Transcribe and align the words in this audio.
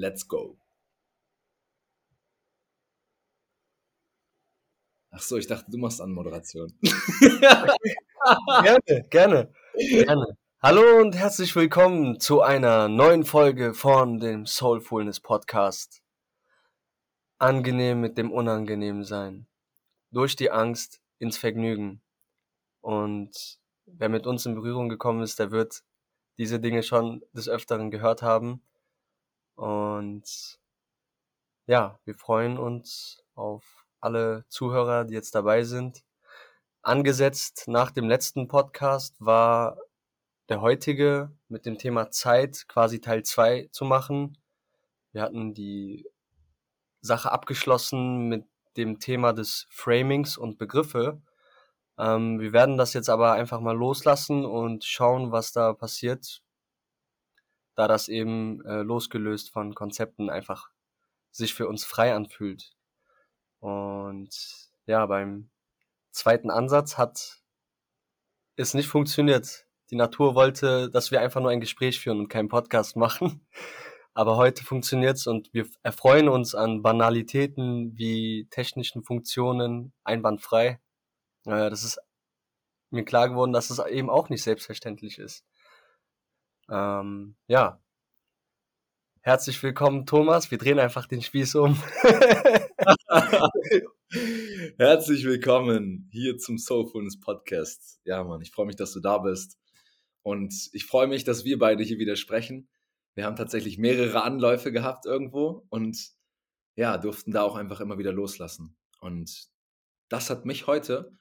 Let's 0.00 0.26
go. 0.26 0.56
Ach 5.10 5.20
so, 5.20 5.36
ich 5.36 5.46
dachte, 5.46 5.70
du 5.70 5.76
machst 5.76 6.00
Anmoderation. 6.00 6.72
gerne, 8.62 9.08
gerne, 9.10 9.52
gerne. 9.76 10.38
Hallo 10.62 11.02
und 11.02 11.14
herzlich 11.16 11.54
willkommen 11.54 12.18
zu 12.18 12.40
einer 12.40 12.88
neuen 12.88 13.24
Folge 13.24 13.74
von 13.74 14.18
dem 14.20 14.46
Soulfulness 14.46 15.20
Podcast. 15.20 16.00
Angenehm 17.38 18.00
mit 18.00 18.16
dem 18.16 18.32
Unangenehm 18.32 19.04
sein. 19.04 19.48
Durch 20.12 20.34
die 20.34 20.50
Angst 20.50 21.02
ins 21.18 21.36
Vergnügen. 21.36 22.00
Und 22.80 23.58
wer 23.84 24.08
mit 24.08 24.26
uns 24.26 24.46
in 24.46 24.54
Berührung 24.54 24.88
gekommen 24.88 25.20
ist, 25.20 25.38
der 25.38 25.50
wird 25.50 25.82
diese 26.38 26.58
Dinge 26.58 26.82
schon 26.82 27.22
des 27.34 27.50
Öfteren 27.50 27.90
gehört 27.90 28.22
haben. 28.22 28.62
Und 29.60 30.58
ja, 31.66 32.00
wir 32.06 32.14
freuen 32.14 32.56
uns 32.56 33.22
auf 33.34 33.84
alle 34.00 34.46
Zuhörer, 34.48 35.04
die 35.04 35.12
jetzt 35.12 35.34
dabei 35.34 35.64
sind. 35.64 36.02
Angesetzt 36.80 37.68
nach 37.68 37.90
dem 37.90 38.08
letzten 38.08 38.48
Podcast 38.48 39.16
war 39.20 39.76
der 40.48 40.62
heutige 40.62 41.30
mit 41.48 41.66
dem 41.66 41.76
Thema 41.76 42.10
Zeit 42.10 42.68
quasi 42.68 43.02
Teil 43.02 43.22
2 43.22 43.68
zu 43.70 43.84
machen. 43.84 44.38
Wir 45.12 45.20
hatten 45.20 45.52
die 45.52 46.08
Sache 47.02 47.30
abgeschlossen 47.30 48.28
mit 48.28 48.46
dem 48.78 48.98
Thema 48.98 49.34
des 49.34 49.66
Framings 49.68 50.38
und 50.38 50.56
Begriffe. 50.56 51.20
Ähm, 51.98 52.40
wir 52.40 52.54
werden 52.54 52.78
das 52.78 52.94
jetzt 52.94 53.10
aber 53.10 53.32
einfach 53.32 53.60
mal 53.60 53.76
loslassen 53.76 54.46
und 54.46 54.84
schauen, 54.84 55.32
was 55.32 55.52
da 55.52 55.74
passiert, 55.74 56.42
da 57.74 57.88
das 57.88 58.08
eben 58.08 58.64
äh, 58.64 58.82
losgelöst 58.82 59.50
von 59.50 59.74
Konzepten 59.74 60.30
einfach 60.30 60.70
sich 61.30 61.54
für 61.54 61.68
uns 61.68 61.84
frei 61.84 62.14
anfühlt. 62.14 62.72
Und 63.60 64.30
ja, 64.86 65.06
beim 65.06 65.50
zweiten 66.10 66.50
Ansatz 66.50 66.98
hat 66.98 67.42
es 68.56 68.74
nicht 68.74 68.88
funktioniert. 68.88 69.66
Die 69.90 69.96
Natur 69.96 70.34
wollte, 70.34 70.90
dass 70.90 71.10
wir 71.10 71.20
einfach 71.20 71.40
nur 71.40 71.50
ein 71.50 71.60
Gespräch 71.60 72.00
führen 72.00 72.20
und 72.20 72.28
keinen 72.28 72.48
Podcast 72.48 72.96
machen. 72.96 73.46
Aber 74.14 74.36
heute 74.36 74.64
funktioniert's 74.64 75.26
und 75.26 75.52
wir 75.54 75.66
erfreuen 75.82 76.28
uns 76.28 76.54
an 76.54 76.82
Banalitäten 76.82 77.96
wie 77.96 78.48
technischen 78.50 79.04
Funktionen 79.04 79.92
einwandfrei. 80.04 80.80
Äh, 81.46 81.70
das 81.70 81.84
ist 81.84 82.00
mir 82.90 83.04
klar 83.04 83.28
geworden, 83.28 83.52
dass 83.52 83.70
es 83.70 83.78
eben 83.78 84.10
auch 84.10 84.28
nicht 84.28 84.42
selbstverständlich 84.42 85.18
ist. 85.18 85.44
Ähm, 86.70 87.34
ja. 87.48 87.82
Herzlich 89.22 89.60
willkommen, 89.62 90.06
Thomas. 90.06 90.52
Wir 90.52 90.58
drehen 90.58 90.78
einfach 90.78 91.06
den 91.06 91.20
Spieß 91.20 91.56
um. 91.56 91.76
Herzlich 94.78 95.24
willkommen 95.24 96.08
hier 96.12 96.38
zum 96.38 96.58
Soulfulness 96.58 97.18
Podcast. 97.18 97.98
Ja, 98.04 98.22
Mann, 98.22 98.40
ich 98.40 98.52
freue 98.52 98.66
mich, 98.66 98.76
dass 98.76 98.92
du 98.92 99.00
da 99.00 99.18
bist. 99.18 99.58
Und 100.22 100.54
ich 100.72 100.86
freue 100.86 101.08
mich, 101.08 101.24
dass 101.24 101.44
wir 101.44 101.58
beide 101.58 101.82
hier 101.82 101.98
wieder 101.98 102.14
sprechen. 102.14 102.68
Wir 103.16 103.24
haben 103.24 103.36
tatsächlich 103.36 103.76
mehrere 103.76 104.22
Anläufe 104.22 104.70
gehabt 104.70 105.06
irgendwo 105.06 105.66
und 105.70 106.12
ja, 106.76 106.98
durften 106.98 107.32
da 107.32 107.42
auch 107.42 107.56
einfach 107.56 107.80
immer 107.80 107.98
wieder 107.98 108.12
loslassen. 108.12 108.76
Und 109.00 109.48
das 110.08 110.30
hat 110.30 110.46
mich 110.46 110.68
heute 110.68 111.18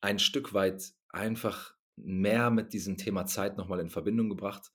ein 0.00 0.20
Stück 0.20 0.54
weit 0.54 0.92
einfach 1.08 1.74
mehr 2.04 2.50
mit 2.50 2.72
diesem 2.72 2.96
Thema 2.96 3.26
Zeit 3.26 3.56
nochmal 3.56 3.80
in 3.80 3.90
Verbindung 3.90 4.28
gebracht. 4.28 4.70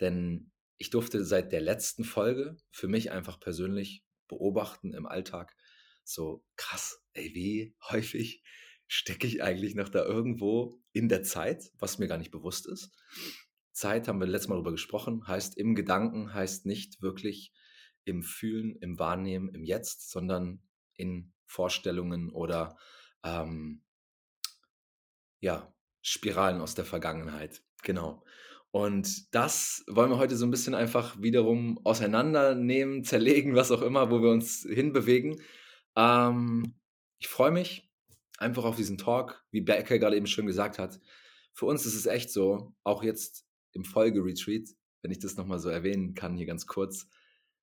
Denn 0.00 0.50
ich 0.76 0.90
durfte 0.90 1.24
seit 1.24 1.52
der 1.52 1.60
letzten 1.60 2.04
Folge 2.04 2.56
für 2.70 2.88
mich 2.88 3.10
einfach 3.10 3.40
persönlich 3.40 4.04
beobachten 4.28 4.92
im 4.92 5.06
Alltag, 5.06 5.56
so 6.04 6.44
krass, 6.56 7.02
ey, 7.12 7.34
wie 7.34 7.74
häufig 7.90 8.42
stecke 8.86 9.26
ich 9.26 9.42
eigentlich 9.42 9.74
noch 9.74 9.88
da 9.88 10.04
irgendwo 10.04 10.80
in 10.92 11.08
der 11.08 11.22
Zeit, 11.22 11.70
was 11.78 11.98
mir 11.98 12.08
gar 12.08 12.18
nicht 12.18 12.30
bewusst 12.30 12.66
ist. 12.66 12.90
Zeit, 13.72 14.08
haben 14.08 14.18
wir 14.18 14.26
letztes 14.26 14.48
Mal 14.48 14.56
darüber 14.56 14.72
gesprochen, 14.72 15.26
heißt 15.26 15.56
im 15.56 15.74
Gedanken, 15.74 16.32
heißt 16.32 16.66
nicht 16.66 17.02
wirklich 17.02 17.52
im 18.04 18.22
Fühlen, 18.22 18.76
im 18.76 18.98
Wahrnehmen, 18.98 19.50
im 19.50 19.62
Jetzt, 19.62 20.10
sondern 20.10 20.62
in 20.94 21.32
Vorstellungen 21.44 22.30
oder 22.30 22.76
ähm, 23.22 23.84
ja, 25.40 25.72
Spiralen 26.08 26.60
aus 26.60 26.74
der 26.74 26.84
Vergangenheit. 26.84 27.62
Genau. 27.82 28.24
Und 28.70 29.34
das 29.34 29.84
wollen 29.88 30.10
wir 30.10 30.18
heute 30.18 30.36
so 30.36 30.46
ein 30.46 30.50
bisschen 30.50 30.74
einfach 30.74 31.20
wiederum 31.20 31.78
auseinandernehmen, 31.84 33.04
zerlegen, 33.04 33.54
was 33.54 33.70
auch 33.70 33.82
immer, 33.82 34.10
wo 34.10 34.22
wir 34.22 34.30
uns 34.30 34.66
hinbewegen. 34.68 35.40
Ähm, 35.96 36.74
ich 37.18 37.28
freue 37.28 37.50
mich 37.50 37.90
einfach 38.38 38.64
auf 38.64 38.76
diesen 38.76 38.98
Talk, 38.98 39.44
wie 39.50 39.60
Becker 39.60 39.98
gerade 39.98 40.16
eben 40.16 40.26
schon 40.26 40.46
gesagt 40.46 40.78
hat. 40.78 41.00
Für 41.52 41.66
uns 41.66 41.86
ist 41.86 41.94
es 41.94 42.06
echt 42.06 42.30
so, 42.30 42.74
auch 42.84 43.02
jetzt 43.02 43.46
im 43.72 43.84
Folgeretreat, 43.84 44.68
wenn 45.02 45.10
ich 45.10 45.18
das 45.18 45.36
nochmal 45.36 45.58
so 45.58 45.68
erwähnen 45.68 46.14
kann, 46.14 46.36
hier 46.36 46.46
ganz 46.46 46.66
kurz, 46.66 47.08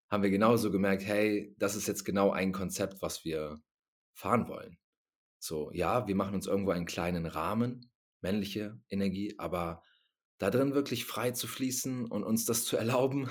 haben 0.10 0.24
wir 0.24 0.30
genauso 0.30 0.72
gemerkt, 0.72 1.04
hey, 1.04 1.56
das 1.58 1.76
ist 1.76 1.88
jetzt 1.88 2.04
genau 2.04 2.32
ein 2.32 2.52
Konzept, 2.52 3.02
was 3.02 3.26
wir 3.26 3.62
fahren 4.14 4.48
wollen. 4.48 4.78
So, 5.40 5.72
ja, 5.72 6.08
wir 6.08 6.16
machen 6.16 6.36
uns 6.36 6.48
irgendwo 6.48 6.72
einen 6.72 6.86
kleinen 6.86 7.26
Rahmen, 7.26 7.90
männliche 8.22 8.80
Energie, 8.90 9.36
aber 9.38 9.82
da 10.38 10.50
drin 10.50 10.74
wirklich 10.74 11.06
frei 11.06 11.32
zu 11.32 11.48
fließen 11.48 12.06
und 12.06 12.24
uns 12.24 12.46
das 12.46 12.66
zu 12.66 12.78
erlauben, 12.78 13.30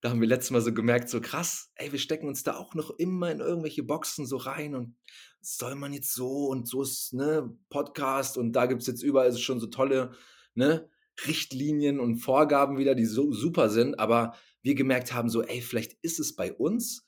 da 0.00 0.10
haben 0.10 0.20
wir 0.20 0.28
letztes 0.28 0.50
Mal 0.50 0.60
so 0.60 0.72
gemerkt, 0.72 1.08
so 1.08 1.20
krass, 1.20 1.72
ey, 1.76 1.92
wir 1.92 1.98
stecken 1.98 2.28
uns 2.28 2.42
da 2.42 2.56
auch 2.56 2.74
noch 2.74 2.90
immer 2.90 3.30
in 3.30 3.40
irgendwelche 3.40 3.82
Boxen 3.82 4.26
so 4.26 4.36
rein 4.36 4.74
und 4.74 4.96
soll 5.40 5.74
man 5.74 5.92
jetzt 5.92 6.12
so 6.12 6.46
und 6.46 6.68
so 6.68 6.82
ist, 6.82 7.12
ne, 7.12 7.56
Podcast 7.70 8.36
und 8.36 8.52
da 8.52 8.66
gibt 8.66 8.82
es 8.82 8.88
jetzt 8.88 9.02
überall 9.02 9.36
schon 9.36 9.60
so 9.60 9.66
tolle, 9.68 10.12
ne, 10.54 10.88
Richtlinien 11.26 11.98
und 11.98 12.18
Vorgaben 12.18 12.78
wieder, 12.78 12.94
die 12.94 13.06
so 13.06 13.32
super 13.32 13.70
sind, 13.70 13.98
aber 13.98 14.34
wir 14.62 14.74
gemerkt 14.74 15.14
haben, 15.14 15.28
so, 15.28 15.42
ey, 15.42 15.60
vielleicht 15.60 15.94
ist 16.02 16.18
es 16.18 16.34
bei 16.34 16.52
uns 16.52 17.05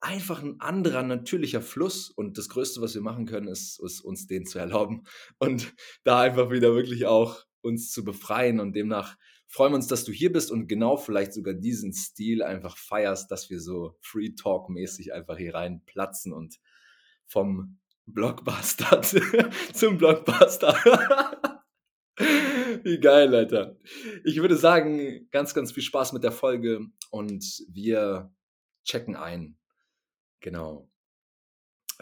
einfach 0.00 0.42
ein 0.42 0.60
anderer 0.60 1.02
natürlicher 1.02 1.62
Fluss 1.62 2.10
und 2.10 2.36
das 2.38 2.48
Größte, 2.48 2.80
was 2.80 2.94
wir 2.94 3.02
machen 3.02 3.26
können, 3.26 3.48
ist, 3.48 3.80
ist 3.82 4.00
uns 4.00 4.26
den 4.26 4.46
zu 4.46 4.58
erlauben 4.58 5.04
und 5.38 5.74
da 6.04 6.20
einfach 6.20 6.50
wieder 6.50 6.74
wirklich 6.74 7.06
auch 7.06 7.44
uns 7.62 7.90
zu 7.90 8.04
befreien 8.04 8.60
und 8.60 8.74
demnach 8.74 9.16
freuen 9.46 9.72
wir 9.72 9.76
uns, 9.76 9.86
dass 9.86 10.04
du 10.04 10.12
hier 10.12 10.32
bist 10.32 10.50
und 10.50 10.66
genau 10.66 10.96
vielleicht 10.96 11.32
sogar 11.32 11.54
diesen 11.54 11.92
Stil 11.92 12.42
einfach 12.42 12.76
feierst, 12.76 13.30
dass 13.30 13.50
wir 13.50 13.60
so 13.60 13.96
Free 14.00 14.30
Talk 14.34 14.68
mäßig 14.68 15.14
einfach 15.14 15.36
hier 15.36 15.54
rein 15.54 15.82
platzen 15.86 16.32
und 16.32 16.56
vom 17.26 17.78
Blockbuster 18.06 19.00
zum 19.72 19.96
Blockbuster. 19.96 20.74
Wie 22.84 22.98
geil, 22.98 23.34
Alter. 23.34 23.76
Ich 24.24 24.40
würde 24.40 24.56
sagen, 24.56 25.28
ganz, 25.30 25.54
ganz 25.54 25.72
viel 25.72 25.82
Spaß 25.82 26.12
mit 26.12 26.24
der 26.24 26.32
Folge 26.32 26.80
und 27.10 27.44
wir 27.68 28.32
checken 28.84 29.16
ein 29.16 29.56
Genau. 30.44 30.86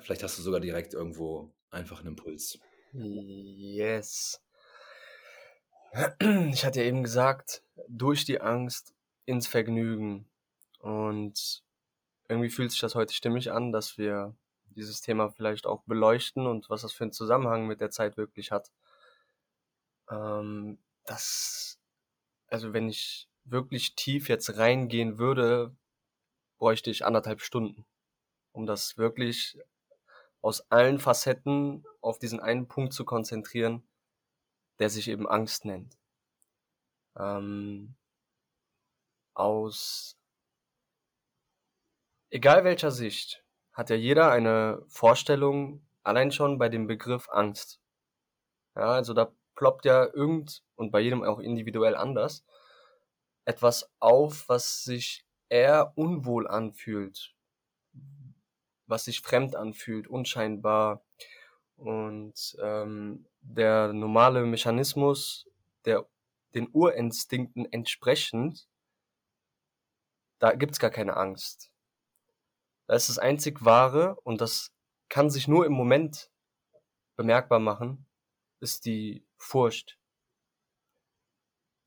Vielleicht 0.00 0.24
hast 0.24 0.36
du 0.36 0.42
sogar 0.42 0.58
direkt 0.58 0.94
irgendwo 0.94 1.54
einfach 1.70 2.00
einen 2.00 2.08
Impuls. 2.08 2.58
Yes. 2.92 4.42
Ich 6.18 6.64
hatte 6.64 6.80
ja 6.80 6.86
eben 6.86 7.04
gesagt, 7.04 7.62
durch 7.86 8.24
die 8.24 8.40
Angst 8.40 8.94
ins 9.26 9.46
Vergnügen. 9.46 10.28
Und 10.80 11.62
irgendwie 12.28 12.50
fühlt 12.50 12.72
sich 12.72 12.80
das 12.80 12.96
heute 12.96 13.14
stimmig 13.14 13.52
an, 13.52 13.70
dass 13.70 13.96
wir 13.96 14.34
dieses 14.64 15.02
Thema 15.02 15.28
vielleicht 15.28 15.64
auch 15.64 15.84
beleuchten 15.84 16.48
und 16.48 16.68
was 16.68 16.82
das 16.82 16.92
für 16.92 17.04
einen 17.04 17.12
Zusammenhang 17.12 17.68
mit 17.68 17.80
der 17.80 17.90
Zeit 17.90 18.16
wirklich 18.16 18.50
hat. 18.50 18.72
Ähm, 20.10 20.78
das, 21.04 21.78
also 22.48 22.72
wenn 22.72 22.88
ich 22.88 23.28
wirklich 23.44 23.94
tief 23.94 24.28
jetzt 24.28 24.56
reingehen 24.56 25.18
würde, 25.18 25.76
bräuchte 26.58 26.90
ich 26.90 27.04
anderthalb 27.04 27.40
Stunden 27.40 27.86
um 28.52 28.66
das 28.66 28.98
wirklich 28.98 29.58
aus 30.40 30.70
allen 30.70 30.98
Facetten 30.98 31.84
auf 32.00 32.18
diesen 32.18 32.40
einen 32.40 32.68
Punkt 32.68 32.92
zu 32.92 33.04
konzentrieren, 33.04 33.82
der 34.78 34.90
sich 34.90 35.08
eben 35.08 35.28
Angst 35.28 35.64
nennt. 35.64 35.96
Ähm, 37.16 37.94
aus 39.34 40.16
egal 42.30 42.64
welcher 42.64 42.90
Sicht 42.90 43.44
hat 43.72 43.90
ja 43.90 43.96
jeder 43.96 44.30
eine 44.30 44.82
Vorstellung, 44.88 45.86
allein 46.02 46.32
schon 46.32 46.58
bei 46.58 46.68
dem 46.68 46.86
Begriff 46.86 47.28
Angst. 47.30 47.80
Ja, 48.74 48.92
also 48.92 49.14
da 49.14 49.32
ploppt 49.54 49.84
ja 49.84 50.06
irgend, 50.12 50.64
und 50.76 50.90
bei 50.90 51.00
jedem 51.00 51.22
auch 51.22 51.38
individuell 51.38 51.94
anders, 51.94 52.44
etwas 53.44 53.90
auf, 54.00 54.48
was 54.48 54.84
sich 54.84 55.26
eher 55.48 55.92
unwohl 55.96 56.48
anfühlt, 56.48 57.31
was 58.92 59.06
sich 59.06 59.22
fremd 59.22 59.56
anfühlt, 59.56 60.06
unscheinbar. 60.06 61.02
Und 61.76 62.56
ähm, 62.62 63.26
der 63.40 63.92
normale 63.92 64.44
Mechanismus, 64.44 65.48
der 65.86 66.06
den 66.54 66.68
Urinstinkten 66.70 67.64
entsprechend, 67.72 68.68
da 70.38 70.52
gibt's 70.52 70.78
gar 70.78 70.90
keine 70.90 71.16
Angst. 71.16 71.72
Da 72.86 72.94
ist 72.94 73.08
das 73.08 73.18
einzig 73.18 73.64
Wahre 73.64 74.20
und 74.20 74.42
das 74.42 74.72
kann 75.08 75.30
sich 75.30 75.48
nur 75.48 75.64
im 75.64 75.72
Moment 75.72 76.30
bemerkbar 77.16 77.60
machen, 77.60 78.06
ist 78.60 78.84
die 78.84 79.24
Furcht. 79.38 79.98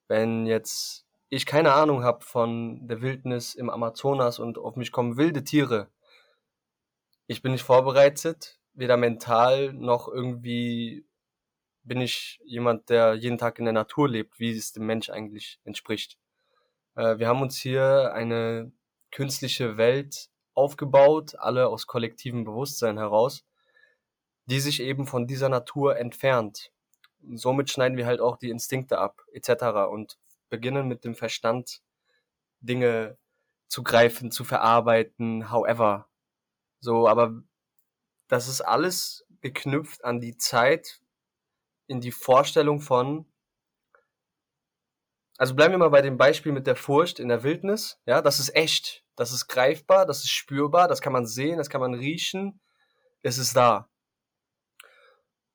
Wenn 0.08 0.48
jetzt 0.48 1.06
ich 1.30 1.46
keine 1.46 1.74
Ahnung 1.74 2.04
habe 2.04 2.24
von 2.24 2.88
der 2.88 3.02
Wildnis 3.02 3.54
im 3.54 3.70
Amazonas 3.70 4.40
und 4.40 4.58
auf 4.58 4.76
mich 4.76 4.92
kommen 4.92 5.18
wilde 5.18 5.44
Tiere, 5.44 5.92
ich 7.28 7.42
bin 7.42 7.52
nicht 7.52 7.64
vorbereitet, 7.64 8.60
weder 8.74 8.98
mental 8.98 9.74
noch 9.74 10.08
irgendwie 10.08 11.06
bin 11.84 12.02
ich 12.02 12.40
jemand, 12.44 12.90
der 12.90 13.14
jeden 13.14 13.38
Tag 13.38 13.60
in 13.60 13.66
der 13.66 13.74
Natur 13.74 14.10
lebt, 14.10 14.40
wie 14.40 14.52
es 14.52 14.72
dem 14.74 14.86
Mensch 14.86 15.10
eigentlich 15.10 15.60
entspricht. 15.64 16.18
Äh, 16.96 17.20
wir 17.20 17.28
haben 17.28 17.42
uns 17.42 17.58
hier 17.58 18.12
eine 18.14 18.72
künstliche 19.12 19.78
Welt 19.78 20.30
aufgebaut, 20.56 21.36
alle 21.38 21.68
aus 21.68 21.88
kollektivem 21.88 22.44
Bewusstsein 22.44 22.98
heraus, 22.98 23.46
die 24.46 24.60
sich 24.60 24.82
eben 24.82 25.06
von 25.06 25.28
dieser 25.28 25.50
Natur 25.50 25.98
entfernt. 25.98 26.72
Somit 27.34 27.70
schneiden 27.70 27.98
wir 27.98 28.06
halt 28.06 28.20
auch 28.20 28.38
die 28.38 28.50
Instinkte 28.50 28.98
ab, 28.98 29.22
etc. 29.34 29.90
und 29.90 30.18
beginnen 30.50 30.88
mit 30.88 31.04
dem 31.04 31.16
Verstand 31.16 31.82
Dinge 32.62 33.18
zu 33.68 33.84
greifen, 33.84 34.32
zu 34.32 34.44
verarbeiten, 34.44 35.52
however. 35.52 36.08
So, 36.86 37.08
aber 37.08 37.42
das 38.28 38.48
ist 38.48 38.62
alles 38.62 39.26
geknüpft 39.42 40.06
an 40.06 40.20
die 40.22 40.38
Zeit, 40.38 41.02
in 41.88 42.00
die 42.00 42.12
Vorstellung 42.12 42.80
von, 42.80 43.26
also 45.38 45.56
bleiben 45.56 45.74
wir 45.74 45.80
mal 45.80 45.90
bei 45.90 46.04
dem 46.04 46.18
Beispiel 46.18 46.52
mit 46.52 46.68
der 46.68 46.76
Furcht 46.76 47.20
in 47.20 47.28
der 47.28 47.42
Wildnis. 47.42 48.00
Ja, 48.06 48.22
das 48.22 48.40
ist 48.40 48.56
echt, 48.56 49.04
das 49.16 49.32
ist 49.32 49.48
greifbar, 49.48 50.06
das 50.06 50.20
ist 50.20 50.30
spürbar, 50.30 50.88
das 50.88 51.02
kann 51.02 51.12
man 51.12 51.26
sehen, 51.26 51.58
das 51.58 51.72
kann 51.72 51.82
man 51.82 51.96
riechen, 51.96 52.62
es 53.24 53.40
ist 53.40 53.56
da. 53.56 53.90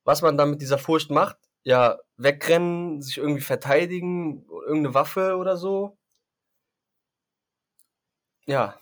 Was 0.03 0.21
man 0.21 0.37
dann 0.37 0.50
mit 0.50 0.61
dieser 0.61 0.79
Furcht 0.79 1.11
macht, 1.11 1.37
ja, 1.62 2.00
wegrennen, 2.17 3.03
sich 3.03 3.19
irgendwie 3.19 3.41
verteidigen, 3.41 4.47
irgendeine 4.67 4.94
Waffe 4.94 5.37
oder 5.37 5.56
so. 5.56 5.97
Ja. 8.47 8.80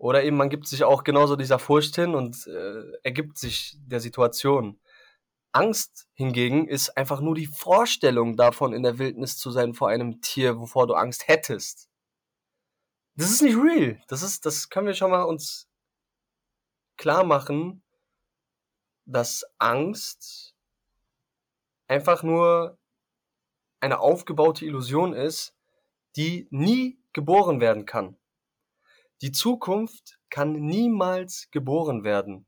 Oder 0.00 0.24
eben 0.24 0.38
man 0.38 0.48
gibt 0.48 0.66
sich 0.66 0.82
auch 0.82 1.04
genauso 1.04 1.36
dieser 1.36 1.58
Furcht 1.58 1.94
hin 1.94 2.14
und 2.14 2.46
äh, 2.46 2.90
ergibt 3.02 3.36
sich 3.36 3.76
der 3.82 4.00
Situation. 4.00 4.80
Angst 5.52 6.08
hingegen 6.14 6.66
ist 6.66 6.96
einfach 6.96 7.20
nur 7.20 7.34
die 7.34 7.48
Vorstellung 7.48 8.34
davon, 8.34 8.72
in 8.72 8.82
der 8.82 8.98
Wildnis 8.98 9.36
zu 9.36 9.50
sein 9.50 9.74
vor 9.74 9.90
einem 9.90 10.22
Tier, 10.22 10.58
wovor 10.58 10.86
du 10.86 10.94
Angst 10.94 11.28
hättest. 11.28 11.90
Das 13.16 13.30
ist 13.30 13.42
nicht 13.42 13.58
real. 13.58 14.00
Das 14.08 14.22
ist, 14.22 14.46
das 14.46 14.70
können 14.70 14.86
wir 14.86 14.94
schon 14.94 15.10
mal 15.10 15.24
uns 15.24 15.68
klar 16.96 17.22
machen, 17.22 17.82
dass 19.04 19.44
Angst 19.58 20.54
einfach 21.88 22.22
nur 22.22 22.78
eine 23.80 23.98
aufgebaute 23.98 24.64
Illusion 24.64 25.12
ist, 25.12 25.54
die 26.16 26.48
nie 26.50 26.98
geboren 27.12 27.60
werden 27.60 27.84
kann. 27.84 28.16
Die 29.22 29.32
Zukunft 29.32 30.18
kann 30.30 30.52
niemals 30.52 31.48
geboren 31.50 32.04
werden. 32.04 32.46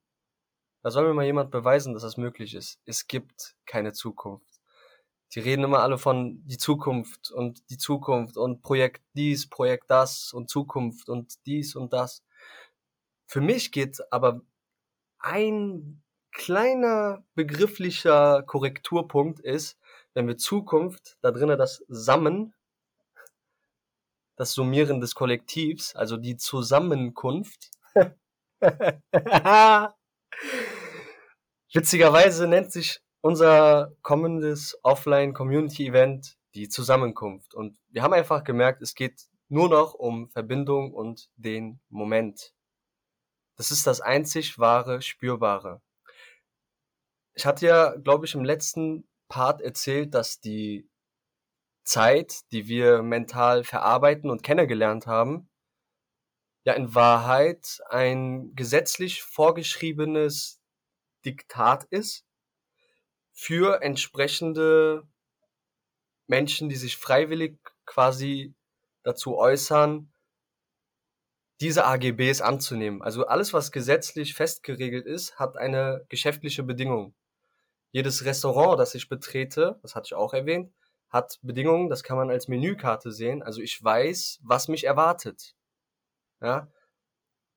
Da 0.83 0.91
soll 0.91 1.07
mir 1.07 1.15
mal 1.15 1.27
jemand 1.27 1.51
beweisen, 1.51 1.93
dass 1.93 2.03
das 2.03 2.17
möglich 2.17 2.55
ist. 2.55 2.81
Es 2.87 3.07
gibt 3.07 3.55
keine 3.67 3.93
Zukunft. 3.93 4.61
Die 5.35 5.41
reden 5.41 5.65
immer 5.65 5.81
alle 5.81 5.99
von 5.99 6.47
die 6.47 6.59
Zukunft 6.59 7.31
und 7.31 7.69
die 7.71 7.79
Zukunft 7.79 8.37
und 8.37 8.63
Projekt 8.63 9.03
dies, 9.15 9.49
Projekt 9.49 9.91
das 9.91 10.33
und 10.33 10.51
Zukunft 10.51 11.09
und 11.09 11.47
dies 11.47 11.75
und 11.77 11.93
das. 11.93 12.23
Für 13.27 13.41
mich 13.41 13.73
geht 13.73 14.01
aber 14.11 14.43
ein 15.19 16.03
kleiner 16.33 17.25
begrifflicher 17.35 18.43
Korrekturpunkt 18.43 19.41
ist, 19.41 19.79
wenn 20.15 20.27
wir 20.27 20.37
Zukunft, 20.37 21.17
da 21.23 21.31
drinnen 21.31 21.59
das 21.59 21.85
Sammen, 21.89 22.55
das 24.43 24.55
Summieren 24.55 25.01
des 25.01 25.15
Kollektivs, 25.15 25.95
also 25.95 26.17
die 26.17 26.37
Zusammenkunft, 26.37 27.71
Witzigerweise 31.73 32.49
nennt 32.49 32.73
sich 32.73 33.01
unser 33.21 33.95
kommendes 34.03 34.77
Offline-Community-Event 34.83 36.37
die 36.57 36.69
Zusammenkunft. 36.69 37.55
Und 37.55 37.79
wir 37.89 38.03
haben 38.03 38.13
einfach 38.13 38.43
gemerkt, 38.43 38.83
es 38.83 38.97
geht 38.97 39.29
nur 39.49 39.69
noch 39.69 39.95
um 39.95 40.29
Verbindung 40.29 40.93
und 40.93 41.31
den 41.37 41.81
Moment. 41.89 42.53
Das 43.57 43.71
ist 43.71 43.87
das 43.87 44.01
einzig 44.01 44.59
wahre, 44.59 45.03
spürbare. 45.03 45.81
Ich 47.35 47.47
hatte 47.47 47.67
ja, 47.67 47.95
glaube 47.95 48.27
ich, 48.27 48.35
im 48.35 48.45
letzten 48.45 49.07
Part 49.29 49.61
erzählt, 49.61 50.15
dass 50.15 50.41
die 50.41 50.91
Zeit, 51.85 52.51
die 52.53 52.69
wir 52.69 53.03
mental 53.03 53.65
verarbeiten 53.65 54.31
und 54.31 54.43
kennengelernt 54.43 55.07
haben, 55.07 55.49
ja 56.65 56.75
in 56.75 56.95
Wahrheit 56.95 57.81
ein 57.89 58.55
gesetzlich 58.55 59.23
vorgeschriebenes 59.23 60.61
Diktat 61.25 61.85
ist 61.85 62.25
für 63.33 63.83
entsprechende 63.83 65.07
Menschen, 66.27 66.69
die 66.69 66.77
sich 66.77 66.97
freiwillig 66.97 67.59
quasi 67.85 68.55
dazu 69.03 69.37
äußern, 69.37 70.13
diese 71.61 71.85
AGBs 71.85 72.41
anzunehmen. 72.41 73.03
Also 73.03 73.27
alles, 73.27 73.53
was 73.53 73.73
gesetzlich 73.73 74.35
festgeregelt 74.35 75.07
ist, 75.07 75.39
hat 75.39 75.57
eine 75.57 76.05
geschäftliche 76.09 76.63
Bedingung. 76.63 77.15
Jedes 77.93 78.25
Restaurant, 78.25 78.81
das 78.81 78.95
ich 78.95 79.09
betrete, 79.09 79.79
das 79.83 79.95
hatte 79.95 80.07
ich 80.07 80.15
auch 80.15 80.35
erwähnt, 80.35 80.73
hat 81.13 81.39
Bedingungen, 81.43 81.91
das 81.91 82.03
kann 82.03 82.17
man 82.17 82.31
als 82.31 82.49
Menükarte 82.49 83.13
sehen. 83.13 83.43
Also 83.43 83.61
ich 83.61 83.83
weiß, 83.83 84.41
was 84.43 84.69
mich 84.69 84.85
erwartet. 84.85 85.55
Ja? 86.41 86.69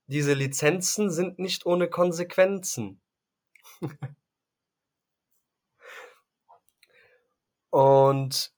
Diese 0.07 0.33
Lizenzen 0.33 1.09
sind 1.09 1.39
nicht 1.39 1.65
ohne 1.65 1.89
Konsequenzen. 1.89 3.01
Und 7.71 8.53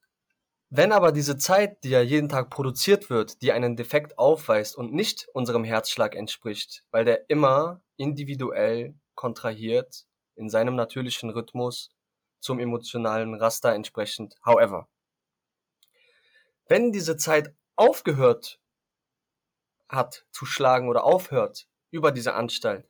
wenn 0.69 0.91
aber 0.91 1.11
diese 1.11 1.37
Zeit, 1.37 1.83
die 1.83 1.89
ja 1.89 2.01
jeden 2.01 2.27
Tag 2.29 2.49
produziert 2.49 3.09
wird, 3.09 3.41
die 3.41 3.51
einen 3.53 3.75
Defekt 3.77 4.19
aufweist 4.19 4.75
und 4.75 4.93
nicht 4.93 5.27
unserem 5.33 5.63
Herzschlag 5.63 6.13
entspricht, 6.13 6.83
weil 6.91 7.05
der 7.05 7.29
immer 7.29 7.81
individuell 7.95 8.93
kontrahiert 9.15 10.05
in 10.35 10.49
seinem 10.49 10.75
natürlichen 10.75 11.29
Rhythmus 11.29 11.89
zum 12.47 12.59
emotionalen 12.59 13.35
Raster 13.35 13.73
entsprechend. 13.73 14.35
However, 14.43 14.87
wenn 16.69 16.93
diese 16.93 17.17
Zeit 17.17 17.53
aufgehört 17.75 18.61
hat 19.89 20.25
zu 20.31 20.45
schlagen 20.45 20.87
oder 20.87 21.03
aufhört 21.03 21.67
über 21.91 22.13
diese 22.13 22.35
Anstalt, 22.35 22.89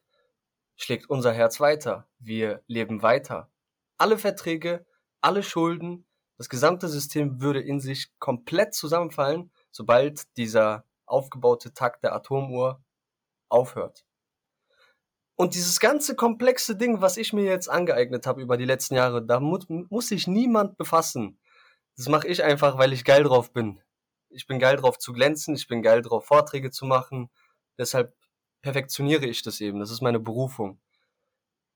schlägt 0.76 1.10
unser 1.10 1.34
Herz 1.34 1.60
weiter. 1.60 2.08
Wir 2.20 2.64
leben 2.68 3.02
weiter. 3.02 3.50
Alle 3.98 4.20
Verträge, 4.20 4.86
alle 5.22 5.42
Schulden, 5.42 6.06
das 6.38 6.50
gesamte 6.50 6.88
System 6.88 7.42
würde 7.42 7.62
in 7.62 7.80
sich 7.80 8.12
komplett 8.20 8.76
zusammenfallen, 8.76 9.52
sobald 9.72 10.38
dieser 10.38 10.86
aufgebaute 11.08 11.74
Takt 11.74 12.04
der 12.04 12.14
Atomuhr 12.14 12.84
aufhört. 13.50 14.07
Und 15.38 15.54
dieses 15.54 15.80
ganze 15.80 16.16
komplexe 16.16 16.76
Ding, 16.76 17.00
was 17.00 17.16
ich 17.16 17.32
mir 17.32 17.44
jetzt 17.44 17.70
angeeignet 17.70 18.26
habe 18.26 18.42
über 18.42 18.58
die 18.58 18.66
letzten 18.66 18.96
Jahre, 18.96 19.24
da 19.24 19.40
mu 19.40 19.60
muss 19.68 20.08
sich 20.08 20.26
niemand 20.26 20.78
befassen. 20.78 21.40
Das 21.96 22.10
mache 22.10 22.28
ich 22.28 22.44
einfach, 22.44 22.80
weil 22.80 22.92
ich 22.92 23.06
geil 23.06 23.24
drauf 23.24 23.54
bin. 23.54 23.80
Ich 24.30 24.48
bin 24.48 24.58
geil 24.58 24.78
drauf 24.78 24.98
zu 24.98 25.14
glänzen, 25.14 25.56
ich 25.56 25.68
bin 25.68 25.84
geil 25.84 26.02
drauf 26.02 26.26
Vorträge 26.26 26.72
zu 26.72 26.86
machen. 26.86 27.30
Deshalb 27.78 28.16
perfektioniere 28.64 29.28
ich 29.28 29.44
das 29.44 29.62
eben. 29.62 29.80
Das 29.80 29.92
ist 29.92 30.02
meine 30.02 30.20
Berufung. 30.20 30.82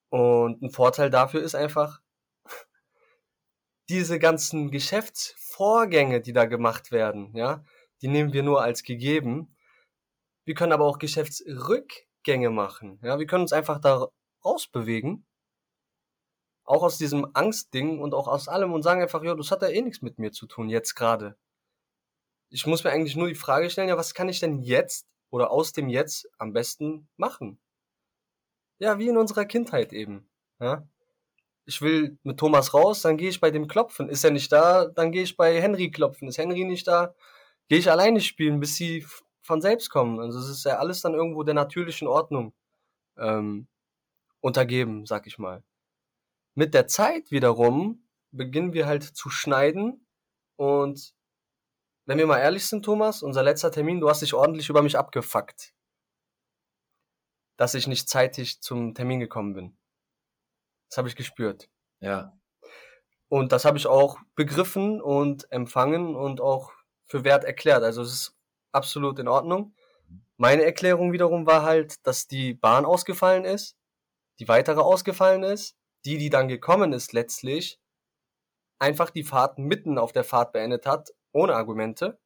Und 0.10 0.64
ein 0.64 0.72
Vorteil 0.72 1.12
dafür 1.12 1.44
ist 1.44 1.54
einfach, 1.54 2.02
diese 3.90 4.18
ganzen 4.18 4.72
Geschäftsvorgänge, 4.72 6.20
die 6.20 6.34
da 6.34 6.46
gemacht 6.46 6.92
werden, 6.92 7.32
ja, 7.36 7.64
die 8.02 8.08
nehmen 8.08 8.34
wir 8.34 8.42
nur 8.42 8.64
als 8.64 8.82
gegeben. 8.82 9.56
Wir 10.46 10.56
können 10.56 10.74
aber 10.74 10.86
auch 10.86 10.98
Geschäftsrückgänge 12.22 12.50
machen. 12.50 13.00
Ja, 13.04 13.20
wir 13.20 13.26
können 13.26 13.44
uns 13.44 13.54
einfach 13.54 13.80
da 13.80 14.08
rausbewegen. 14.44 15.26
Auch 16.64 16.84
aus 16.84 16.98
diesem 16.98 17.28
Angstding 17.34 18.00
und 18.00 18.14
auch 18.14 18.28
aus 18.28 18.48
allem 18.48 18.74
und 18.74 18.84
sagen 18.84 19.02
einfach, 19.02 19.24
ja, 19.24 19.36
das 19.36 19.52
hat 19.52 19.62
ja 19.62 19.70
eh 19.70 19.82
nichts 19.82 20.02
mit 20.02 20.20
mir 20.20 20.32
zu 20.32 20.46
tun, 20.48 20.70
jetzt 20.70 20.96
gerade. 20.96 21.36
Ich 22.50 22.66
muss 22.66 22.84
mir 22.84 22.92
eigentlich 22.92 23.16
nur 23.16 23.28
die 23.28 23.36
Frage 23.36 23.70
stellen, 23.70 23.90
ja, 23.90 23.98
was 23.98 24.14
kann 24.14 24.30
ich 24.30 24.40
denn 24.40 24.62
jetzt 24.62 25.08
oder 25.30 25.52
aus 25.52 25.74
dem 25.74 25.90
Jetzt 25.90 26.30
am 26.38 26.54
besten 26.54 27.08
machen? 27.18 27.60
Ja, 28.80 29.00
wie 29.00 29.08
in 29.08 29.18
unserer 29.18 29.46
Kindheit 29.46 29.94
eben. 29.94 30.30
Ja? 30.60 30.88
Ich 31.66 31.82
will 31.82 32.18
mit 32.24 32.38
Thomas 32.38 32.74
raus, 32.74 33.02
dann 33.02 33.18
gehe 33.18 33.30
ich 33.30 33.40
bei 33.40 33.52
dem 33.52 33.68
klopfen. 33.68 34.10
Ist 34.10 34.24
er 34.24 34.32
nicht 34.32 34.52
da, 34.52 34.86
dann 34.86 35.12
gehe 35.12 35.24
ich 35.24 35.38
bei 35.38 35.62
Henry 35.62 35.92
klopfen. 35.92 36.28
Ist 36.28 36.38
Henry 36.38 36.66
nicht 36.66 36.88
da, 36.88 37.16
gehe 37.70 37.80
ich 37.80 37.90
alleine 37.90 38.20
spielen, 38.22 38.60
bis 38.60 38.76
sie 38.76 39.06
von 39.42 39.62
selbst 39.62 39.90
kommen. 39.90 40.20
Also 40.20 40.40
es 40.40 40.50
ist 40.50 40.66
ja 40.66 40.78
alles 40.78 41.02
dann 41.02 41.14
irgendwo 41.14 41.44
der 41.44 41.54
natürlichen 41.54 42.08
Ordnung 42.08 42.54
ähm, 43.18 43.68
untergeben, 44.40 45.06
sag 45.06 45.28
ich 45.28 45.38
mal. 45.38 45.64
Mit 46.56 46.74
der 46.74 46.88
Zeit 46.88 47.32
wiederum 47.32 48.08
beginnen 48.32 48.74
wir 48.74 48.86
halt 48.86 49.04
zu 49.04 49.30
schneiden 49.30 50.06
und 50.56 51.14
wenn 52.06 52.18
wir 52.18 52.28
mal 52.28 52.40
ehrlich 52.40 52.66
sind, 52.68 52.84
Thomas, 52.84 53.24
unser 53.24 53.44
letzter 53.44 53.72
Termin, 53.72 54.00
du 54.00 54.10
hast 54.10 54.22
dich 54.22 54.34
ordentlich 54.34 54.70
über 54.70 54.82
mich 54.82 54.98
abgefuckt, 54.98 55.74
dass 57.58 57.74
ich 57.74 57.88
nicht 57.88 58.10
zeitig 58.10 58.62
zum 58.62 58.96
Termin 58.96 59.20
gekommen 59.20 59.54
bin. 59.54 59.78
Das 60.90 60.98
habe 60.98 61.08
ich 61.08 61.16
gespürt. 61.16 61.70
Ja. 62.00 62.38
Und 63.30 63.54
das 63.54 63.64
habe 63.64 63.78
ich 63.78 63.88
auch 63.88 64.20
begriffen 64.36 65.00
und 65.00 65.50
empfangen 65.52 66.16
und 66.16 66.42
auch 66.42 66.74
für 67.06 67.24
wert 67.24 67.46
erklärt. 67.46 67.84
Also 67.84 68.02
es 68.02 68.12
ist 68.12 68.41
absolut 68.72 69.20
in 69.20 69.28
Ordnung. 69.28 69.76
Meine 70.38 70.64
Erklärung 70.64 71.12
wiederum 71.14 71.46
war 71.46 71.64
halt, 71.64 72.06
dass 72.06 72.28
die 72.28 72.54
Bahn 72.54 72.86
ausgefallen 72.86 73.46
ist, 73.46 73.78
die 74.40 74.48
weitere 74.48 74.82
ausgefallen 74.82 75.44
ist, 75.44 75.78
die, 76.06 76.18
die 76.18 76.30
dann 76.30 76.48
gekommen 76.48 76.94
ist 76.94 77.14
letztlich, 77.14 77.80
einfach 78.80 79.12
die 79.12 79.24
Fahrt 79.24 79.60
mitten 79.60 79.98
auf 79.98 80.12
der 80.12 80.24
Fahrt 80.24 80.54
beendet 80.54 80.86
hat, 80.86 81.14
ohne 81.32 81.56
Argumente, 81.56 82.20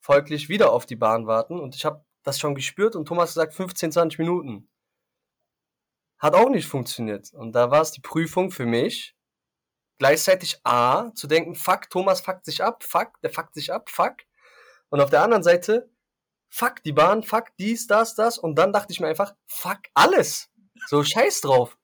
folglich 0.00 0.48
wieder 0.48 0.72
auf 0.72 0.86
die 0.86 0.96
Bahn 0.96 1.26
warten 1.26 1.58
und 1.58 1.74
ich 1.74 1.84
habe 1.84 2.04
das 2.22 2.38
schon 2.38 2.54
gespürt 2.54 2.96
und 2.96 3.06
Thomas 3.06 3.34
sagt 3.34 3.54
15, 3.54 3.92
20 3.92 4.18
Minuten. 4.18 4.68
Hat 6.18 6.34
auch 6.34 6.48
nicht 6.48 6.66
funktioniert. 6.66 7.32
Und 7.34 7.52
da 7.52 7.70
war 7.70 7.82
es 7.82 7.92
die 7.92 8.00
Prüfung 8.00 8.50
für 8.50 8.66
mich, 8.66 9.16
gleichzeitig 9.98 10.60
A, 10.64 11.12
zu 11.14 11.26
denken, 11.26 11.54
fuck, 11.54 11.88
Thomas 11.90 12.20
fuckt 12.20 12.44
sich 12.44 12.62
ab, 12.62 12.82
fuck, 12.82 13.20
der 13.22 13.30
fuckt 13.30 13.54
sich 13.54 13.72
ab, 13.72 13.90
fuck. 13.90 14.16
Und 14.88 15.00
auf 15.00 15.10
der 15.10 15.22
anderen 15.22 15.42
Seite, 15.42 15.90
fuck 16.48 16.82
die 16.82 16.92
Bahn, 16.92 17.22
fuck 17.22 17.56
dies, 17.58 17.86
das, 17.86 18.14
das. 18.14 18.38
Und 18.38 18.56
dann 18.56 18.72
dachte 18.72 18.92
ich 18.92 19.00
mir 19.00 19.08
einfach, 19.08 19.34
fuck 19.46 19.80
alles. 19.94 20.50
So 20.86 21.02
scheiß 21.02 21.40
drauf. 21.40 21.76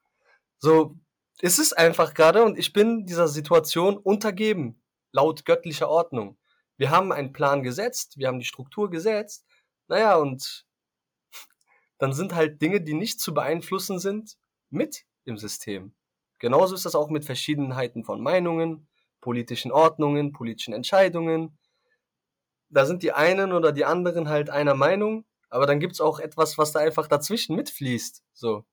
So, 0.58 0.96
ist 1.40 1.58
es 1.58 1.72
einfach 1.72 2.14
gerade 2.14 2.44
und 2.44 2.58
ich 2.58 2.72
bin 2.72 3.04
dieser 3.04 3.26
Situation 3.26 3.96
untergeben, 3.96 4.80
laut 5.10 5.44
göttlicher 5.44 5.88
Ordnung. 5.88 6.38
Wir 6.76 6.90
haben 6.90 7.12
einen 7.12 7.32
Plan 7.32 7.62
gesetzt, 7.62 8.16
wir 8.16 8.28
haben 8.28 8.38
die 8.38 8.46
Struktur 8.46 8.90
gesetzt. 8.90 9.44
Naja, 9.88 10.16
und 10.16 10.66
dann 11.98 12.12
sind 12.12 12.34
halt 12.34 12.62
Dinge, 12.62 12.80
die 12.80 12.94
nicht 12.94 13.20
zu 13.20 13.34
beeinflussen 13.34 13.98
sind, 13.98 14.36
mit 14.70 15.04
im 15.24 15.36
System. 15.36 15.94
Genauso 16.38 16.74
ist 16.74 16.84
das 16.84 16.94
auch 16.94 17.10
mit 17.10 17.24
Verschiedenheiten 17.24 18.04
von 18.04 18.20
Meinungen, 18.20 18.88
politischen 19.20 19.70
Ordnungen, 19.70 20.32
politischen 20.32 20.74
Entscheidungen. 20.74 21.56
Da 22.72 22.86
sind 22.86 23.02
die 23.02 23.12
einen 23.12 23.52
oder 23.52 23.70
die 23.70 23.84
anderen 23.84 24.28
halt 24.30 24.48
einer 24.48 24.74
Meinung, 24.74 25.26
aber 25.50 25.66
dann 25.66 25.78
gibt's 25.78 26.00
auch 26.00 26.18
etwas, 26.18 26.56
was 26.56 26.72
da 26.72 26.80
einfach 26.80 27.06
dazwischen 27.06 27.54
mitfließt. 27.54 28.24
So. 28.32 28.64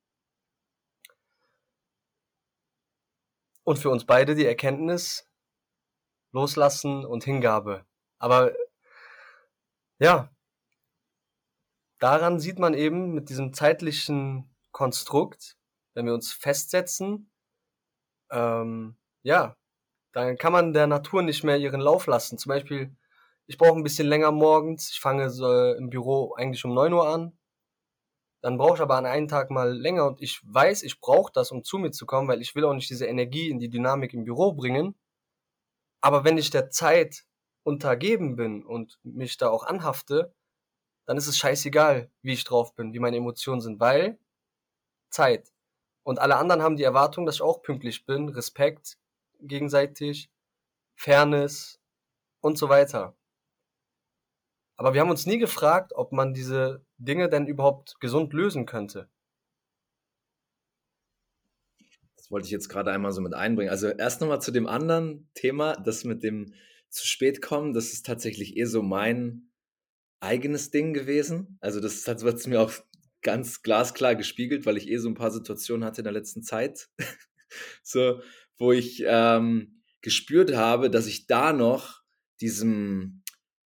Und 3.64 3.78
für 3.78 3.90
uns 3.90 4.06
beide 4.06 4.36
die 4.36 4.46
Erkenntnis, 4.46 5.28
Loslassen 6.32 7.06
und 7.06 7.26
Hingabe. 7.26 7.86
Aber 8.18 8.54
ja, 10.00 10.32
daran 12.00 12.40
sieht 12.40 12.58
man 12.58 12.74
eben 12.74 13.14
mit 13.14 13.30
diesem 13.30 13.54
zeitlichen 13.54 14.56
Konstrukt, 14.72 15.58
wenn 15.94 16.06
wir 16.06 16.14
uns 16.14 16.32
festsetzen, 16.32 17.30
ähm, 18.32 18.98
ja, 19.24 19.58
dann 20.14 20.38
kann 20.38 20.54
man 20.54 20.72
der 20.74 20.88
Natur 20.88 21.22
nicht 21.22 21.44
mehr 21.44 21.58
ihren 21.58 21.82
Lauf 21.82 22.08
lassen. 22.08 22.38
Zum 22.38 22.50
Beispiel, 22.50 22.96
ich 23.50 23.58
brauche 23.58 23.76
ein 23.76 23.84
bisschen 23.84 24.08
länger 24.08 24.32
morgens. 24.32 24.92
Ich 24.92 25.00
fange 25.00 25.32
so 25.32 25.74
im 25.74 25.90
Büro 25.90 26.36
eigentlich 26.36 26.64
um 26.66 26.74
neun 26.76 26.94
Uhr 26.94 27.10
an. 27.10 27.36
Dann 28.42 28.60
brauche 28.60 28.76
ich 28.76 28.80
aber 28.80 28.96
an 28.96 29.08
einem 29.08 29.28
Tag 29.28 29.50
mal 29.50 29.76
länger 29.76 30.06
und 30.06 30.22
ich 30.22 30.40
weiß, 30.44 30.84
ich 30.84 31.02
brauche 31.02 31.32
das, 31.34 31.52
um 31.52 31.64
zu 31.64 31.80
mir 31.80 31.90
zu 31.90 32.06
kommen, 32.06 32.28
weil 32.28 32.42
ich 32.42 32.54
will 32.54 32.64
auch 32.64 32.76
nicht 32.76 32.92
diese 32.92 33.08
Energie 33.08 33.50
in 33.50 33.58
die 33.58 33.72
Dynamik 33.72 34.14
im 34.14 34.24
Büro 34.24 34.54
bringen. 34.54 34.94
Aber 36.00 36.24
wenn 36.24 36.38
ich 36.38 36.52
der 36.52 36.70
Zeit 36.70 37.26
untergeben 37.64 38.36
bin 38.36 38.64
und 38.64 39.00
mich 39.02 39.36
da 39.38 39.50
auch 39.50 39.64
anhafte, 39.64 40.32
dann 41.08 41.18
ist 41.18 41.28
es 41.28 41.40
scheißegal, 41.40 42.12
wie 42.22 42.34
ich 42.34 42.44
drauf 42.44 42.76
bin, 42.76 42.94
wie 42.94 43.00
meine 43.00 43.18
Emotionen 43.18 43.62
sind, 43.62 43.80
weil 43.80 44.20
Zeit. 45.10 45.52
Und 46.04 46.20
alle 46.20 46.38
anderen 46.38 46.62
haben 46.62 46.78
die 46.78 46.84
Erwartung, 46.84 47.26
dass 47.26 47.36
ich 47.36 47.42
auch 47.42 47.64
pünktlich 47.64 48.06
bin, 48.06 48.30
Respekt 48.30 49.00
gegenseitig, 49.42 50.30
Fairness 50.96 51.82
und 52.42 52.60
so 52.60 52.70
weiter. 52.70 53.19
Aber 54.80 54.94
wir 54.94 55.02
haben 55.02 55.10
uns 55.10 55.26
nie 55.26 55.40
gefragt, 55.40 55.92
ob 55.94 56.14
man 56.14 56.34
diese 56.34 56.86
Dinge 56.98 57.28
denn 57.28 57.48
überhaupt 57.48 58.00
gesund 58.00 58.32
lösen 58.32 58.66
könnte. 58.66 59.10
Das 62.16 62.32
wollte 62.32 62.46
ich 62.46 62.52
jetzt 62.52 62.70
gerade 62.70 62.90
einmal 62.90 63.12
so 63.12 63.20
mit 63.20 63.34
einbringen. 63.34 63.72
Also 63.72 63.90
erst 63.90 64.22
nochmal 64.22 64.42
zu 64.42 64.52
dem 64.52 64.68
anderen 64.68 65.30
Thema, 65.34 65.74
das 65.74 66.06
mit 66.06 66.24
dem 66.24 66.54
zu 66.88 67.06
spät 67.06 67.42
kommen, 67.42 67.74
das 67.74 67.92
ist 67.92 68.06
tatsächlich 68.06 68.56
eher 68.56 68.68
so 68.68 68.82
mein 68.82 69.52
eigenes 70.22 70.72
Ding 70.72 70.94
gewesen. 70.94 71.58
Also 71.60 71.82
das 71.82 72.08
hat 72.08 72.24
es 72.24 72.48
mir 72.48 72.62
auch 72.62 72.72
ganz 73.22 73.62
glasklar 73.64 74.16
gespiegelt, 74.16 74.66
weil 74.66 74.78
ich 74.78 74.88
eh 74.88 74.96
so 74.96 75.10
ein 75.10 75.16
paar 75.16 75.32
Situationen 75.32 75.84
hatte 75.84 76.00
in 76.00 76.06
der 76.06 76.14
letzten 76.14 76.42
Zeit, 76.42 76.88
so, 77.84 78.22
wo 78.58 78.72
ich 78.72 79.04
ähm, 79.06 79.84
gespürt 80.00 80.56
habe, 80.56 80.90
dass 80.90 81.06
ich 81.06 81.28
da 81.28 81.52
noch 81.52 82.02
diesem, 82.40 83.24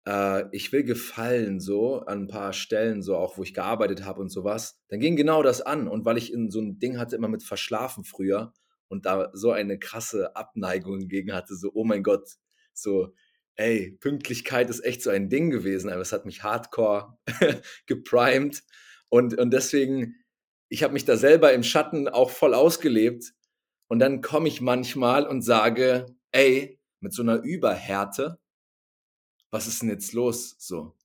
äh, 0.10 0.48
ich 0.52 0.72
will 0.72 0.84
gefallen, 0.84 1.60
so 1.60 2.00
an 2.00 2.24
ein 2.24 2.28
paar 2.28 2.54
Stellen, 2.54 3.04
so 3.04 3.16
auch 3.16 3.38
wo 3.38 3.44
ich 3.44 3.54
gearbeitet 3.54 4.04
habe 4.06 4.22
und 4.22 4.30
sowas, 4.30 4.80
dann 4.88 5.00
ging 5.00 5.16
genau 5.16 5.44
das 5.44 5.62
an. 5.62 5.88
Und 5.88 6.04
weil 6.06 6.18
ich 6.18 6.34
in 6.34 6.50
so 6.50 6.60
ein 6.60 6.80
Ding 6.80 6.98
hatte, 6.98 7.16
immer 7.16 7.28
mit 7.28 7.44
Verschlafen 7.44 8.04
früher 8.04 8.54
und 8.88 9.06
da 9.06 9.30
so 9.34 9.52
eine 9.52 9.78
krasse 9.78 10.36
Abneigung 10.36 11.08
gegen 11.08 11.34
hatte, 11.34 11.56
so, 11.56 11.72
oh 11.74 11.84
mein 11.84 12.02
Gott, 12.02 12.28
so, 12.74 13.14
ey, 13.56 13.98
Pünktlichkeit 14.00 14.70
ist 14.70 14.84
echt 14.84 15.04
so 15.04 15.12
ein 15.12 15.30
Ding 15.30 15.52
gewesen, 15.52 15.92
aber 15.92 16.02
es 16.02 16.12
hat 16.12 16.26
mich 16.26 16.44
hardcore 16.44 17.18
geprimed 17.86 18.64
und, 19.10 19.38
und 19.38 19.52
deswegen, 19.52 20.16
ich 20.70 20.84
habe 20.84 20.94
mich 20.94 21.06
da 21.06 21.18
selber 21.18 21.54
im 21.54 21.64
Schatten 21.64 22.08
auch 22.08 22.32
voll 22.32 22.54
ausgelebt. 22.54 23.34
Und 23.88 23.98
dann 23.98 24.22
komme 24.22 24.48
ich 24.48 24.62
manchmal 24.62 25.26
und 25.26 25.42
sage, 25.42 26.06
ey, 26.32 26.80
mit 27.00 27.12
so 27.12 27.24
einer 27.24 27.42
Überhärte, 27.42 28.38
was 29.52 29.68
ist 29.68 29.82
denn 29.82 29.90
jetzt 29.90 30.14
los? 30.14 30.56
So, 30.60 30.96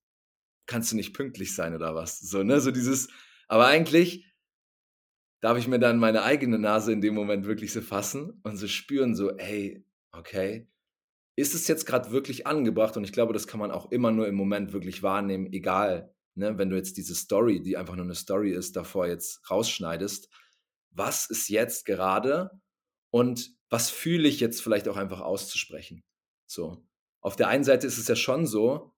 kannst 0.66 0.92
du 0.92 0.96
nicht 0.96 1.14
pünktlich 1.14 1.54
sein 1.54 1.74
oder 1.74 1.94
was? 1.94 2.20
So, 2.20 2.42
ne, 2.42 2.60
so 2.60 2.70
dieses, 2.70 3.08
aber 3.48 3.66
eigentlich 3.66 4.26
darf 5.40 5.58
ich 5.58 5.68
mir 5.68 5.78
dann 5.78 5.98
meine 5.98 6.22
eigene 6.22 6.58
Nase 6.58 6.92
in 6.92 7.00
dem 7.00 7.14
Moment 7.14 7.46
wirklich 7.46 7.72
so 7.72 7.82
fassen 7.82 8.40
und 8.44 8.56
so 8.56 8.66
spüren, 8.66 9.14
so, 9.14 9.30
ey, 9.36 9.84
okay, 10.12 10.68
ist 11.36 11.54
es 11.54 11.68
jetzt 11.68 11.84
gerade 11.84 12.12
wirklich 12.12 12.46
angebracht? 12.46 12.96
Und 12.96 13.04
ich 13.04 13.12
glaube, 13.12 13.32
das 13.32 13.46
kann 13.46 13.60
man 13.60 13.70
auch 13.70 13.90
immer 13.90 14.10
nur 14.10 14.28
im 14.28 14.36
Moment 14.36 14.72
wirklich 14.72 15.02
wahrnehmen, 15.02 15.52
egal 15.52 16.14
ne, 16.34 16.58
wenn 16.58 16.70
du 16.70 16.76
jetzt 16.76 16.96
diese 16.96 17.14
Story, 17.14 17.62
die 17.62 17.76
einfach 17.76 17.96
nur 17.96 18.04
eine 18.04 18.14
Story 18.14 18.52
ist, 18.52 18.76
davor 18.76 19.06
jetzt 19.06 19.50
rausschneidest, 19.50 20.28
was 20.90 21.28
ist 21.30 21.48
jetzt 21.48 21.84
gerade 21.86 22.50
und 23.10 23.50
was 23.68 23.90
fühle 23.90 24.28
ich 24.28 24.40
jetzt 24.40 24.62
vielleicht 24.62 24.88
auch 24.88 24.96
einfach 24.96 25.20
auszusprechen? 25.20 26.04
So. 26.46 26.86
Auf 27.24 27.36
der 27.36 27.48
einen 27.48 27.64
Seite 27.64 27.86
ist 27.86 27.96
es 27.96 28.06
ja 28.06 28.16
schon 28.16 28.46
so, 28.46 28.92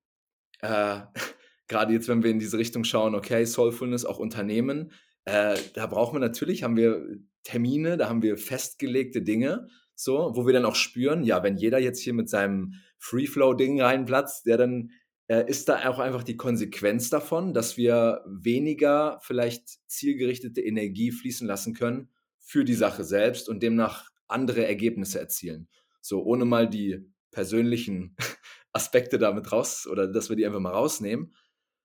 äh, 0.59 0.99
gerade 1.67 1.93
jetzt, 1.93 2.09
wenn 2.09 2.23
wir 2.23 2.31
in 2.31 2.39
diese 2.39 2.57
Richtung 2.57 2.83
schauen, 2.83 3.15
okay, 3.15 3.45
Soulfulness, 3.45 4.05
auch 4.05 4.19
Unternehmen, 4.19 4.91
äh, 5.23 5.57
da 5.73 5.87
brauchen 5.87 6.15
wir 6.15 6.19
natürlich, 6.19 6.63
haben 6.63 6.75
wir 6.75 7.05
Termine, 7.43 7.95
da 7.95 8.09
haben 8.09 8.21
wir 8.21 8.37
festgelegte 8.37 9.21
Dinge, 9.21 9.69
so, 9.95 10.31
wo 10.35 10.45
wir 10.45 10.53
dann 10.53 10.65
auch 10.65 10.75
spüren, 10.75 11.23
ja, 11.23 11.41
wenn 11.41 11.57
jeder 11.57 11.79
jetzt 11.79 12.01
hier 12.01 12.13
mit 12.13 12.29
seinem 12.29 12.73
Free-Flow-Ding 12.99 13.81
reinplatzt, 13.81 14.45
der 14.45 14.57
dann 14.57 14.91
äh, 15.27 15.49
ist 15.49 15.69
da 15.69 15.89
auch 15.89 15.99
einfach 15.99 16.23
die 16.23 16.37
Konsequenz 16.37 17.09
davon, 17.09 17.53
dass 17.53 17.77
wir 17.77 18.23
weniger 18.27 19.19
vielleicht 19.21 19.67
zielgerichtete 19.89 20.61
Energie 20.61 21.11
fließen 21.11 21.47
lassen 21.47 21.73
können 21.73 22.09
für 22.39 22.65
die 22.65 22.73
Sache 22.73 23.05
selbst 23.05 23.47
und 23.47 23.63
demnach 23.63 24.09
andere 24.27 24.67
Ergebnisse 24.67 25.19
erzielen. 25.19 25.69
So, 26.01 26.23
ohne 26.23 26.45
mal 26.45 26.69
die 26.69 27.05
persönlichen 27.37 28.15
Aspekte 28.73 29.19
damit 29.19 29.51
raus 29.51 29.85
oder 29.85 30.07
dass 30.07 30.29
wir 30.29 30.35
die 30.35 30.47
einfach 30.47 30.59
mal 30.59 30.73
rausnehmen. 30.73 31.35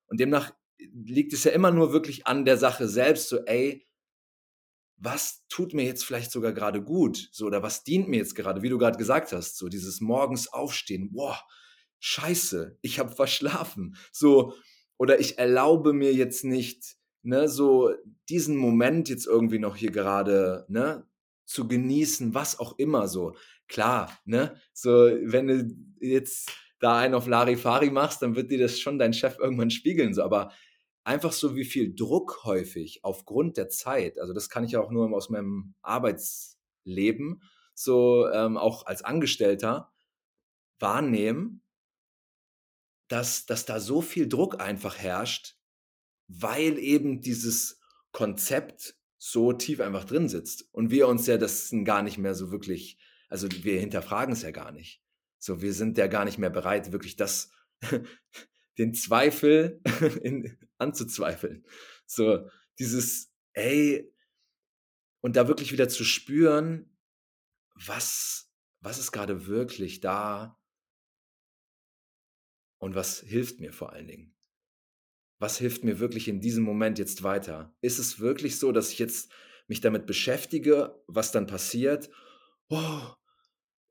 Und 0.07 0.19
demnach 0.19 0.51
liegt 0.79 1.35
es 1.35 1.45
ja 1.45 1.53
immer 1.53 1.71
nur 1.71 1.93
wirklich 1.93 2.27
an 2.27 2.47
der 2.47 2.57
Sache 2.57 2.89
selbst, 2.89 3.29
so, 3.29 3.45
ey, 3.45 3.87
was 4.97 5.45
tut 5.51 5.75
mir 5.75 5.85
jetzt 5.85 6.07
vielleicht 6.07 6.33
sogar 6.33 6.55
gerade 6.55 6.83
gut? 6.83 7.29
So, 7.33 7.45
oder 7.45 7.63
was 7.63 7.85
dient 7.85 8.09
mir 8.09 8.17
jetzt 8.17 8.35
gerade, 8.35 8.63
wie 8.63 8.71
du 8.71 8.79
gerade 8.79 8.97
gesagt 8.97 9.33
hast, 9.33 9.59
so 9.59 9.69
dieses 9.69 10.01
morgens 10.01 10.51
aufstehen, 10.51 11.13
boah, 11.13 11.39
scheiße, 11.99 12.79
ich 12.81 12.99
habe 12.99 13.15
verschlafen. 13.15 13.97
So, 14.11 14.55
oder 14.97 15.21
ich 15.21 15.37
erlaube 15.37 15.93
mir 15.93 16.15
jetzt 16.15 16.45
nicht, 16.45 16.97
ne, 17.21 17.47
so 17.47 17.93
diesen 18.31 18.57
Moment 18.57 19.11
jetzt 19.11 19.27
irgendwie 19.27 19.59
noch 19.59 19.77
hier 19.77 19.91
gerade, 19.91 20.65
ne, 20.69 21.07
zu 21.53 21.69
genießen, 21.69 22.35
was 22.35 22.59
auch 22.59 22.79
immer 22.79 23.09
so. 23.09 23.37
Klar, 23.69 24.19
ne, 24.25 24.61
so, 24.73 24.91
wenn 24.91 25.47
du 25.47 25.77
jetzt 26.01 26.51
da 26.81 26.99
einen 26.99 27.15
auf 27.15 27.27
Larifari 27.27 27.91
machst, 27.91 28.23
dann 28.23 28.35
wird 28.35 28.51
dir 28.51 28.59
das 28.59 28.81
schon 28.81 28.99
dein 28.99 29.13
Chef 29.13 29.39
irgendwann 29.39 29.71
spiegeln. 29.71 30.15
So. 30.15 30.23
Aber 30.23 30.53
einfach 31.05 31.33
so, 31.33 31.55
wie 31.55 31.65
viel 31.65 31.95
Druck 31.95 32.45
häufig 32.45 33.05
aufgrund 33.05 33.57
der 33.57 33.69
Zeit, 33.69 34.19
also 34.19 34.33
das 34.33 34.49
kann 34.49 34.65
ich 34.65 34.77
auch 34.77 34.91
nur 34.91 35.13
aus 35.15 35.31
meinem 35.31 35.75
Arbeitsleben, 35.83 37.43
so 37.75 38.29
ähm, 38.29 38.57
auch 38.57 38.87
als 38.87 39.03
Angestellter 39.03 39.93
wahrnehmen, 40.79 41.63
dass, 43.09 43.47
dass 43.47 43.65
da 43.65 43.79
so 43.79 44.01
viel 44.01 44.29
Druck 44.29 44.61
einfach 44.61 44.99
herrscht, 44.99 45.57
weil 46.29 46.79
eben 46.79 47.21
dieses 47.21 47.81
Konzept 48.11 48.97
so 49.25 49.53
tief 49.53 49.79
einfach 49.79 50.03
drin 50.03 50.29
sitzt 50.29 50.69
und 50.75 50.91
wir 50.91 51.07
uns 51.07 51.29
ja 51.29 51.39
das 51.39 51.73
gar 51.85 52.03
nicht 52.03 52.19
mehr 52.19 52.35
so 52.35 52.51
wirklich, 52.51 52.99
also 53.29 53.47
wir 53.63 53.79
hinterfragen 53.79 54.33
es 54.33 54.43
ja 54.43 54.51
gar 54.51 54.73
nicht. 54.73 55.01
So, 55.39 55.63
wir 55.63 55.75
sind 55.75 55.97
ja 55.97 56.09
gar 56.09 56.25
nicht 56.25 56.39
mehr 56.39 56.51
bereit, 56.51 56.91
wirklich 56.91 57.15
das, 57.15 57.53
den 58.79 58.95
Zweifel 58.95 59.81
in, 60.25 60.59
anzuzweifeln. 60.79 61.65
So, 62.05 62.51
dieses, 62.81 63.33
ey, 63.53 64.13
und 65.21 65.37
da 65.37 65.47
wirklich 65.47 65.71
wieder 65.71 65.89
zu 65.89 66.03
spüren, 66.03 66.99
was, 67.77 68.51
was 68.81 68.99
ist 68.99 69.13
gerade 69.13 69.47
wirklich 69.47 70.01
da 70.01 70.61
und 72.79 72.97
was 72.97 73.21
hilft 73.21 73.61
mir 73.61 73.73
vor 73.73 73.93
allen 73.93 74.09
Dingen 74.09 74.32
was 75.43 75.59
hilft 75.59 75.83
mir 75.83 75.99
wirklich 75.99 76.29
in 76.29 76.41
diesem 76.41 76.63
Moment 76.63 77.01
jetzt 77.01 77.25
weiter? 77.25 77.75
Ist 77.81 77.99
es 77.99 78.21
wirklich 78.21 78.61
so, 78.61 78.71
dass 78.71 78.93
ich 78.93 79.01
jetzt 79.01 79.33
mich 79.67 79.81
damit 79.81 80.07
beschäftige, 80.07 81.03
was 81.09 81.33
dann 81.33 81.49
passiert? 81.49 82.11
Oh, 82.69 83.01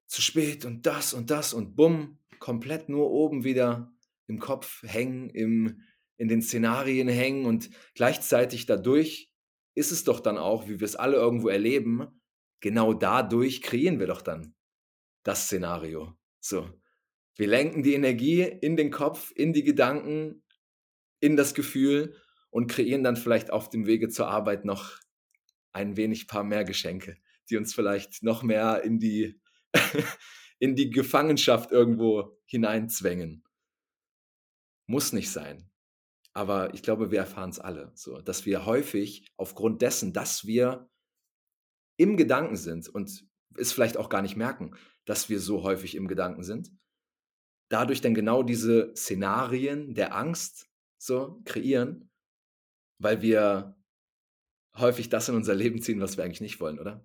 zu 0.07 0.21
spät 0.21 0.63
und 0.63 0.85
das 0.85 1.13
und 1.13 1.29
das 1.29 1.53
und 1.53 1.75
bumm, 1.75 2.19
komplett 2.39 2.87
nur 2.87 3.11
oben 3.11 3.43
wieder 3.43 3.93
im 4.27 4.39
Kopf 4.39 4.81
hängen, 4.83 5.29
im, 5.29 5.81
in 6.15 6.29
den 6.29 6.41
Szenarien 6.41 7.09
hängen 7.09 7.45
und 7.45 7.69
gleichzeitig 7.95 8.65
dadurch 8.65 9.29
ist 9.75 9.91
es 9.91 10.05
doch 10.05 10.21
dann 10.21 10.37
auch, 10.37 10.69
wie 10.69 10.79
wir 10.79 10.85
es 10.85 10.95
alle 10.95 11.17
irgendwo 11.17 11.49
erleben, 11.49 12.21
genau 12.61 12.93
dadurch 12.93 13.61
kreieren 13.61 13.99
wir 13.99 14.07
doch 14.07 14.21
dann 14.21 14.55
das 15.23 15.47
Szenario. 15.47 16.13
So. 16.39 16.69
Wir 17.35 17.47
lenken 17.47 17.83
die 17.83 17.93
Energie 17.93 18.43
in 18.43 18.77
den 18.77 18.89
Kopf, 18.89 19.33
in 19.35 19.51
die 19.51 19.63
Gedanken, 19.63 20.40
in 21.21 21.37
das 21.37 21.53
Gefühl 21.53 22.15
und 22.49 22.67
kreieren 22.67 23.03
dann 23.03 23.15
vielleicht 23.15 23.51
auf 23.51 23.69
dem 23.69 23.85
Wege 23.85 24.09
zur 24.09 24.27
Arbeit 24.27 24.65
noch 24.65 24.99
ein 25.71 25.95
wenig 25.95 26.27
paar 26.27 26.43
mehr 26.43 26.65
Geschenke, 26.65 27.17
die 27.49 27.55
uns 27.55 27.73
vielleicht 27.73 28.23
noch 28.23 28.43
mehr 28.43 28.83
in 28.83 28.99
die, 28.99 29.39
in 30.59 30.75
die 30.75 30.89
Gefangenschaft 30.89 31.71
irgendwo 31.71 32.37
hineinzwängen. 32.45 33.45
Muss 34.87 35.13
nicht 35.13 35.31
sein. 35.31 35.69
Aber 36.33 36.73
ich 36.73 36.81
glaube, 36.81 37.11
wir 37.11 37.19
erfahren 37.19 37.49
es 37.49 37.59
alle, 37.59 37.91
so, 37.95 38.21
dass 38.21 38.45
wir 38.45 38.65
häufig 38.65 39.31
aufgrund 39.37 39.81
dessen, 39.81 40.13
dass 40.13 40.45
wir 40.45 40.89
im 41.97 42.17
Gedanken 42.17 42.55
sind 42.55 42.89
und 42.89 43.25
es 43.57 43.73
vielleicht 43.73 43.97
auch 43.97 44.09
gar 44.09 44.21
nicht 44.21 44.37
merken, 44.37 44.75
dass 45.05 45.29
wir 45.29 45.39
so 45.39 45.63
häufig 45.63 45.95
im 45.95 46.07
Gedanken 46.07 46.43
sind, 46.43 46.71
dadurch 47.69 48.01
dann 48.01 48.13
genau 48.13 48.43
diese 48.43 48.93
Szenarien 48.95 49.93
der 49.93 50.15
Angst 50.15 50.70
so 51.01 51.41
kreieren, 51.45 52.11
weil 52.99 53.23
wir 53.23 53.75
häufig 54.77 55.09
das 55.09 55.29
in 55.29 55.35
unser 55.35 55.55
Leben 55.55 55.81
ziehen, 55.81 55.99
was 55.99 56.15
wir 56.15 56.23
eigentlich 56.23 56.41
nicht 56.41 56.59
wollen, 56.59 56.79
oder? 56.79 57.03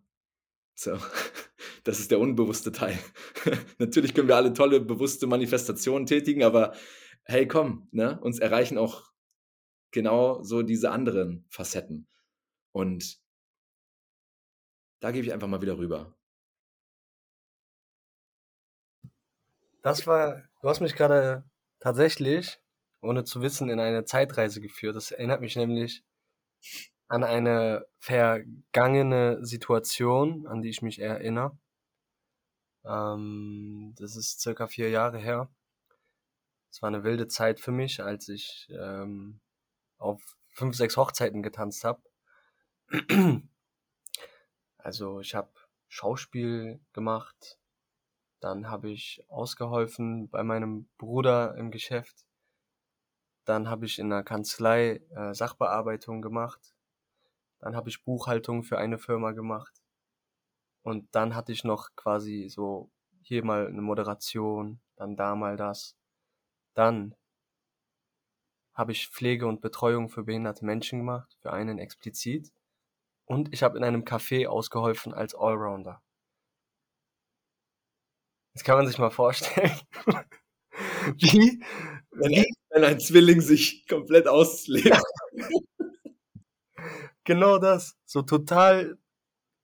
So, 0.74 0.98
das 1.84 1.98
ist 1.98 2.10
der 2.10 2.20
unbewusste 2.20 2.72
Teil. 2.72 2.98
Natürlich 3.78 4.12
können 4.12 4.28
wir 4.28 4.36
alle 4.36 4.52
tolle, 4.52 4.80
bewusste 4.80 5.26
Manifestationen 5.26 6.06
tätigen, 6.06 6.42
aber 6.44 6.74
hey, 7.24 7.48
komm, 7.48 7.88
ne? 7.90 8.20
uns 8.20 8.38
erreichen 8.38 8.76
auch 8.76 9.14
genau 9.92 10.42
so 10.42 10.62
diese 10.62 10.90
anderen 10.90 11.46
Facetten. 11.48 12.06
Und 12.72 13.18
da 15.00 15.10
gebe 15.10 15.26
ich 15.26 15.32
einfach 15.32 15.48
mal 15.48 15.62
wieder 15.62 15.78
rüber. 15.78 16.14
Das 19.80 20.06
war, 20.06 20.42
du 20.60 20.68
hast 20.68 20.80
mich 20.80 20.94
gerade 20.94 21.48
tatsächlich 21.80 22.60
ohne 23.06 23.24
zu 23.24 23.42
wissen, 23.42 23.70
in 23.70 23.80
eine 23.80 24.04
Zeitreise 24.04 24.60
geführt. 24.60 24.96
Das 24.96 25.10
erinnert 25.10 25.40
mich 25.40 25.56
nämlich 25.56 26.04
an 27.08 27.24
eine 27.24 27.86
vergangene 27.98 29.44
Situation, 29.44 30.46
an 30.46 30.62
die 30.62 30.70
ich 30.70 30.82
mich 30.82 30.98
erinnere. 30.98 31.56
Ähm, 32.84 33.94
das 33.98 34.16
ist 34.16 34.40
circa 34.40 34.66
vier 34.66 34.90
Jahre 34.90 35.18
her. 35.18 35.48
Es 36.70 36.82
war 36.82 36.88
eine 36.88 37.04
wilde 37.04 37.28
Zeit 37.28 37.60
für 37.60 37.72
mich, 37.72 38.02
als 38.02 38.28
ich 38.28 38.68
ähm, 38.70 39.40
auf 39.98 40.36
fünf, 40.48 40.76
sechs 40.76 40.96
Hochzeiten 40.96 41.42
getanzt 41.42 41.84
habe. 41.84 42.02
Also 44.78 45.20
ich 45.20 45.34
habe 45.34 45.50
Schauspiel 45.88 46.80
gemacht, 46.92 47.58
dann 48.40 48.68
habe 48.68 48.90
ich 48.90 49.24
ausgeholfen 49.28 50.28
bei 50.28 50.42
meinem 50.42 50.88
Bruder 50.98 51.56
im 51.56 51.70
Geschäft. 51.70 52.25
Dann 53.46 53.70
habe 53.70 53.86
ich 53.86 53.98
in 53.98 54.10
der 54.10 54.24
Kanzlei 54.24 55.00
äh, 55.14 55.32
Sachbearbeitung 55.32 56.20
gemacht. 56.20 56.74
Dann 57.60 57.74
habe 57.74 57.88
ich 57.88 58.04
Buchhaltung 58.04 58.64
für 58.64 58.78
eine 58.78 58.98
Firma 58.98 59.32
gemacht. 59.32 59.82
Und 60.82 61.14
dann 61.14 61.34
hatte 61.34 61.52
ich 61.52 61.64
noch 61.64 61.90
quasi 61.96 62.48
so 62.48 62.90
hier 63.22 63.44
mal 63.44 63.66
eine 63.66 63.82
Moderation, 63.82 64.80
dann 64.96 65.16
da 65.16 65.34
mal 65.34 65.56
das. 65.56 65.96
Dann 66.74 67.14
habe 68.74 68.92
ich 68.92 69.08
Pflege 69.08 69.46
und 69.46 69.60
Betreuung 69.60 70.08
für 70.08 70.24
behinderte 70.24 70.64
Menschen 70.64 71.00
gemacht, 71.00 71.36
für 71.40 71.52
einen 71.52 71.78
explizit. 71.78 72.52
Und 73.24 73.52
ich 73.54 73.62
habe 73.62 73.78
in 73.78 73.84
einem 73.84 74.04
Café 74.04 74.46
ausgeholfen 74.46 75.14
als 75.14 75.34
Allrounder. 75.34 76.02
Das 78.54 78.64
kann 78.64 78.76
man 78.76 78.86
sich 78.86 78.98
mal 78.98 79.10
vorstellen, 79.10 79.78
wie, 81.18 81.62
wenn, 82.10 82.44
wenn 82.76 82.84
ein 82.84 83.00
Zwilling 83.00 83.40
sich 83.40 83.88
komplett 83.88 84.28
auslebt. 84.28 85.00
genau 87.24 87.56
das. 87.56 87.96
So 88.04 88.20
total 88.20 88.98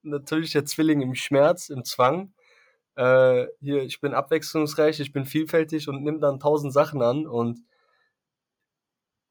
natürlich 0.01 0.53
der 0.53 0.65
Zwilling 0.65 1.03
im 1.03 1.15
Schmerz, 1.15 1.69
im 1.69 1.85
Zwang. 1.85 2.33
Äh, 2.97 3.49
hier, 3.61 3.83
ich 3.83 4.01
bin 4.01 4.15
abwechslungsreich, 4.15 4.99
ich 4.99 5.13
bin 5.13 5.27
vielfältig 5.27 5.91
und 5.91 6.03
nimm 6.03 6.23
dann 6.23 6.41
tausend 6.41 6.73
Sachen 6.73 7.03
an 7.03 7.27
und 7.27 7.61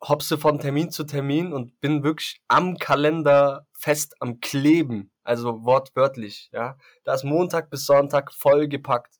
hopse 0.08 0.38
von 0.38 0.60
Termin 0.60 0.92
zu 0.92 1.04
Termin 1.04 1.52
und 1.52 1.80
bin 1.82 2.04
wirklich 2.04 2.40
am 2.48 2.78
Kalender 2.78 3.66
fest 3.74 4.14
am 4.20 4.42
Kleben. 4.42 5.12
Also 5.24 5.66
wortwörtlich, 5.66 6.52
ja. 6.54 6.78
Da 7.04 7.16
ist 7.16 7.24
Montag 7.24 7.72
bis 7.72 7.88
Sonntag 7.88 8.32
vollgepackt. 8.32 9.16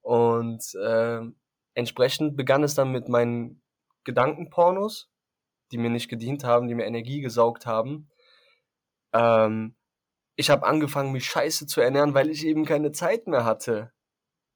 Und 0.00 0.74
äh, 0.76 1.20
entsprechend 1.74 2.38
begann 2.38 2.64
es 2.64 2.74
dann 2.74 2.90
mit 2.90 3.10
meinen 3.10 3.61
Gedankenpornos, 4.04 5.10
die 5.70 5.78
mir 5.78 5.90
nicht 5.90 6.08
gedient 6.08 6.44
haben, 6.44 6.68
die 6.68 6.74
mir 6.74 6.84
Energie 6.84 7.20
gesaugt 7.20 7.66
haben. 7.66 8.10
Ähm, 9.12 9.74
ich 10.36 10.50
habe 10.50 10.66
angefangen, 10.66 11.12
mich 11.12 11.26
scheiße 11.26 11.66
zu 11.66 11.80
ernähren, 11.80 12.14
weil 12.14 12.30
ich 12.30 12.44
eben 12.46 12.64
keine 12.64 12.92
Zeit 12.92 13.26
mehr 13.26 13.44
hatte, 13.44 13.92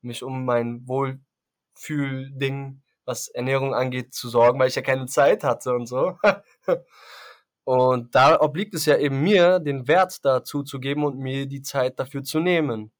mich 0.01 0.23
um 0.23 0.45
mein 0.45 0.87
Wohlfühlding, 0.87 2.83
was 3.05 3.29
Ernährung 3.29 3.75
angeht, 3.75 4.15
zu 4.15 4.29
sorgen, 4.29 4.59
weil 4.59 4.69
ich 4.69 4.75
ja 4.75 4.83
keine 4.83 5.07
Zeit 5.07 5.45
hatte 5.45 5.73
und 5.73 5.87
so. 5.87 6.19
und 7.65 8.15
da 8.15 8.41
obliegt 8.41 8.75
es 8.75 8.87
ja 8.87 8.97
eben 8.97 9.23
mir, 9.23 9.61
den 9.61 9.87
Wert 9.87 10.25
dazu 10.25 10.63
zu 10.63 10.81
geben 10.81 11.05
und 11.05 11.19
mir 11.19 11.47
die 11.47 11.63
Zeit 11.63 11.99
dafür 11.99 12.25
zu 12.25 12.41
nehmen. 12.41 12.93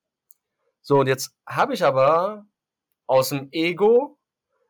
So, 0.83 1.01
und 1.01 1.09
jetzt 1.09 1.35
habe 1.47 1.75
ich 1.75 1.85
aber 1.85 2.47
aus 3.07 3.31
dem 3.31 3.49
Ego, 3.51 4.19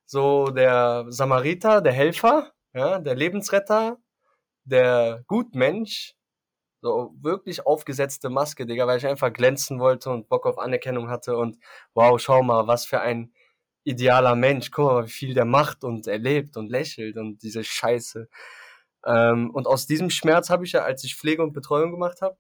so 0.07 0.47
der 0.51 1.07
Samariter, 1.09 1.81
der 1.83 1.93
Helfer, 1.93 2.53
ja, 2.75 2.99
der 3.01 3.15
Lebensretter, 3.15 3.99
der 4.65 5.25
Gutmensch, 5.27 6.15
so 6.83 7.15
wirklich 7.21 7.67
aufgesetzte 7.67 8.31
Maske, 8.31 8.67
Digga, 8.67 8.87
weil 8.87 8.99
ich 8.99 9.07
einfach 9.07 9.33
glänzen 9.33 9.81
wollte 9.81 10.11
und 10.11 10.29
Bock 10.29 10.47
auf 10.47 10.59
Anerkennung 10.59 11.09
hatte 11.11 11.37
und 11.37 11.59
wow, 11.95 12.21
schau 12.21 12.43
mal, 12.43 12.67
was 12.67 12.87
für 12.87 13.01
ein 13.01 13.33
idealer 13.85 14.37
Mensch, 14.37 14.71
guck 14.71 14.87
mal, 14.87 15.07
wie 15.07 15.11
viel 15.11 15.35
der 15.35 15.45
macht 15.45 15.85
und 15.85 16.07
erlebt 16.07 16.57
und 16.57 16.71
lächelt 16.71 17.17
und 17.17 17.43
diese 17.43 17.65
Scheiße. 17.65 18.29
Ähm, 19.07 19.51
und 19.51 19.67
aus 19.67 19.87
diesem 19.87 20.11
Schmerz 20.11 20.51
habe 20.51 20.65
ich 20.65 20.73
ja, 20.73 20.83
als 20.83 21.05
ich 21.05 21.17
Pflege 21.17 21.43
und 21.43 21.53
Betreuung 21.53 21.93
gemacht 21.93 22.21
habe, 22.23 22.37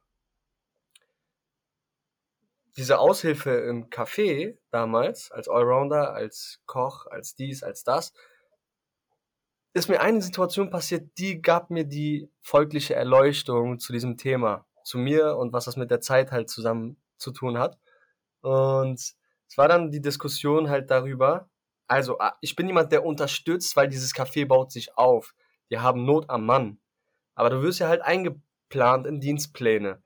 diese 2.76 2.98
Aushilfe 2.98 3.50
im 3.50 3.88
Café 3.88 4.58
damals, 4.70 5.30
als 5.30 5.48
Allrounder, 5.48 6.12
als 6.12 6.60
Koch, 6.66 7.06
als 7.06 7.34
dies, 7.34 7.62
als 7.62 7.84
das, 7.84 8.12
ist 9.72 9.88
mir 9.88 10.00
eine 10.00 10.22
Situation 10.22 10.70
passiert, 10.70 11.10
die 11.18 11.42
gab 11.42 11.70
mir 11.70 11.84
die 11.84 12.30
folgliche 12.40 12.94
Erleuchtung 12.94 13.78
zu 13.78 13.92
diesem 13.92 14.16
Thema, 14.16 14.66
zu 14.84 14.98
mir 14.98 15.36
und 15.36 15.52
was 15.52 15.66
das 15.66 15.76
mit 15.76 15.90
der 15.90 16.00
Zeit 16.00 16.32
halt 16.32 16.48
zusammen 16.48 16.96
zu 17.18 17.30
tun 17.30 17.58
hat. 17.58 17.78
Und 18.40 18.98
es 18.98 19.56
war 19.56 19.68
dann 19.68 19.90
die 19.90 20.00
Diskussion 20.00 20.70
halt 20.70 20.90
darüber, 20.90 21.50
also 21.88 22.18
ah, 22.18 22.36
ich 22.40 22.56
bin 22.56 22.66
jemand, 22.66 22.92
der 22.92 23.04
unterstützt, 23.04 23.76
weil 23.76 23.88
dieses 23.88 24.14
Café 24.14 24.46
baut 24.46 24.72
sich 24.72 24.96
auf. 24.96 25.34
Die 25.70 25.78
haben 25.78 26.04
Not 26.04 26.30
am 26.30 26.46
Mann. 26.46 26.80
Aber 27.34 27.50
du 27.50 27.62
wirst 27.62 27.80
ja 27.80 27.88
halt 27.88 28.02
eingeplant 28.02 29.06
in 29.06 29.20
Dienstpläne. 29.20 30.02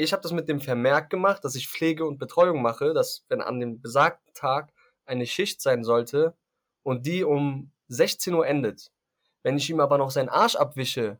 Ich 0.00 0.12
habe 0.12 0.22
das 0.22 0.30
mit 0.30 0.48
dem 0.48 0.60
Vermerk 0.60 1.10
gemacht, 1.10 1.44
dass 1.44 1.56
ich 1.56 1.68
Pflege 1.68 2.06
und 2.06 2.18
Betreuung 2.18 2.62
mache, 2.62 2.94
dass 2.94 3.24
wenn 3.28 3.40
an 3.40 3.58
dem 3.58 3.80
besagten 3.80 4.32
Tag 4.32 4.72
eine 5.06 5.26
Schicht 5.26 5.60
sein 5.60 5.82
sollte 5.82 6.36
und 6.84 7.04
die 7.04 7.24
um 7.24 7.72
16 7.88 8.32
Uhr 8.32 8.46
endet, 8.46 8.92
wenn 9.42 9.56
ich 9.56 9.68
ihm 9.68 9.80
aber 9.80 9.98
noch 9.98 10.12
seinen 10.12 10.28
Arsch 10.28 10.54
abwische 10.54 11.18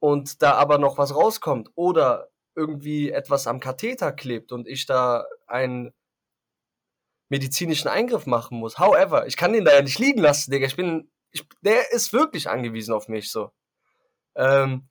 und 0.00 0.42
da 0.42 0.52
aber 0.52 0.76
noch 0.76 0.98
was 0.98 1.14
rauskommt 1.14 1.70
oder 1.76 2.28
irgendwie 2.54 3.10
etwas 3.10 3.46
am 3.46 3.58
Katheter 3.58 4.12
klebt 4.12 4.52
und 4.52 4.68
ich 4.68 4.84
da 4.84 5.24
einen 5.46 5.94
medizinischen 7.30 7.88
Eingriff 7.88 8.26
machen 8.26 8.58
muss. 8.58 8.78
However, 8.78 9.26
ich 9.26 9.38
kann 9.38 9.54
den 9.54 9.64
da 9.64 9.72
ja 9.72 9.82
nicht 9.82 9.98
liegen 9.98 10.20
lassen, 10.20 10.50
Digga. 10.50 10.66
Ich 10.66 10.76
bin, 10.76 11.10
ich, 11.30 11.42
der 11.62 11.90
ist 11.92 12.12
wirklich 12.12 12.50
angewiesen 12.50 12.92
auf 12.92 13.08
mich, 13.08 13.30
so. 13.30 13.50
Ähm, 14.34 14.87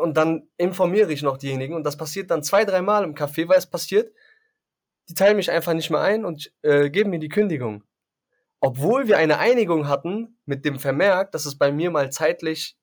und 0.00 0.16
dann 0.16 0.48
informiere 0.56 1.12
ich 1.12 1.22
noch 1.22 1.36
diejenigen 1.36 1.74
und 1.74 1.84
das 1.84 1.96
passiert 1.96 2.30
dann 2.30 2.42
zwei, 2.42 2.64
dreimal 2.64 3.04
im 3.04 3.14
Café, 3.14 3.48
weil 3.48 3.58
es 3.58 3.68
passiert, 3.68 4.12
die 5.08 5.14
teilen 5.14 5.36
mich 5.36 5.50
einfach 5.50 5.74
nicht 5.74 5.90
mehr 5.90 6.00
ein 6.00 6.24
und 6.24 6.52
äh, 6.62 6.88
geben 6.90 7.10
mir 7.10 7.18
die 7.18 7.28
Kündigung. 7.28 7.84
Obwohl 8.60 9.06
wir 9.08 9.18
eine 9.18 9.38
Einigung 9.38 9.88
hatten 9.88 10.38
mit 10.44 10.64
dem 10.64 10.78
Vermerk, 10.78 11.32
dass 11.32 11.46
es 11.46 11.56
bei 11.58 11.72
mir 11.72 11.90
mal 11.90 12.10
zeitlich 12.10 12.76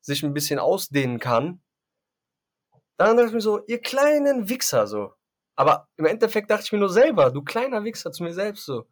sich 0.00 0.22
ein 0.22 0.34
bisschen 0.34 0.58
ausdehnen 0.58 1.18
kann. 1.20 1.62
Dann 2.96 3.16
dachte 3.16 3.28
ich 3.28 3.34
mir 3.34 3.40
so, 3.40 3.64
ihr 3.66 3.80
kleinen 3.80 4.48
Wichser, 4.48 4.86
so. 4.86 5.12
Aber 5.54 5.88
im 5.96 6.06
Endeffekt 6.06 6.50
dachte 6.50 6.64
ich 6.64 6.72
mir 6.72 6.78
nur 6.78 6.90
selber, 6.90 7.30
du 7.30 7.42
kleiner 7.42 7.84
Wichser 7.84 8.12
zu 8.12 8.22
mir 8.22 8.32
selbst, 8.32 8.64
so. 8.64 8.86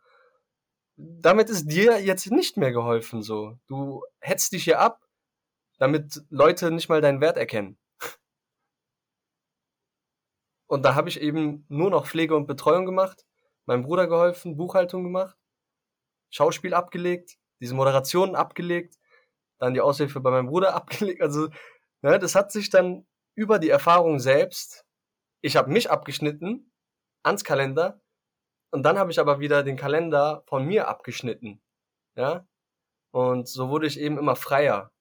Damit 0.97 1.49
ist 1.49 1.67
dir 1.67 2.01
jetzt 2.01 2.31
nicht 2.31 2.57
mehr 2.57 2.73
geholfen, 2.73 3.23
so. 3.23 3.59
Du 3.67 4.03
hetzt 4.21 4.53
dich 4.53 4.65
hier 4.65 4.81
ab, 4.81 5.07
damit 5.81 6.23
Leute 6.29 6.71
nicht 6.71 6.89
mal 6.89 7.01
deinen 7.01 7.21
Wert 7.21 7.37
erkennen. 7.37 7.79
Und 10.69 10.85
da 10.85 10.95
habe 10.95 11.09
ich 11.09 11.21
eben 11.21 11.65
nur 11.69 11.91
noch 11.91 12.07
Pflege 12.07 12.37
und 12.37 12.47
Betreuung 12.47 12.87
gemacht, 12.87 13.27
meinem 13.67 13.83
Bruder 13.83 14.07
geholfen, 14.07 14.57
Buchhaltung 14.57 15.03
gemacht, 15.03 15.37
Schauspiel 16.31 16.75
abgelegt, 16.75 17.39
diese 17.61 17.75
Moderationen 17.75 18.37
abgelegt, 18.37 18.97
dann 19.59 19.75
die 19.75 19.81
Aushilfe 19.81 20.21
bei 20.21 20.31
meinem 20.31 20.47
Bruder 20.47 20.75
abgelegt. 20.77 21.23
Also, 21.23 21.49
ne, 22.03 22.19
das 22.19 22.35
hat 22.35 22.53
sich 22.53 22.71
dann 22.71 23.07
über 23.35 23.59
die 23.59 23.71
Erfahrung 23.71 24.21
selbst, 24.21 24.85
ich 25.43 25.57
habe 25.57 25.71
mich 25.71 25.91
abgeschnitten 25.91 26.71
ans 27.23 27.43
Kalender 27.43 28.01
und 28.71 28.83
dann 28.85 28.99
habe 28.99 29.11
ich 29.11 29.19
aber 29.19 29.41
wieder 29.41 29.63
den 29.63 29.77
Kalender 29.77 30.45
von 30.47 30.67
mir 30.67 30.89
abgeschnitten. 30.89 31.61
Ja? 32.17 32.47
Und 33.13 33.49
so 33.49 33.71
wurde 33.71 33.87
ich 33.87 33.99
eben 33.99 34.19
immer 34.19 34.37
freier. 34.37 34.93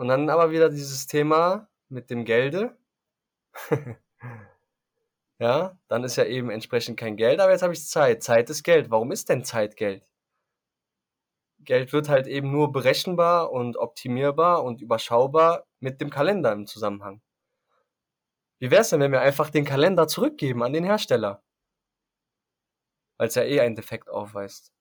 Und 0.00 0.08
dann 0.08 0.30
aber 0.30 0.50
wieder 0.50 0.70
dieses 0.70 1.06
Thema 1.06 1.68
mit 1.90 2.08
dem 2.08 2.24
Gelde. 2.24 2.74
ja, 5.38 5.78
dann 5.88 6.04
ist 6.04 6.16
ja 6.16 6.24
eben 6.24 6.48
entsprechend 6.48 6.98
kein 6.98 7.18
Geld, 7.18 7.38
aber 7.38 7.52
jetzt 7.52 7.60
habe 7.60 7.74
ich 7.74 7.86
Zeit. 7.86 8.22
Zeit 8.22 8.48
ist 8.48 8.62
Geld. 8.62 8.90
Warum 8.90 9.12
ist 9.12 9.28
denn 9.28 9.44
Zeit 9.44 9.76
Geld? 9.76 10.10
Geld 11.58 11.92
wird 11.92 12.08
halt 12.08 12.28
eben 12.28 12.50
nur 12.50 12.72
berechenbar 12.72 13.52
und 13.52 13.76
optimierbar 13.76 14.64
und 14.64 14.80
überschaubar 14.80 15.66
mit 15.80 16.00
dem 16.00 16.08
Kalender 16.08 16.50
im 16.52 16.66
Zusammenhang. 16.66 17.20
Wie 18.58 18.70
wäre 18.70 18.80
es 18.80 18.88
denn, 18.88 19.00
wenn 19.00 19.12
wir 19.12 19.20
einfach 19.20 19.50
den 19.50 19.66
Kalender 19.66 20.08
zurückgeben 20.08 20.62
an 20.62 20.72
den 20.72 20.84
Hersteller? 20.84 21.42
Weil 23.18 23.28
es 23.28 23.34
ja 23.34 23.42
eh 23.42 23.60
einen 23.60 23.76
Defekt 23.76 24.08
aufweist. 24.08 24.72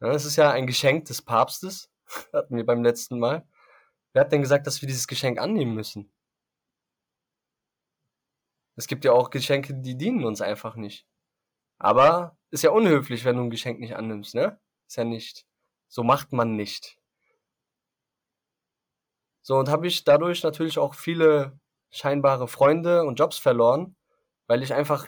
Ja, 0.00 0.12
es 0.12 0.24
ist 0.24 0.36
ja 0.36 0.52
ein 0.52 0.68
Geschenk 0.68 1.06
des 1.06 1.20
Papstes, 1.20 1.90
hatten 2.32 2.56
wir 2.56 2.64
beim 2.64 2.84
letzten 2.84 3.18
Mal. 3.18 3.44
Wer 4.16 4.22
hat 4.22 4.32
denn 4.32 4.40
gesagt, 4.40 4.66
dass 4.66 4.80
wir 4.80 4.86
dieses 4.86 5.08
Geschenk 5.08 5.38
annehmen 5.38 5.74
müssen? 5.74 6.10
Es 8.74 8.86
gibt 8.86 9.04
ja 9.04 9.12
auch 9.12 9.28
Geschenke, 9.28 9.74
die 9.74 9.98
dienen 9.98 10.24
uns 10.24 10.40
einfach 10.40 10.74
nicht. 10.74 11.06
Aber 11.76 12.38
ist 12.50 12.62
ja 12.62 12.70
unhöflich, 12.70 13.26
wenn 13.26 13.36
du 13.36 13.42
ein 13.42 13.50
Geschenk 13.50 13.78
nicht 13.78 13.94
annimmst, 13.94 14.34
ne? 14.34 14.58
Ist 14.86 14.96
ja 14.96 15.04
nicht. 15.04 15.44
So 15.88 16.02
macht 16.02 16.32
man 16.32 16.56
nicht. 16.56 16.98
So, 19.42 19.58
und 19.58 19.68
habe 19.68 19.86
ich 19.86 20.02
dadurch 20.04 20.42
natürlich 20.42 20.78
auch 20.78 20.94
viele 20.94 21.60
scheinbare 21.90 22.48
Freunde 22.48 23.04
und 23.04 23.18
Jobs 23.18 23.36
verloren, 23.36 23.96
weil 24.46 24.62
ich 24.62 24.72
einfach 24.72 25.06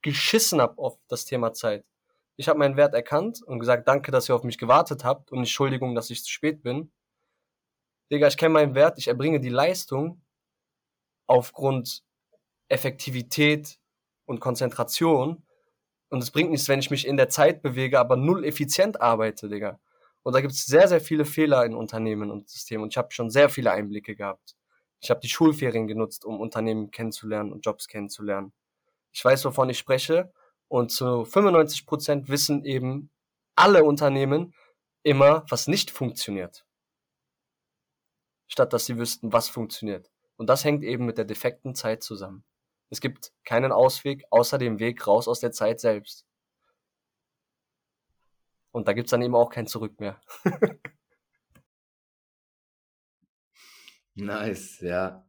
geschissen 0.00 0.62
habe 0.62 0.78
auf 0.78 0.98
das 1.08 1.26
Thema 1.26 1.52
Zeit. 1.52 1.84
Ich 2.36 2.48
habe 2.48 2.58
meinen 2.58 2.78
Wert 2.78 2.94
erkannt 2.94 3.42
und 3.42 3.58
gesagt, 3.58 3.86
danke, 3.86 4.12
dass 4.12 4.30
ihr 4.30 4.34
auf 4.34 4.44
mich 4.44 4.56
gewartet 4.56 5.04
habt 5.04 5.30
und 5.30 5.40
Entschuldigung, 5.40 5.94
dass 5.94 6.08
ich 6.08 6.24
zu 6.24 6.30
spät 6.30 6.62
bin. 6.62 6.90
Digga, 8.10 8.28
ich 8.28 8.36
kenne 8.36 8.54
meinen 8.54 8.74
Wert, 8.74 8.98
ich 8.98 9.08
erbringe 9.08 9.40
die 9.40 9.48
Leistung 9.48 10.22
aufgrund 11.26 12.04
Effektivität 12.68 13.78
und 14.26 14.40
Konzentration. 14.40 15.42
Und 16.08 16.22
es 16.22 16.30
bringt 16.30 16.50
nichts, 16.50 16.68
wenn 16.68 16.78
ich 16.78 16.90
mich 16.90 17.06
in 17.06 17.16
der 17.16 17.28
Zeit 17.28 17.62
bewege, 17.62 17.98
aber 17.98 18.16
null 18.16 18.44
effizient 18.44 19.00
arbeite, 19.00 19.48
Digga. 19.48 19.80
Und 20.22 20.34
da 20.34 20.40
gibt 20.40 20.52
es 20.52 20.66
sehr, 20.66 20.88
sehr 20.88 21.00
viele 21.00 21.24
Fehler 21.24 21.64
in 21.64 21.74
Unternehmen 21.74 22.30
und 22.30 22.48
Systemen. 22.48 22.84
Und 22.84 22.92
ich 22.92 22.96
habe 22.96 23.12
schon 23.12 23.30
sehr 23.30 23.48
viele 23.48 23.72
Einblicke 23.72 24.14
gehabt. 24.14 24.56
Ich 25.00 25.10
habe 25.10 25.20
die 25.20 25.28
Schulferien 25.28 25.86
genutzt, 25.86 26.24
um 26.24 26.40
Unternehmen 26.40 26.90
kennenzulernen 26.90 27.52
und 27.52 27.64
Jobs 27.66 27.86
kennenzulernen. 27.88 28.52
Ich 29.12 29.24
weiß, 29.24 29.44
wovon 29.44 29.68
ich 29.68 29.78
spreche. 29.78 30.32
Und 30.68 30.90
zu 30.90 31.24
95 31.24 31.86
Prozent 31.86 32.28
wissen 32.28 32.64
eben 32.64 33.10
alle 33.56 33.84
Unternehmen 33.84 34.54
immer, 35.02 35.44
was 35.48 35.68
nicht 35.68 35.90
funktioniert 35.90 36.65
statt 38.46 38.72
dass 38.72 38.86
sie 38.86 38.98
wüssten, 38.98 39.32
was 39.32 39.48
funktioniert. 39.48 40.10
Und 40.36 40.48
das 40.48 40.64
hängt 40.64 40.84
eben 40.84 41.06
mit 41.06 41.18
der 41.18 41.24
defekten 41.24 41.74
Zeit 41.74 42.02
zusammen. 42.02 42.44
Es 42.90 43.00
gibt 43.00 43.32
keinen 43.44 43.72
Ausweg 43.72 44.24
außer 44.30 44.58
dem 44.58 44.78
Weg 44.78 45.06
raus 45.06 45.28
aus 45.28 45.40
der 45.40 45.52
Zeit 45.52 45.80
selbst. 45.80 46.26
Und 48.70 48.86
da 48.88 48.92
gibt's 48.92 49.10
dann 49.10 49.22
eben 49.22 49.34
auch 49.34 49.50
kein 49.50 49.66
Zurück 49.66 49.98
mehr. 50.00 50.20
nice, 54.14 54.80
ja. 54.80 55.26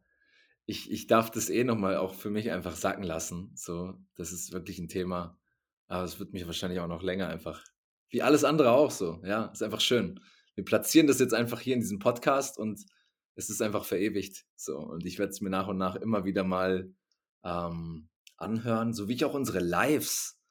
Ich, 0.65 0.91
ich 0.91 1.07
darf 1.07 1.31
das 1.31 1.49
eh 1.49 1.63
nochmal 1.63 1.95
auch 1.95 2.13
für 2.13 2.29
mich 2.29 2.51
einfach 2.51 2.75
sacken 2.75 3.03
lassen. 3.03 3.53
So, 3.55 3.97
das 4.15 4.33
ist 4.33 4.51
wirklich 4.51 4.79
ein 4.79 4.89
Thema. 4.89 5.39
Aber 5.87 6.03
es 6.03 6.19
wird 6.19 6.33
mich 6.33 6.45
wahrscheinlich 6.45 6.81
auch 6.81 6.87
noch 6.87 7.01
länger 7.01 7.29
einfach, 7.29 7.63
wie 8.09 8.21
alles 8.21 8.43
andere 8.43 8.71
auch 8.71 8.91
so. 8.91 9.21
Ja, 9.23 9.45
ist 9.45 9.63
einfach 9.63 9.79
schön. 9.79 10.19
Wir 10.55 10.65
platzieren 10.65 11.07
das 11.07 11.19
jetzt 11.19 11.33
einfach 11.33 11.61
hier 11.61 11.75
in 11.75 11.79
diesem 11.79 11.99
Podcast 11.99 12.57
und 12.57 12.85
es 13.37 13.49
ist 13.49 13.61
einfach 13.61 13.85
verewigt. 13.85 14.45
So. 14.55 14.77
Und 14.77 15.05
ich 15.05 15.19
werde 15.19 15.31
es 15.31 15.41
mir 15.41 15.49
nach 15.49 15.67
und 15.67 15.77
nach 15.77 15.95
immer 15.95 16.25
wieder 16.25 16.43
mal 16.43 16.91
ähm, 17.45 18.09
anhören, 18.35 18.93
so 18.93 19.07
wie 19.07 19.13
ich 19.13 19.25
auch 19.25 19.35
unsere 19.35 19.59
Lives 19.59 20.41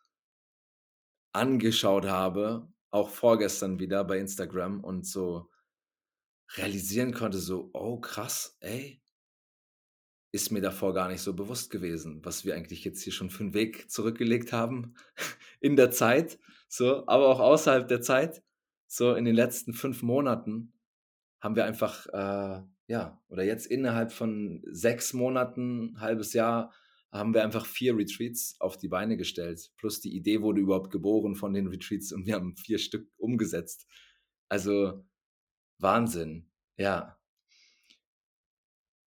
angeschaut 1.33 2.07
habe, 2.07 2.73
auch 2.91 3.11
vorgestern 3.11 3.79
wieder 3.79 4.05
bei 4.05 4.19
Instagram 4.19 4.83
und 4.83 5.07
so 5.07 5.51
realisieren 6.57 7.13
konnte, 7.13 7.39
so, 7.39 7.71
oh 7.75 8.01
krass, 8.01 8.57
ey, 8.61 9.03
ist 10.33 10.53
mir 10.53 10.61
davor 10.61 10.95
gar 10.95 11.09
nicht 11.09 11.21
so 11.21 11.35
bewusst 11.35 11.71
gewesen, 11.71 12.25
was 12.25 12.45
wir 12.45 12.55
eigentlich 12.55 12.85
jetzt 12.85 13.03
hier 13.03 13.13
schon 13.13 13.31
für 13.31 13.43
einen 13.43 13.55
Weg 13.55 13.91
zurückgelegt 13.91 14.53
haben 14.53 14.95
in 15.61 15.77
der 15.77 15.91
Zeit, 15.91 16.39
so, 16.69 17.07
aber 17.07 17.29
auch 17.29 17.41
außerhalb 17.41 17.89
der 17.89 18.01
Zeit, 18.01 18.43
so 18.87 19.15
in 19.15 19.25
den 19.25 19.35
letzten 19.35 19.75
fünf 19.75 20.03
Monaten 20.03 20.73
haben 21.41 21.57
wir 21.57 21.65
einfach 21.65 22.07
äh, 22.07 22.63
ja, 22.89 23.21
oder 23.29 23.45
jetzt 23.45 23.67
innerhalb 23.67 24.13
von 24.13 24.63
sechs 24.71 25.13
Monaten, 25.13 26.01
halbes 26.01 26.33
Jahr, 26.33 26.73
haben 27.11 27.35
wir 27.35 27.43
einfach 27.43 27.67
vier 27.67 27.97
Retreats 27.97 28.57
auf 28.61 28.77
die 28.77 28.89
Beine 28.89 29.17
gestellt. 29.17 29.73
Plus 29.77 30.01
die 30.01 30.15
Idee 30.15 30.43
wurde 30.43 30.61
überhaupt 30.61 30.91
geboren 30.91 31.35
von 31.35 31.53
den 31.55 31.67
Retreats 31.69 32.13
und 32.13 32.27
wir 32.27 32.35
haben 32.35 32.57
vier 32.57 32.79
Stück 32.79 33.09
umgesetzt. 33.17 33.87
Also 34.49 35.05
Wahnsinn, 35.79 36.51
ja. 36.77 37.19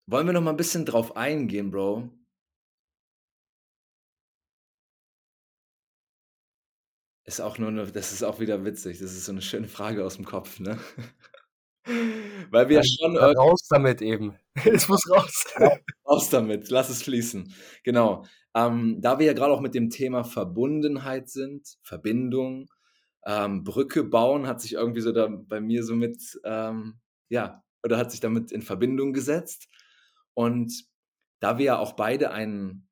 Wollen 0.07 0.27
wir 0.27 0.33
noch 0.33 0.43
mal 0.43 0.51
ein 0.51 0.57
bisschen 0.57 0.85
drauf 0.87 1.17
eingehen, 1.17 1.71
Bro? 1.71 2.11
Ist 7.25 7.41
auch 7.41 7.59
nur 7.59 7.69
eine, 7.69 7.91
das 7.91 8.13
ist 8.13 8.23
auch 8.23 8.39
wieder 8.39 8.65
witzig. 8.65 9.01
Das 9.01 9.13
ist 9.13 9.25
so 9.25 9.33
eine 9.33 9.43
schöne 9.43 9.67
Frage 9.69 10.05
aus 10.05 10.15
dem 10.17 10.25
Kopf, 10.25 10.61
ne? 10.61 10.79
Weil 12.51 12.69
wir 12.69 12.79
Dann, 12.79 12.85
schon 12.85 13.15
dann 13.15 13.37
raus 13.37 13.67
damit 13.69 14.03
eben. 14.03 14.37
Es 14.65 14.89
muss 14.89 15.09
raus. 15.11 15.45
raus 16.09 16.31
damit, 16.31 16.71
lass 16.71 16.89
es 16.89 17.03
fließen. 17.03 17.53
Genau. 17.85 18.25
Ähm, 18.55 19.01
da 19.01 19.19
wir 19.19 19.27
ja 19.27 19.35
gerade 19.35 19.53
auch 19.53 19.61
mit 19.61 19.75
dem 19.75 19.91
Thema 19.91 20.25
Verbundenheit 20.25 21.29
sind, 21.29 21.77
Verbindung, 21.83 22.69
ähm, 23.27 23.65
Brücke 23.65 24.03
bauen, 24.05 24.47
hat 24.47 24.61
sich 24.61 24.73
irgendwie 24.73 25.03
so 25.03 25.13
da 25.13 25.29
bei 25.29 25.61
mir 25.61 25.85
so 25.85 25.95
mit, 25.95 26.41
ähm, 26.45 26.99
ja, 27.29 27.63
oder 27.85 27.99
hat 27.99 28.11
sich 28.11 28.21
damit 28.21 28.53
in 28.53 28.63
Verbindung 28.63 29.13
gesetzt. 29.13 29.69
Und 30.35 30.73
da 31.41 31.59
wir 31.59 31.67
ja 31.67 31.79
auch 31.79 31.93
beide 31.93 32.31
ein, 32.31 32.89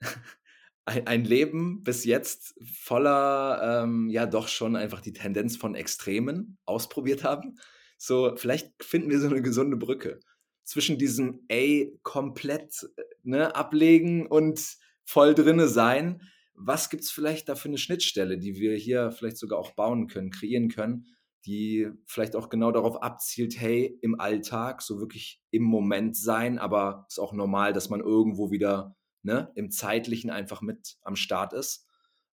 ein 0.86 1.24
Leben 1.24 1.82
bis 1.84 2.04
jetzt 2.04 2.54
voller, 2.64 3.82
ähm, 3.84 4.08
ja, 4.08 4.26
doch 4.26 4.48
schon 4.48 4.76
einfach 4.76 5.00
die 5.00 5.12
Tendenz 5.12 5.56
von 5.56 5.74
Extremen 5.74 6.58
ausprobiert 6.64 7.22
haben. 7.22 7.58
So, 8.02 8.34
vielleicht 8.34 8.82
finden 8.82 9.10
wir 9.10 9.20
so 9.20 9.26
eine 9.26 9.42
gesunde 9.42 9.76
Brücke 9.76 10.20
zwischen 10.64 10.96
diesem, 10.96 11.44
ey, 11.48 12.00
komplett 12.02 12.88
ne, 13.24 13.54
ablegen 13.54 14.26
und 14.26 14.78
voll 15.04 15.34
drinne 15.34 15.68
sein. 15.68 16.22
Was 16.54 16.88
gibt 16.88 17.02
es 17.02 17.10
vielleicht 17.10 17.50
da 17.50 17.56
für 17.56 17.68
eine 17.68 17.76
Schnittstelle, 17.76 18.38
die 18.38 18.54
wir 18.54 18.74
hier 18.74 19.10
vielleicht 19.12 19.36
sogar 19.36 19.58
auch 19.58 19.72
bauen 19.72 20.06
können, 20.06 20.30
kreieren 20.30 20.70
können, 20.70 21.08
die 21.44 21.90
vielleicht 22.06 22.36
auch 22.36 22.48
genau 22.48 22.72
darauf 22.72 23.02
abzielt, 23.02 23.60
hey, 23.60 23.98
im 24.00 24.18
Alltag 24.18 24.80
so 24.80 24.98
wirklich 24.98 25.42
im 25.50 25.64
Moment 25.64 26.16
sein, 26.16 26.58
aber 26.58 27.04
ist 27.06 27.18
auch 27.18 27.34
normal, 27.34 27.74
dass 27.74 27.90
man 27.90 28.00
irgendwo 28.00 28.50
wieder 28.50 28.96
ne, 29.22 29.52
im 29.56 29.70
Zeitlichen 29.70 30.30
einfach 30.30 30.62
mit 30.62 30.96
am 31.02 31.16
Start 31.16 31.52
ist. 31.52 31.86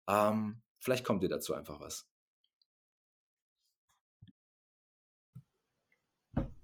Ähm, 0.09 0.63
vielleicht 0.79 1.05
kommt 1.05 1.25
dir 1.25 1.29
dazu 1.29 1.55
einfach 1.55 1.81
was. 1.81 2.07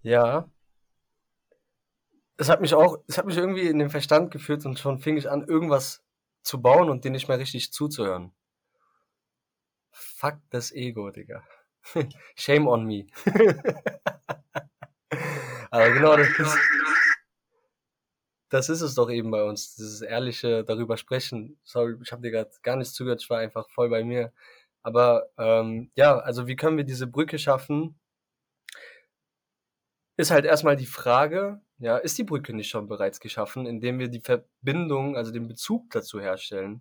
Ja. 0.03 0.49
Es 2.37 2.49
hat 2.49 2.61
mich 2.61 2.75
auch, 2.75 2.99
es 3.07 3.19
hat 3.19 3.27
mich 3.27 3.37
irgendwie 3.37 3.69
in 3.69 3.79
den 3.79 3.91
Verstand 3.91 4.31
geführt 4.31 4.67
und 4.67 4.79
schon 4.79 4.99
fing 4.99 5.17
ich 5.17 5.31
an, 5.31 5.47
irgendwas 5.47 6.03
zu 6.43 6.61
bauen 6.61 6.91
und 6.91 7.05
dir 7.05 7.11
nicht 7.11 7.29
mehr 7.29 7.39
richtig 7.39 7.73
zuzuhören. 7.73 8.33
Fuck 9.91 10.39
das 10.51 10.73
Ego, 10.73 11.11
Digga. 11.11 11.45
Shame 12.37 12.67
on 12.67 12.85
me. 12.85 13.07
Aber 15.71 15.91
genau 15.91 16.17
das 16.17 16.29
ist, 16.39 16.59
das 18.49 18.69
ist 18.69 18.81
es 18.83 18.95
doch 18.95 19.11
eben 19.11 19.31
bei 19.31 19.43
uns, 19.43 19.75
dieses 19.75 20.03
ehrliche 20.03 20.65
darüber 20.65 20.97
sprechen. 20.97 21.59
Sorry, 21.65 21.97
ich 22.03 22.13
habe 22.13 22.23
dir 22.23 22.31
gerade 22.31 22.51
gar 22.63 22.77
nicht 22.77 22.93
zugehört, 22.95 23.23
ich 23.23 23.31
war 23.31 23.39
einfach 23.39 23.69
voll 23.71 23.89
bei 23.89 24.05
mir. 24.05 24.33
Aber 24.83 25.29
ähm, 25.39 25.91
ja, 25.95 26.19
also 26.19 26.47
wie 26.47 26.57
können 26.57 26.77
wir 26.77 26.85
diese 26.85 27.07
Brücke 27.07 27.39
schaffen? 27.39 27.99
Ist 30.23 30.31
halt 30.31 30.45
erstmal 30.45 30.77
die 30.77 30.87
Frage, 30.87 31.61
ja, 31.79 31.97
ist 31.97 32.17
die 32.17 32.23
Brücke 32.23 32.55
nicht 32.55 32.71
schon 32.71 32.87
bereits 32.87 33.19
geschaffen, 33.19 33.67
indem 33.67 33.99
wir 33.99 34.07
die 34.07 34.21
Verbindung, 34.21 35.17
also 35.17 35.33
den 35.33 35.49
Bezug 35.49 35.91
dazu 35.91 36.21
herstellen, 36.21 36.81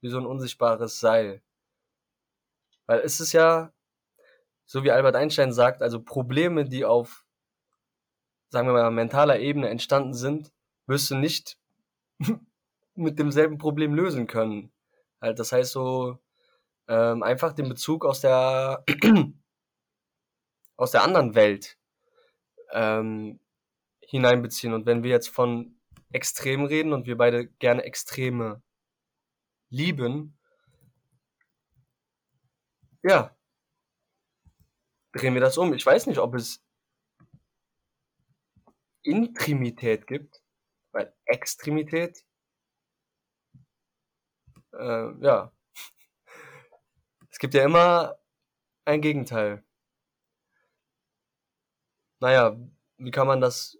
wie 0.00 0.08
so 0.08 0.16
ein 0.16 0.24
unsichtbares 0.24 0.98
Seil. 0.98 1.42
Weil 2.86 3.00
es 3.00 3.20
ist 3.20 3.34
ja, 3.34 3.74
so 4.64 4.84
wie 4.84 4.90
Albert 4.90 5.16
Einstein 5.16 5.52
sagt, 5.52 5.82
also 5.82 6.02
Probleme, 6.02 6.64
die 6.64 6.86
auf, 6.86 7.26
sagen 8.48 8.68
wir 8.68 8.72
mal, 8.72 8.90
mentaler 8.90 9.38
Ebene 9.38 9.68
entstanden 9.68 10.14
sind, 10.14 10.50
wirst 10.86 11.10
du 11.10 11.16
nicht 11.16 11.58
mit 12.94 13.18
demselben 13.18 13.58
Problem 13.58 13.92
lösen 13.92 14.26
können. 14.26 14.72
Halt, 15.20 15.38
das 15.38 15.52
heißt 15.52 15.72
so, 15.72 16.20
ähm, 16.88 17.22
einfach 17.22 17.52
den 17.52 17.68
Bezug 17.68 18.06
aus 18.06 18.22
der 18.22 18.82
aus 20.78 20.92
der 20.92 21.02
anderen 21.04 21.34
Welt 21.34 21.76
ähm, 22.72 23.40
hineinbeziehen. 24.00 24.74
Und 24.74 24.86
wenn 24.86 25.02
wir 25.02 25.10
jetzt 25.10 25.28
von 25.28 25.78
Extremen 26.12 26.66
reden 26.66 26.92
und 26.92 27.06
wir 27.06 27.16
beide 27.16 27.46
gerne 27.46 27.84
Extreme 27.84 28.62
lieben, 29.70 30.38
ja, 33.02 33.34
drehen 35.12 35.34
wir 35.34 35.40
das 35.40 35.58
um. 35.58 35.72
Ich 35.74 35.84
weiß 35.84 36.06
nicht, 36.06 36.18
ob 36.18 36.34
es 36.34 36.62
Intrimität 39.02 40.06
gibt, 40.06 40.42
weil 40.92 41.12
Extremität, 41.24 42.24
äh, 44.72 45.24
ja, 45.24 45.52
es 47.30 47.38
gibt 47.38 47.54
ja 47.54 47.64
immer 47.64 48.18
ein 48.84 49.00
Gegenteil. 49.00 49.64
Naja, 52.22 52.56
wie 52.98 53.10
kann 53.10 53.26
man 53.26 53.40
das 53.40 53.76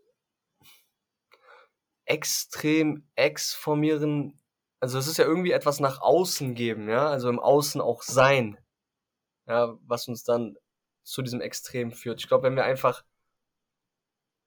extrem 2.07 3.09
exformieren? 3.15 4.37
Also 4.81 4.99
es 4.99 5.07
ist 5.07 5.19
ja 5.19 5.25
irgendwie 5.25 5.53
etwas 5.53 5.79
nach 5.79 6.01
außen 6.01 6.57
geben, 6.57 6.89
ja, 6.89 7.09
also 7.09 7.29
im 7.29 7.39
Außen 7.39 7.81
auch 7.81 8.03
sein, 8.03 8.59
ja, 9.47 9.79
was 9.83 10.09
uns 10.09 10.25
dann 10.25 10.57
zu 11.05 11.23
diesem 11.23 11.41
Extrem 11.41 11.93
führt. 11.93 12.19
Ich 12.19 12.27
glaube, 12.27 12.43
wenn 12.43 12.57
wir 12.57 12.65
einfach 12.65 13.05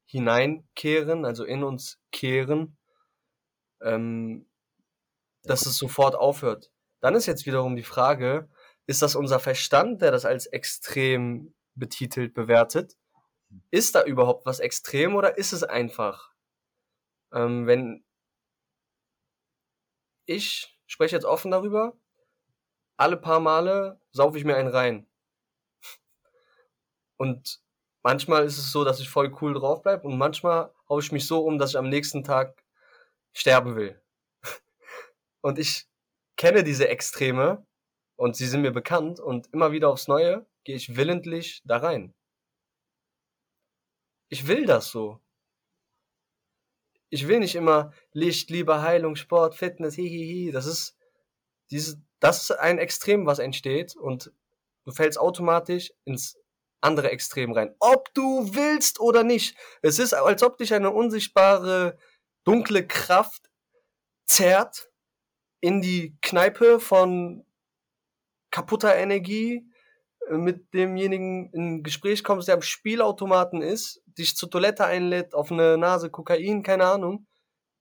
hineinkehren, 0.07 1.23
also 1.23 1.45
in 1.45 1.63
uns 1.63 1.97
kehren, 2.11 2.77
ähm, 3.81 4.45
dass 5.43 5.65
es 5.65 5.77
sofort 5.77 6.15
aufhört. 6.15 6.69
Dann 6.99 7.15
ist 7.15 7.27
jetzt 7.27 7.45
wiederum 7.45 7.77
die 7.77 7.83
Frage, 7.83 8.49
ist 8.87 9.01
das 9.01 9.15
unser 9.15 9.39
Verstand, 9.39 10.01
der 10.01 10.11
das 10.11 10.25
als 10.25 10.47
extrem 10.47 11.55
betitelt, 11.75 12.33
bewertet? 12.33 12.97
Ist 13.71 13.95
da 13.95 14.03
überhaupt 14.03 14.45
was 14.45 14.59
extrem 14.59 15.15
oder 15.15 15.37
ist 15.37 15.53
es 15.53 15.63
einfach? 15.63 16.33
Ähm, 17.33 17.67
wenn 17.67 18.03
ich 20.25 20.75
spreche 20.87 21.15
jetzt 21.15 21.25
offen 21.25 21.51
darüber, 21.51 21.97
alle 22.97 23.17
paar 23.17 23.39
Male 23.39 23.99
saufe 24.11 24.37
ich 24.37 24.45
mir 24.45 24.55
einen 24.55 24.69
rein. 24.69 25.07
Und 27.17 27.61
manchmal 28.03 28.45
ist 28.45 28.57
es 28.57 28.71
so, 28.71 28.83
dass 28.83 28.99
ich 28.99 29.09
voll 29.09 29.35
cool 29.41 29.53
drauf 29.53 29.81
bleibe 29.81 30.07
und 30.07 30.17
manchmal 30.17 30.73
haue 30.89 31.01
ich 31.01 31.11
mich 31.11 31.27
so 31.27 31.45
um, 31.45 31.57
dass 31.57 31.71
ich 31.71 31.77
am 31.77 31.89
nächsten 31.89 32.23
Tag 32.23 32.63
sterben 33.33 33.75
will. 33.75 34.01
Und 35.41 35.59
ich 35.59 35.87
kenne 36.37 36.63
diese 36.63 36.87
Extreme 36.87 37.65
und 38.15 38.35
sie 38.35 38.47
sind 38.47 38.61
mir 38.61 38.71
bekannt 38.71 39.19
und 39.19 39.47
immer 39.53 39.71
wieder 39.71 39.89
aufs 39.89 40.07
Neue 40.07 40.45
gehe 40.63 40.75
ich 40.75 40.95
willentlich 40.95 41.61
da 41.65 41.77
rein. 41.77 42.14
Ich 44.29 44.47
will 44.47 44.65
das 44.65 44.89
so. 44.89 45.19
Ich 47.09 47.27
will 47.27 47.39
nicht 47.39 47.55
immer 47.55 47.93
Licht, 48.11 48.49
Liebe, 48.49 48.81
Heilung, 48.81 49.15
Sport, 49.15 49.55
Fitness, 49.55 49.95
hihihi. 49.95 50.51
Das 50.51 50.65
ist 50.65 50.97
dieses, 51.69 51.97
das 52.19 52.43
ist 52.43 52.51
ein 52.51 52.77
Extrem, 52.77 53.25
was 53.25 53.39
entsteht 53.39 53.95
und 53.95 54.31
du 54.85 54.91
fällst 54.91 55.19
automatisch 55.19 55.93
ins 56.03 56.37
andere 56.81 57.11
Extrem 57.11 57.51
rein. 57.51 57.75
Ob 57.79 58.13
du 58.13 58.53
willst 58.53 58.99
oder 58.99 59.23
nicht. 59.23 59.57
Es 59.81 59.99
ist, 59.99 60.13
als 60.13 60.43
ob 60.43 60.57
dich 60.57 60.73
eine 60.73 60.91
unsichtbare, 60.91 61.97
dunkle 62.43 62.85
Kraft 62.85 63.49
zerrt 64.25 64.89
in 65.61 65.81
die 65.81 66.15
Kneipe 66.21 66.79
von 66.79 67.45
kaputter 68.51 68.95
Energie, 68.95 69.67
mit 70.29 70.73
demjenigen 70.73 71.51
in 71.51 71.83
Gespräch 71.83 72.23
kommst, 72.23 72.47
der 72.47 72.55
am 72.55 72.61
Spielautomaten 72.61 73.61
ist, 73.61 74.01
dich 74.17 74.35
zur 74.35 74.49
Toilette 74.49 74.85
einlädt, 74.85 75.33
auf 75.33 75.51
eine 75.51 75.77
Nase 75.77 76.09
Kokain, 76.09 76.63
keine 76.63 76.85
Ahnung. 76.85 77.27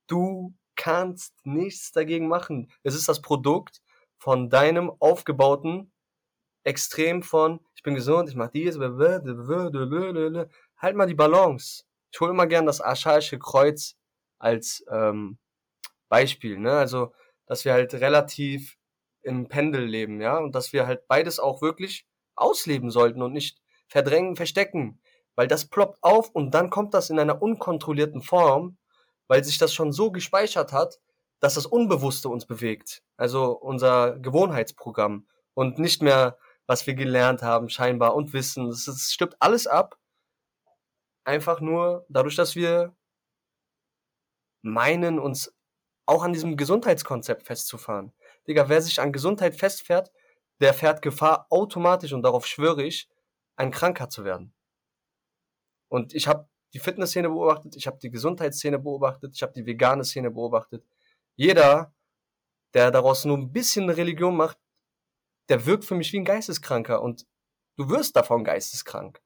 Du 0.07 0.53
kannst 0.75 1.33
nichts 1.43 1.91
dagegen 1.91 2.27
machen. 2.27 2.71
Es 2.83 2.95
ist 2.95 3.07
das 3.07 3.21
Produkt 3.21 3.81
von 4.17 4.49
deinem 4.49 4.91
aufgebauten 4.99 5.91
Extrem 6.63 7.21
von 7.21 7.59
bin 7.85 7.95
gesund, 7.95 8.27
ich 8.27 8.35
mach 8.35 8.49
dies, 8.49 8.77
halt 10.77 10.95
mal 10.95 11.05
die 11.05 11.13
Balance. 11.13 11.83
Ich 12.11 12.19
hole 12.19 12.31
immer 12.31 12.47
gern 12.47 12.65
das 12.65 12.81
archaische 12.81 13.39
Kreuz 13.39 13.95
als 14.39 14.83
ähm, 14.91 15.37
Beispiel, 16.09 16.57
ne? 16.57 16.71
Also, 16.71 17.13
dass 17.45 17.63
wir 17.63 17.73
halt 17.73 17.93
relativ 17.93 18.77
im 19.21 19.47
Pendel 19.47 19.85
leben, 19.85 20.19
ja, 20.19 20.37
und 20.37 20.55
dass 20.55 20.73
wir 20.73 20.87
halt 20.87 21.07
beides 21.07 21.39
auch 21.39 21.61
wirklich 21.61 22.05
ausleben 22.35 22.89
sollten 22.91 23.21
und 23.21 23.33
nicht 23.33 23.61
verdrängen, 23.87 24.35
verstecken, 24.35 24.99
weil 25.35 25.47
das 25.47 25.65
ploppt 25.65 25.97
auf 26.01 26.29
und 26.29 26.51
dann 26.51 26.69
kommt 26.69 26.93
das 26.93 27.09
in 27.09 27.19
einer 27.19 27.41
unkontrollierten 27.41 28.21
Form, 28.21 28.77
weil 29.27 29.43
sich 29.43 29.57
das 29.57 29.73
schon 29.73 29.91
so 29.91 30.11
gespeichert 30.11 30.71
hat, 30.71 30.99
dass 31.39 31.55
das 31.55 31.65
Unbewusste 31.65 32.29
uns 32.29 32.45
bewegt, 32.45 33.03
also 33.17 33.51
unser 33.51 34.17
Gewohnheitsprogramm 34.19 35.27
und 35.53 35.79
nicht 35.79 36.01
mehr 36.01 36.37
was 36.67 36.87
wir 36.87 36.95
gelernt 36.95 37.41
haben, 37.41 37.69
scheinbar, 37.69 38.15
und 38.15 38.33
Wissen. 38.33 38.69
Es, 38.69 39.13
stirbt 39.13 39.35
alles 39.39 39.67
ab. 39.67 39.97
Einfach 41.23 41.59
nur 41.59 42.05
dadurch, 42.09 42.35
dass 42.35 42.55
wir 42.55 42.95
meinen, 44.61 45.19
uns 45.19 45.53
auch 46.05 46.23
an 46.23 46.33
diesem 46.33 46.57
Gesundheitskonzept 46.57 47.43
festzufahren. 47.43 48.13
Digga, 48.47 48.69
wer 48.69 48.81
sich 48.81 48.99
an 48.99 49.11
Gesundheit 49.11 49.55
festfährt, 49.55 50.11
der 50.59 50.73
fährt 50.73 51.01
Gefahr 51.01 51.47
automatisch, 51.49 52.13
und 52.13 52.23
darauf 52.23 52.45
schwöre 52.45 52.83
ich, 52.83 53.09
ein 53.55 53.71
Kranker 53.71 54.09
zu 54.09 54.23
werden. 54.23 54.53
Und 55.89 56.13
ich 56.13 56.27
habe 56.27 56.47
die 56.73 56.79
Fitnessszene 56.79 57.29
beobachtet, 57.29 57.75
ich 57.75 57.87
habe 57.87 57.97
die 57.99 58.09
Gesundheitsszene 58.09 58.79
beobachtet, 58.79 59.33
ich 59.33 59.41
habe 59.41 59.53
die 59.53 59.65
vegane 59.65 60.03
Szene 60.03 60.31
beobachtet. 60.31 60.85
Jeder, 61.35 61.93
der 62.73 62.91
daraus 62.91 63.25
nur 63.25 63.37
ein 63.37 63.51
bisschen 63.51 63.89
Religion 63.89 64.35
macht, 64.35 64.57
der 65.49 65.65
wirkt 65.65 65.85
für 65.85 65.95
mich 65.95 66.11
wie 66.11 66.19
ein 66.19 66.25
Geisteskranker 66.25 67.01
und 67.01 67.25
du 67.77 67.89
wirst 67.89 68.15
davon 68.15 68.43
geisteskrank. 68.43 69.21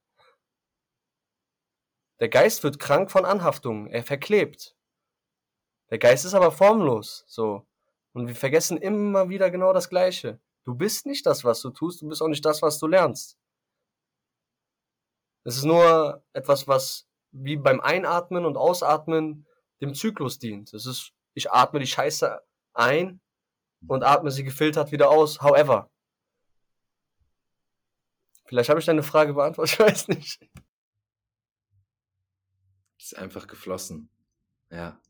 Der 2.20 2.30
Geist 2.30 2.64
wird 2.64 2.80
krank 2.80 3.10
von 3.10 3.26
Anhaftungen, 3.26 3.88
er 3.88 4.04
verklebt. 4.04 4.76
Der 5.90 5.98
Geist 5.98 6.26
ist 6.26 6.34
aber 6.34 6.52
formlos, 6.52 7.24
so. 7.28 7.66
Und 8.12 8.28
wir 8.28 8.36
vergessen 8.36 8.78
immer 8.78 9.30
wieder 9.30 9.50
genau 9.50 9.72
das 9.74 9.90
Gleiche. 9.90 10.40
Du 10.70 10.76
bist 10.76 11.08
nicht 11.08 11.26
das, 11.26 11.44
was 11.44 11.62
du 11.62 11.72
tust, 11.72 12.00
du 12.04 12.08
bist 12.08 12.22
auch 12.22 12.28
nicht 12.28 12.46
das, 12.46 12.62
was 12.62 12.78
du 12.78 12.86
lernst. 12.86 13.40
Es 15.44 15.58
ist 15.58 15.64
nur 15.64 16.24
etwas, 16.32 16.68
was 16.68 17.08
wie 17.32 17.56
beim 17.56 17.80
Einatmen 17.80 18.46
und 18.46 18.56
Ausatmen 18.56 19.48
dem 19.82 19.96
Zyklus 19.96 20.38
dient. 20.38 20.72
Es 20.76 20.86
ist, 20.86 21.12
ich 21.34 21.50
atme 21.50 21.80
die 21.80 21.88
Scheiße 21.88 22.40
ein 22.74 23.20
und 23.88 24.04
atme 24.04 24.30
sie 24.30 24.44
gefiltert 24.44 24.92
wieder 24.92 25.10
aus. 25.10 25.42
However. 25.42 25.90
Vielleicht 28.46 28.70
habe 28.70 28.80
ich 28.80 28.86
deine 28.86 29.02
Frage 29.02 29.34
beantwortet, 29.34 29.74
ich 29.74 29.80
weiß 29.80 30.08
nicht. 30.10 30.48
Ist 33.00 33.18
einfach 33.18 33.48
geflossen. 33.48 34.12
Ja. 34.70 35.02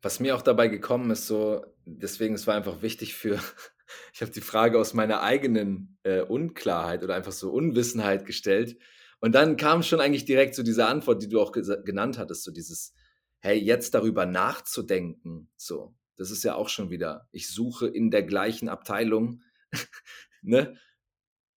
Was 0.00 0.20
mir 0.20 0.36
auch 0.36 0.42
dabei 0.42 0.68
gekommen 0.68 1.10
ist, 1.10 1.26
so, 1.26 1.64
deswegen, 1.84 2.34
es 2.34 2.46
war 2.46 2.54
einfach 2.54 2.82
wichtig 2.82 3.14
für, 3.14 3.40
ich 4.12 4.20
habe 4.20 4.30
die 4.30 4.40
Frage 4.40 4.78
aus 4.78 4.94
meiner 4.94 5.22
eigenen 5.22 5.98
äh, 6.02 6.20
Unklarheit 6.20 7.02
oder 7.02 7.14
einfach 7.14 7.32
so 7.32 7.50
Unwissenheit 7.52 8.26
gestellt. 8.26 8.78
Und 9.20 9.34
dann 9.34 9.56
kam 9.56 9.82
schon 9.82 10.00
eigentlich 10.00 10.24
direkt 10.24 10.54
so 10.54 10.62
diese 10.62 10.86
Antwort, 10.86 11.22
die 11.22 11.28
du 11.28 11.40
auch 11.40 11.52
genannt 11.52 12.18
hattest, 12.18 12.44
so 12.44 12.52
dieses, 12.52 12.94
hey, 13.40 13.58
jetzt 13.58 13.94
darüber 13.94 14.26
nachzudenken, 14.26 15.50
so, 15.56 15.94
das 16.16 16.30
ist 16.30 16.44
ja 16.44 16.54
auch 16.54 16.68
schon 16.68 16.90
wieder, 16.90 17.28
ich 17.32 17.48
suche 17.48 17.86
in 17.88 18.10
der 18.10 18.22
gleichen 18.22 18.68
Abteilung, 18.68 19.42
ne? 20.42 20.76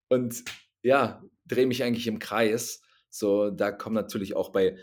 Und 0.07 0.43
ja, 0.83 1.23
drehe 1.45 1.67
mich 1.67 1.83
eigentlich 1.83 2.07
im 2.07 2.19
Kreis. 2.19 2.81
So, 3.09 3.49
da 3.49 3.71
kommen 3.71 3.95
natürlich 3.95 4.35
auch 4.35 4.49
bei, 4.49 4.77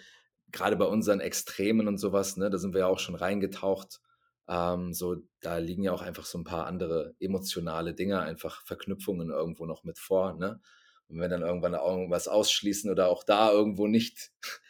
gerade 0.53 0.77
bei 0.77 0.85
unseren 0.87 1.21
Extremen 1.21 1.89
und 1.89 1.99
sowas, 1.99 2.37
ne, 2.37 2.51
da 2.51 2.59
sind 2.59 2.75
wir 2.75 2.81
ja 2.81 2.87
auch 2.87 2.99
schon 2.99 3.15
reingetaucht. 3.15 4.01
Ähm, 4.49 4.95
so, 4.95 5.17
da 5.41 5.59
liegen 5.59 5.83
ja 5.83 5.93
auch 5.93 6.03
einfach 6.03 6.25
so 6.25 6.39
ein 6.39 6.45
paar 6.45 6.67
andere 6.67 7.15
emotionale 7.21 7.95
Dinge, 7.95 8.21
einfach 8.21 8.65
Verknüpfungen 8.65 9.31
irgendwo 9.31 9.67
noch 9.67 9.85
mit 9.85 9.99
vor, 9.99 10.35
ne? 10.35 10.61
Und 11.09 11.21
wenn 11.21 11.31
dann 11.31 11.43
irgendwann 11.43 11.75
irgendwas 11.75 12.29
ausschließen 12.29 12.91
oder 12.91 13.09
auch 13.09 13.25
da 13.25 13.51
irgendwo 13.51 13.87
nicht 13.87 14.31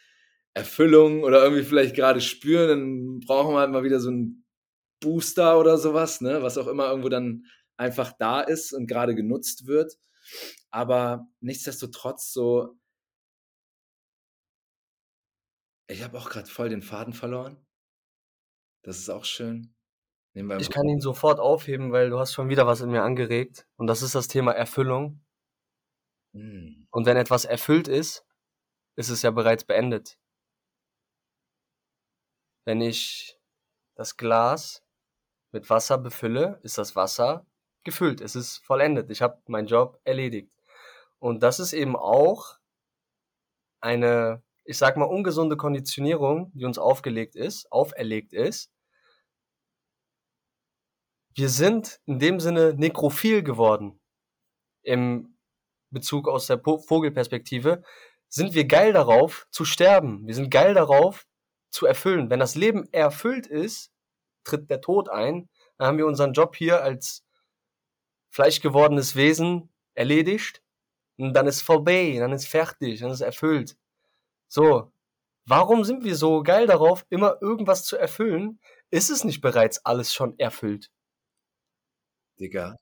Erfüllung 0.53 1.23
oder 1.23 1.43
irgendwie 1.43 1.63
vielleicht 1.63 1.95
gerade 1.95 2.21
spüren, 2.21 2.69
dann 2.69 3.19
brauchen 3.19 3.53
wir 3.53 3.59
halt 3.59 3.71
mal 3.71 3.83
wieder 3.83 3.99
so 3.99 4.09
einen 4.09 4.45
Booster 5.01 5.59
oder 5.59 5.77
sowas, 5.77 6.21
ne? 6.21 6.43
Was 6.43 6.57
auch 6.57 6.67
immer 6.67 6.89
irgendwo 6.89 7.09
dann 7.09 7.45
einfach 7.77 8.13
da 8.19 8.41
ist 8.41 8.73
und 8.73 8.87
gerade 8.87 9.15
genutzt 9.15 9.67
wird. 9.67 9.97
Aber 10.71 11.27
nichtsdestotrotz 11.39 12.33
so, 12.33 12.75
ich 15.89 16.03
habe 16.03 16.17
auch 16.17 16.29
gerade 16.29 16.47
voll 16.47 16.69
den 16.69 16.81
Faden 16.81 17.13
verloren. 17.13 17.57
Das 18.83 18.97
ist 18.97 19.09
auch 19.09 19.25
schön. 19.25 19.75
Ich 20.33 20.69
kann 20.69 20.87
ihn 20.87 21.01
sofort 21.01 21.39
aufheben, 21.39 21.91
weil 21.91 22.11
du 22.11 22.19
hast 22.19 22.33
schon 22.33 22.49
wieder 22.49 22.67
was 22.67 22.81
in 22.81 22.91
mir 22.91 23.01
angeregt. 23.01 23.67
Und 23.75 23.87
das 23.87 24.03
ist 24.03 24.15
das 24.15 24.27
Thema 24.27 24.51
Erfüllung. 24.51 25.21
Mhm. 26.33 26.87
Und 26.91 27.05
wenn 27.05 27.17
etwas 27.17 27.45
erfüllt 27.45 27.87
ist, 27.87 28.25
ist 28.95 29.09
es 29.09 29.23
ja 29.23 29.31
bereits 29.31 29.63
beendet. 29.63 30.19
Wenn 32.65 32.81
ich 32.81 33.39
das 33.95 34.15
Glas 34.15 34.83
mit 35.51 35.69
Wasser 35.69 35.97
befülle, 35.97 36.59
ist 36.61 36.77
das 36.77 36.95
Wasser 36.95 37.47
gefüllt. 37.83 38.21
Es 38.21 38.35
ist 38.35 38.59
vollendet. 38.59 39.09
Ich 39.09 39.23
habe 39.23 39.41
meinen 39.47 39.67
Job 39.67 39.99
erledigt. 40.03 40.53
Und 41.17 41.41
das 41.41 41.59
ist 41.59 41.73
eben 41.73 41.95
auch 41.95 42.59
eine 43.81 44.43
ich 44.69 44.77
sag 44.77 44.97
mal, 44.97 45.05
ungesunde 45.05 45.57
Konditionierung, 45.57 46.51
die 46.53 46.63
uns 46.63 46.77
aufgelegt 46.77 47.35
ist, 47.35 47.71
auferlegt 47.71 48.33
ist. 48.33 48.71
Wir 51.33 51.49
sind 51.49 51.99
in 52.05 52.19
dem 52.19 52.39
Sinne 52.39 52.75
nekrophil 52.75 53.41
geworden. 53.41 53.99
Im 54.83 55.39
Bezug 55.89 56.27
aus 56.27 56.45
der 56.45 56.59
Vogelperspektive 56.59 57.81
sind 58.27 58.53
wir 58.53 58.67
geil 58.67 58.93
darauf 58.93 59.47
zu 59.49 59.65
sterben. 59.65 60.27
Wir 60.27 60.35
sind 60.35 60.51
geil 60.51 60.75
darauf 60.75 61.25
zu 61.71 61.87
erfüllen. 61.87 62.29
Wenn 62.29 62.39
das 62.39 62.53
Leben 62.53 62.87
erfüllt 62.91 63.47
ist, 63.47 63.91
tritt 64.43 64.69
der 64.69 64.81
Tod 64.81 65.09
ein. 65.09 65.49
Dann 65.77 65.87
haben 65.87 65.97
wir 65.97 66.05
unseren 66.05 66.33
Job 66.33 66.55
hier 66.55 66.83
als 66.83 67.25
fleischgewordenes 68.29 69.15
Wesen 69.15 69.73
erledigt. 69.95 70.61
Und 71.17 71.33
dann 71.33 71.47
ist 71.47 71.63
vorbei, 71.63 72.17
dann 72.19 72.33
ist 72.33 72.45
fertig, 72.45 72.99
dann 72.99 73.09
ist 73.09 73.21
erfüllt. 73.21 73.78
So, 74.51 74.91
warum 75.45 75.83
sind 75.83 76.03
wir 76.03 76.15
so 76.15 76.43
geil 76.43 76.67
darauf, 76.67 77.05
immer 77.09 77.37
irgendwas 77.41 77.85
zu 77.85 77.97
erfüllen? 77.97 78.59
Ist 78.91 79.09
es 79.11 79.23
nicht 79.23 79.41
bereits 79.41 79.85
alles 79.85 80.13
schon 80.13 80.37
erfüllt? 80.39 80.89
Digga. 82.39 82.75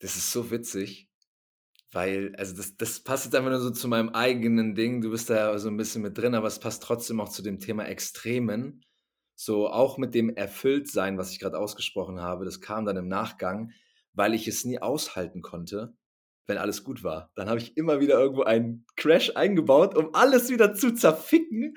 Das 0.00 0.16
ist 0.16 0.32
so 0.32 0.50
witzig, 0.50 1.08
weil, 1.92 2.34
also 2.36 2.56
das, 2.56 2.76
das 2.76 3.00
passt 3.02 3.26
jetzt 3.26 3.34
einfach 3.34 3.50
nur 3.50 3.60
so 3.60 3.70
zu 3.70 3.88
meinem 3.88 4.10
eigenen 4.10 4.74
Ding. 4.74 5.00
Du 5.02 5.10
bist 5.10 5.30
da 5.30 5.58
so 5.58 5.68
ein 5.68 5.76
bisschen 5.76 6.02
mit 6.02 6.18
drin, 6.18 6.34
aber 6.34 6.48
es 6.48 6.60
passt 6.60 6.82
trotzdem 6.82 7.20
auch 7.20 7.30
zu 7.30 7.42
dem 7.42 7.60
Thema 7.60 7.86
Extremen. 7.86 8.84
So 9.36 9.68
auch 9.70 9.98
mit 9.98 10.14
dem 10.14 10.30
Erfülltsein, 10.36 11.18
was 11.18 11.32
ich 11.32 11.40
gerade 11.40 11.58
ausgesprochen 11.58 12.20
habe, 12.20 12.44
das 12.44 12.60
kam 12.60 12.84
dann 12.84 12.96
im 12.96 13.08
Nachgang, 13.08 13.72
weil 14.12 14.34
ich 14.34 14.48
es 14.48 14.64
nie 14.64 14.80
aushalten 14.80 15.42
konnte, 15.42 15.96
wenn 16.46 16.58
alles 16.58 16.84
gut 16.84 17.02
war. 17.02 17.30
Dann 17.34 17.48
habe 17.48 17.58
ich 17.58 17.76
immer 17.76 18.00
wieder 18.00 18.18
irgendwo 18.18 18.42
einen 18.42 18.86
Crash 18.96 19.32
eingebaut, 19.34 19.96
um 19.96 20.14
alles 20.14 20.50
wieder 20.50 20.74
zu 20.74 20.92
zerficken, 20.92 21.76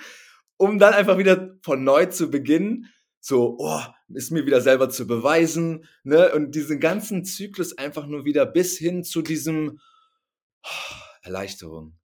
um 0.58 0.80
dann 0.80 0.94
einfach 0.94 1.18
wieder 1.18 1.58
von 1.62 1.84
neu 1.84 2.08
zu 2.08 2.30
beginnen. 2.30 2.92
So, 3.20 3.58
oh, 3.60 3.82
ist 4.10 4.32
mir 4.32 4.46
wieder 4.46 4.62
selber 4.62 4.90
zu 4.90 5.08
beweisen, 5.08 5.86
ne? 6.04 6.34
Und 6.34 6.56
diesen 6.56 6.80
ganzen 6.80 7.26
Zyklus 7.26 7.78
einfach 7.78 8.08
nur 8.08 8.26
wieder 8.26 8.46
bis 8.46 8.78
hin 8.78 9.04
zu 9.04 9.22
diesem 9.22 9.80
oh, 10.64 10.96
Erleichterung, 11.24 11.98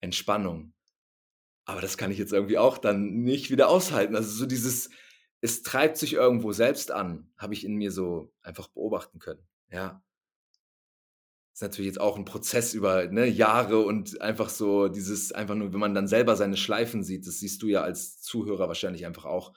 Entspannung. 0.00 0.72
Aber 1.64 1.80
das 1.80 1.96
kann 1.96 2.10
ich 2.10 2.18
jetzt 2.18 2.32
irgendwie 2.32 2.58
auch 2.58 2.78
dann 2.78 3.22
nicht 3.22 3.50
wieder 3.50 3.68
aushalten. 3.68 4.14
Also 4.14 4.30
so 4.30 4.46
dieses, 4.46 4.90
es 5.40 5.62
treibt 5.62 5.96
sich 5.96 6.14
irgendwo 6.14 6.52
selbst 6.52 6.92
an, 6.92 7.32
habe 7.36 7.54
ich 7.54 7.64
in 7.64 7.74
mir 7.74 7.90
so 7.90 8.32
einfach 8.42 8.68
beobachten 8.68 9.18
können. 9.18 9.46
Ja 9.70 10.02
ist 11.56 11.62
natürlich 11.62 11.86
jetzt 11.86 12.00
auch 12.02 12.18
ein 12.18 12.26
Prozess 12.26 12.74
über 12.74 13.06
ne, 13.06 13.24
Jahre 13.26 13.78
und 13.78 14.20
einfach 14.20 14.50
so 14.50 14.88
dieses, 14.88 15.32
einfach 15.32 15.54
nur, 15.54 15.72
wenn 15.72 15.80
man 15.80 15.94
dann 15.94 16.06
selber 16.06 16.36
seine 16.36 16.58
Schleifen 16.58 17.02
sieht, 17.02 17.26
das 17.26 17.38
siehst 17.38 17.62
du 17.62 17.68
ja 17.68 17.80
als 17.80 18.20
Zuhörer 18.20 18.68
wahrscheinlich 18.68 19.06
einfach 19.06 19.24
auch 19.24 19.54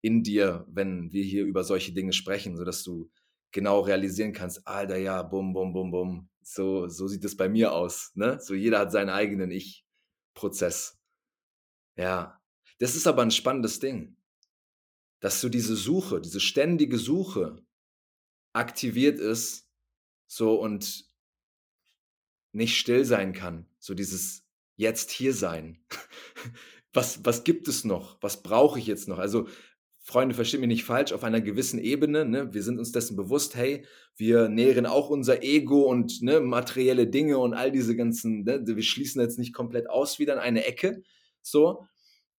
in 0.00 0.24
dir, 0.24 0.66
wenn 0.68 1.12
wir 1.12 1.22
hier 1.22 1.44
über 1.44 1.62
solche 1.62 1.92
Dinge 1.92 2.12
sprechen, 2.12 2.56
sodass 2.56 2.82
du 2.82 3.12
genau 3.52 3.78
realisieren 3.78 4.32
kannst, 4.32 4.66
Alter, 4.66 4.96
ja, 4.96 5.22
bum, 5.22 5.52
bum, 5.52 5.72
bum, 5.72 5.92
bum, 5.92 6.28
so, 6.42 6.88
so 6.88 7.06
sieht 7.06 7.24
es 7.24 7.36
bei 7.36 7.48
mir 7.48 7.72
aus, 7.72 8.10
ne? 8.16 8.40
So 8.40 8.54
jeder 8.54 8.80
hat 8.80 8.90
seinen 8.90 9.10
eigenen 9.10 9.52
Ich-Prozess. 9.52 10.98
Ja, 11.96 12.40
das 12.80 12.96
ist 12.96 13.06
aber 13.06 13.22
ein 13.22 13.30
spannendes 13.30 13.78
Ding, 13.78 14.16
dass 15.20 15.40
du 15.40 15.48
diese 15.48 15.76
Suche, 15.76 16.20
diese 16.20 16.40
ständige 16.40 16.98
Suche 16.98 17.64
aktiviert 18.52 19.20
ist, 19.20 19.70
so 20.26 20.60
und 20.60 21.05
nicht 22.52 22.78
still 22.78 23.04
sein 23.04 23.32
kann. 23.32 23.66
So 23.78 23.94
dieses 23.94 24.44
jetzt 24.76 25.10
hier 25.10 25.34
sein. 25.34 25.78
Was, 26.92 27.26
was 27.26 27.44
gibt 27.44 27.68
es 27.68 27.84
noch? 27.84 28.16
Was 28.22 28.42
brauche 28.42 28.78
ich 28.78 28.86
jetzt 28.86 29.06
noch? 29.06 29.18
Also, 29.18 29.48
Freunde, 30.00 30.34
versteht 30.34 30.60
mich 30.60 30.68
nicht 30.68 30.84
falsch, 30.84 31.12
auf 31.12 31.24
einer 31.24 31.42
gewissen 31.42 31.78
Ebene, 31.78 32.24
ne, 32.24 32.54
wir 32.54 32.62
sind 32.62 32.78
uns 32.78 32.90
dessen 32.90 33.16
bewusst, 33.16 33.54
hey, 33.54 33.84
wir 34.14 34.48
nähren 34.48 34.86
auch 34.86 35.10
unser 35.10 35.42
Ego 35.42 35.82
und 35.82 36.22
ne, 36.22 36.40
materielle 36.40 37.06
Dinge 37.06 37.36
und 37.38 37.52
all 37.52 37.70
diese 37.70 37.96
ganzen, 37.96 38.44
ne, 38.44 38.62
wir 38.64 38.82
schließen 38.82 39.20
jetzt 39.20 39.38
nicht 39.38 39.52
komplett 39.52 39.90
aus 39.90 40.18
wieder 40.18 40.34
in 40.34 40.38
eine 40.38 40.64
Ecke, 40.64 41.02
so, 41.42 41.84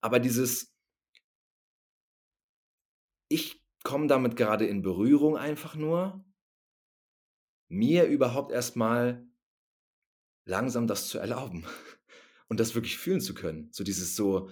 aber 0.01 0.21
dieses, 0.21 0.73
ich 3.29 3.61
komme 3.83 4.07
damit 4.07 4.37
gerade 4.37 4.65
in 4.65 4.81
Berührung 4.81 5.37
einfach 5.37 5.75
nur, 5.75 6.25
mir 7.69 8.05
überhaupt 8.07 8.53
erstmal 8.53 9.27
langsam 10.47 10.87
das 10.87 11.09
zu 11.09 11.19
erlauben 11.19 11.67
und 12.49 12.59
das 12.59 12.75
wirklich 12.75 12.97
fühlen 12.97 13.21
zu 13.21 13.35
können. 13.35 13.69
So 13.73 13.85
dieses 13.85 14.17
so, 14.17 14.49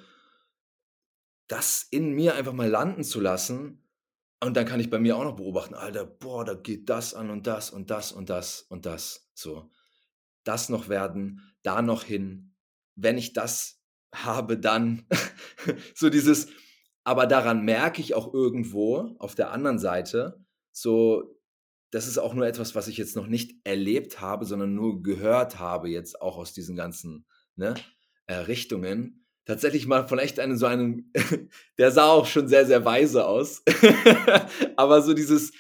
das 1.47 1.87
in 1.91 2.13
mir 2.13 2.35
einfach 2.35 2.53
mal 2.53 2.69
landen 2.69 3.05
zu 3.05 3.21
lassen. 3.21 3.81
Und 4.41 4.57
dann 4.57 4.67
kann 4.67 4.81
ich 4.81 4.91
bei 4.91 4.99
mir 4.99 5.17
auch 5.17 5.25
noch 5.25 5.37
beobachten, 5.37 5.75
Alter, 5.75 6.05
boah, 6.05 6.45
da 6.45 6.55
geht 6.55 6.91
das 6.91 7.15
an 7.15 7.31
und 7.31 7.47
das 7.47 7.71
und 7.71 7.91
das 7.91 8.13
und 8.13 8.29
das 8.29 8.63
und 8.63 8.85
das. 8.85 9.31
So, 9.35 9.71
das 10.43 10.69
noch 10.69 10.89
werden, 10.89 11.55
da 11.63 11.81
noch 11.81 12.05
hin. 12.05 12.55
Wenn 12.95 13.17
ich 13.17 13.33
das 13.33 13.81
habe, 14.15 14.59
dann 14.59 15.07
so 15.95 16.11
dieses, 16.11 16.49
aber 17.05 17.27
daran 17.27 17.65
merke 17.65 18.01
ich 18.01 18.15
auch 18.15 18.35
irgendwo 18.35 19.17
auf 19.19 19.35
der 19.35 19.51
anderen 19.51 19.79
Seite, 19.79 20.45
so 20.73 21.39
das 21.95 22.09
ist 22.09 22.19
auch 22.19 22.35
nur 22.35 22.45
etwas, 22.45 22.75
was 22.75 22.89
ich 22.89 22.97
jetzt 22.97 23.15
noch 23.15 23.29
nicht 23.29 23.55
erlebt 23.63 24.21
habe, 24.21 24.45
sondern 24.47 24.75
nur 24.75 25.01
gehört 25.05 25.61
habe, 25.61 25.89
jetzt 25.89 26.21
auch 26.21 26.37
aus 26.37 26.53
diesen 26.53 26.75
ganzen 26.75 27.25
ne, 27.55 27.75
Richtungen, 28.29 29.25
tatsächlich 29.45 29.87
mal 29.87 30.09
von 30.09 30.19
echt 30.19 30.41
einem 30.41 30.57
so 30.57 30.67
einem, 30.67 31.13
der 31.79 31.93
sah 31.93 32.09
auch 32.09 32.27
schon 32.27 32.49
sehr, 32.49 32.67
sehr 32.67 32.85
weise 32.85 33.29
aus. 33.29 33.63
Aber 34.77 35.03
so 35.03 35.15
dieses, 35.15 35.53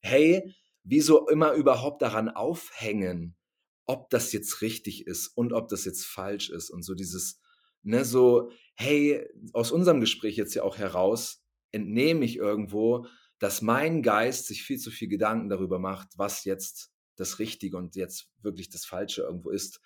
hey, 0.00 0.52
wieso 0.82 1.28
immer 1.28 1.52
überhaupt 1.52 2.02
daran 2.02 2.30
aufhängen, 2.30 3.36
ob 3.84 4.10
das 4.10 4.32
jetzt 4.32 4.62
richtig 4.62 5.06
ist 5.06 5.28
und 5.28 5.52
ob 5.52 5.68
das 5.68 5.84
jetzt 5.84 6.04
falsch 6.04 6.50
ist 6.50 6.68
und 6.68 6.82
so 6.82 6.94
dieses, 6.94 7.40
ne, 7.84 8.04
so, 8.04 8.50
hey, 8.74 9.24
aus 9.52 9.70
unserem 9.70 10.00
Gespräch 10.00 10.36
jetzt 10.36 10.54
ja 10.54 10.64
auch 10.64 10.78
heraus 10.78 11.44
entnehme 11.70 12.24
ich 12.24 12.38
irgendwo, 12.38 13.06
dass 13.38 13.62
mein 13.62 14.02
Geist 14.02 14.46
sich 14.46 14.62
viel 14.62 14.78
zu 14.78 14.90
viel 14.90 15.08
Gedanken 15.08 15.48
darüber 15.48 15.78
macht, 15.78 16.08
was 16.16 16.44
jetzt 16.44 16.92
das 17.16 17.38
Richtige 17.38 17.76
und 17.76 17.96
jetzt 17.96 18.30
wirklich 18.42 18.68
das 18.68 18.84
Falsche 18.84 19.22
irgendwo 19.22 19.50
ist 19.50 19.80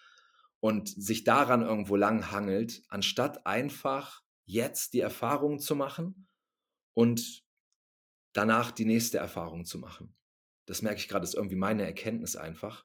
und 0.61 0.89
sich 0.89 1.25
daran 1.25 1.63
irgendwo 1.63 1.97
lang 1.97 2.31
hangelt, 2.31 2.83
anstatt 2.89 3.47
einfach 3.47 4.23
jetzt 4.45 4.93
die 4.93 5.01
Erfahrung 5.01 5.59
zu 5.59 5.75
machen 5.75 6.29
und 6.95 7.45
danach 8.33 8.71
die 8.71 8.85
nächste 8.85 9.19
Erfahrung 9.19 9.65
zu 9.65 9.79
machen. 9.79 10.15
Das 10.67 10.83
merke 10.83 11.01
ich 11.01 11.09
gerade, 11.09 11.25
ist 11.25 11.35
irgendwie 11.35 11.57
meine 11.57 11.85
Erkenntnis 11.85 12.37
einfach, 12.37 12.85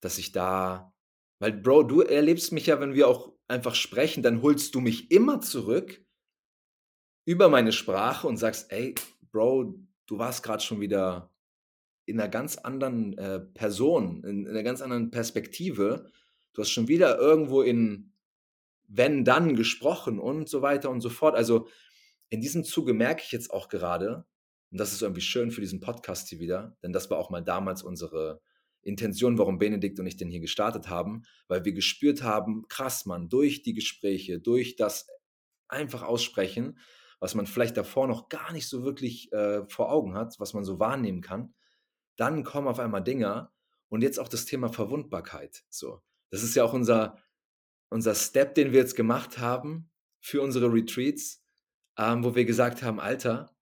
dass 0.00 0.18
ich 0.18 0.32
da, 0.32 0.92
weil 1.38 1.52
Bro, 1.52 1.84
du 1.84 2.00
erlebst 2.00 2.52
mich 2.52 2.66
ja, 2.66 2.80
wenn 2.80 2.94
wir 2.94 3.08
auch 3.08 3.32
einfach 3.48 3.74
sprechen, 3.74 4.22
dann 4.22 4.42
holst 4.42 4.74
du 4.74 4.80
mich 4.80 5.10
immer 5.10 5.40
zurück 5.40 6.04
über 7.24 7.48
meine 7.48 7.72
Sprache 7.72 8.26
und 8.26 8.36
sagst, 8.36 8.72
ey, 8.72 8.94
Bro, 9.32 9.74
du 10.06 10.18
warst 10.18 10.42
gerade 10.42 10.62
schon 10.62 10.80
wieder 10.80 11.30
in 12.04 12.20
einer 12.20 12.28
ganz 12.28 12.56
anderen 12.56 13.16
äh, 13.18 13.40
Person, 13.40 14.22
in, 14.24 14.44
in 14.44 14.48
einer 14.48 14.62
ganz 14.62 14.82
anderen 14.82 15.10
Perspektive. 15.10 16.10
Du 16.52 16.62
hast 16.62 16.70
schon 16.70 16.88
wieder 16.88 17.18
irgendwo 17.18 17.62
in 17.62 18.12
wenn 18.94 19.24
dann 19.24 19.56
gesprochen 19.56 20.18
und 20.18 20.48
so 20.48 20.60
weiter 20.60 20.90
und 20.90 21.00
so 21.00 21.08
fort. 21.08 21.34
Also 21.34 21.66
in 22.28 22.40
diesem 22.40 22.62
Zuge 22.62 22.92
merke 22.92 23.22
ich 23.24 23.32
jetzt 23.32 23.50
auch 23.50 23.68
gerade, 23.68 24.26
und 24.70 24.78
das 24.78 24.92
ist 24.92 25.02
irgendwie 25.02 25.22
schön 25.22 25.50
für 25.50 25.62
diesen 25.62 25.80
Podcast 25.80 26.28
hier 26.28 26.40
wieder, 26.40 26.76
denn 26.82 26.92
das 26.92 27.10
war 27.10 27.18
auch 27.18 27.30
mal 27.30 27.42
damals 27.42 27.82
unsere 27.82 28.42
Intention, 28.82 29.38
warum 29.38 29.58
Benedikt 29.58 29.98
und 29.98 30.06
ich 30.06 30.16
den 30.16 30.28
hier 30.28 30.40
gestartet 30.40 30.88
haben, 30.88 31.22
weil 31.48 31.64
wir 31.64 31.72
gespürt 31.72 32.22
haben, 32.22 32.66
krass, 32.68 33.06
man, 33.06 33.28
durch 33.28 33.62
die 33.62 33.74
Gespräche, 33.74 34.40
durch 34.40 34.76
das 34.76 35.06
einfach 35.68 36.02
aussprechen, 36.02 36.78
was 37.22 37.36
man 37.36 37.46
vielleicht 37.46 37.76
davor 37.76 38.08
noch 38.08 38.28
gar 38.28 38.52
nicht 38.52 38.68
so 38.68 38.82
wirklich 38.82 39.32
äh, 39.32 39.64
vor 39.68 39.92
Augen 39.92 40.14
hat, 40.14 40.40
was 40.40 40.54
man 40.54 40.64
so 40.64 40.80
wahrnehmen 40.80 41.20
kann, 41.20 41.54
dann 42.16 42.42
kommen 42.42 42.66
auf 42.66 42.80
einmal 42.80 43.04
Dinger 43.04 43.52
und 43.88 44.02
jetzt 44.02 44.18
auch 44.18 44.26
das 44.26 44.44
Thema 44.44 44.70
Verwundbarkeit. 44.70 45.62
So, 45.68 46.02
das 46.30 46.42
ist 46.42 46.56
ja 46.56 46.64
auch 46.64 46.72
unser, 46.72 47.16
unser 47.90 48.16
Step, 48.16 48.56
den 48.56 48.72
wir 48.72 48.80
jetzt 48.80 48.96
gemacht 48.96 49.38
haben 49.38 49.88
für 50.18 50.42
unsere 50.42 50.72
Retreats, 50.72 51.44
ähm, 51.96 52.24
wo 52.24 52.34
wir 52.34 52.44
gesagt 52.44 52.82
haben, 52.82 52.98
Alter, 52.98 53.54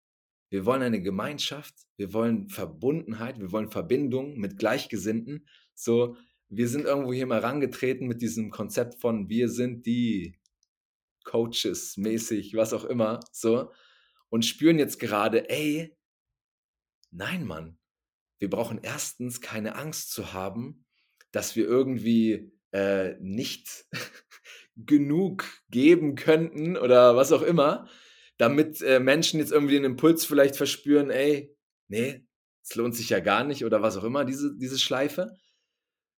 wir 0.49 0.65
wollen 0.65 0.81
eine 0.81 1.03
Gemeinschaft, 1.03 1.75
wir 1.99 2.15
wollen 2.15 2.49
Verbundenheit, 2.49 3.41
wir 3.41 3.53
wollen 3.53 3.71
Verbindung 3.71 4.39
mit 4.39 4.57
Gleichgesinnten. 4.57 5.47
So, 5.75 6.17
wir 6.49 6.67
sind 6.67 6.87
irgendwo 6.87 7.13
hier 7.13 7.27
mal 7.27 7.41
rangetreten 7.41 8.09
mit 8.09 8.23
diesem 8.23 8.51
Konzept 8.51 9.03
von 9.03 9.29
wir 9.29 9.51
sind 9.51 9.85
die 9.85 10.40
Coaches 11.25 11.97
mäßig, 11.97 12.55
was 12.55 12.73
auch 12.73 12.85
immer, 12.85 13.21
so, 13.33 13.73
und 14.29 14.45
spüren 14.47 14.79
jetzt 14.79 14.99
gerade, 14.99 15.49
ey, 15.51 15.97
nein, 17.11 17.45
Mann, 17.45 17.79
wir 18.39 18.49
brauchen 18.49 18.81
erstens 18.83 19.41
keine 19.41 19.77
Angst 19.77 20.13
zu 20.13 20.33
haben, 20.33 20.85
dass 21.33 21.57
wir 21.57 21.67
irgendwie 21.67 22.53
äh, 22.73 23.15
nicht 23.21 23.87
genug 24.77 25.45
geben 25.69 26.15
könnten 26.15 26.77
oder 26.77 27.17
was 27.17 27.33
auch 27.33 27.43
immer, 27.43 27.89
damit 28.39 28.81
äh, 28.81 29.01
Menschen 29.01 29.41
jetzt 29.41 29.53
irgendwie 29.53 29.75
den 29.75 29.85
Impuls 29.85 30.25
vielleicht 30.25 30.57
verspüren, 30.57 31.11
ey, 31.11 31.55
nee, 31.89 32.27
es 32.63 32.75
lohnt 32.75 32.95
sich 32.95 33.11
ja 33.11 33.21
gar 33.21 33.45
nicht 33.45 33.65
oder 33.65 33.83
was 33.83 33.97
auch 33.97 34.05
immer, 34.05 34.25
diese, 34.25 34.57
diese 34.57 34.79
Schleife, 34.79 35.37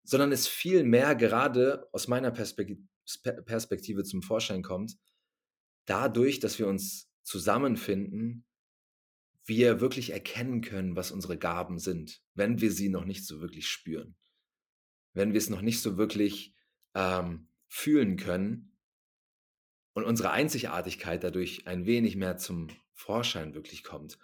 sondern 0.04 0.32
es 0.32 0.46
viel 0.46 0.84
mehr 0.84 1.14
gerade 1.14 1.88
aus 1.92 2.08
meiner 2.08 2.30
Perspektive 2.30 2.82
Perspektive 3.46 4.04
zum 4.04 4.22
Vorschein 4.22 4.62
kommt, 4.62 4.96
dadurch, 5.86 6.40
dass 6.40 6.58
wir 6.58 6.66
uns 6.68 7.10
zusammenfinden, 7.22 8.44
wir 9.44 9.80
wirklich 9.80 10.10
erkennen 10.10 10.60
können, 10.60 10.94
was 10.94 11.10
unsere 11.10 11.36
Gaben 11.36 11.78
sind, 11.78 12.22
wenn 12.34 12.60
wir 12.60 12.70
sie 12.70 12.88
noch 12.88 13.04
nicht 13.04 13.26
so 13.26 13.40
wirklich 13.40 13.68
spüren, 13.68 14.16
wenn 15.14 15.32
wir 15.32 15.38
es 15.38 15.50
noch 15.50 15.62
nicht 15.62 15.80
so 15.80 15.96
wirklich 15.96 16.54
ähm, 16.94 17.48
fühlen 17.68 18.16
können 18.16 18.76
und 19.94 20.04
unsere 20.04 20.30
Einzigartigkeit 20.30 21.24
dadurch 21.24 21.66
ein 21.66 21.86
wenig 21.86 22.16
mehr 22.16 22.36
zum 22.36 22.68
Vorschein 22.94 23.54
wirklich 23.54 23.82
kommt. 23.82 24.18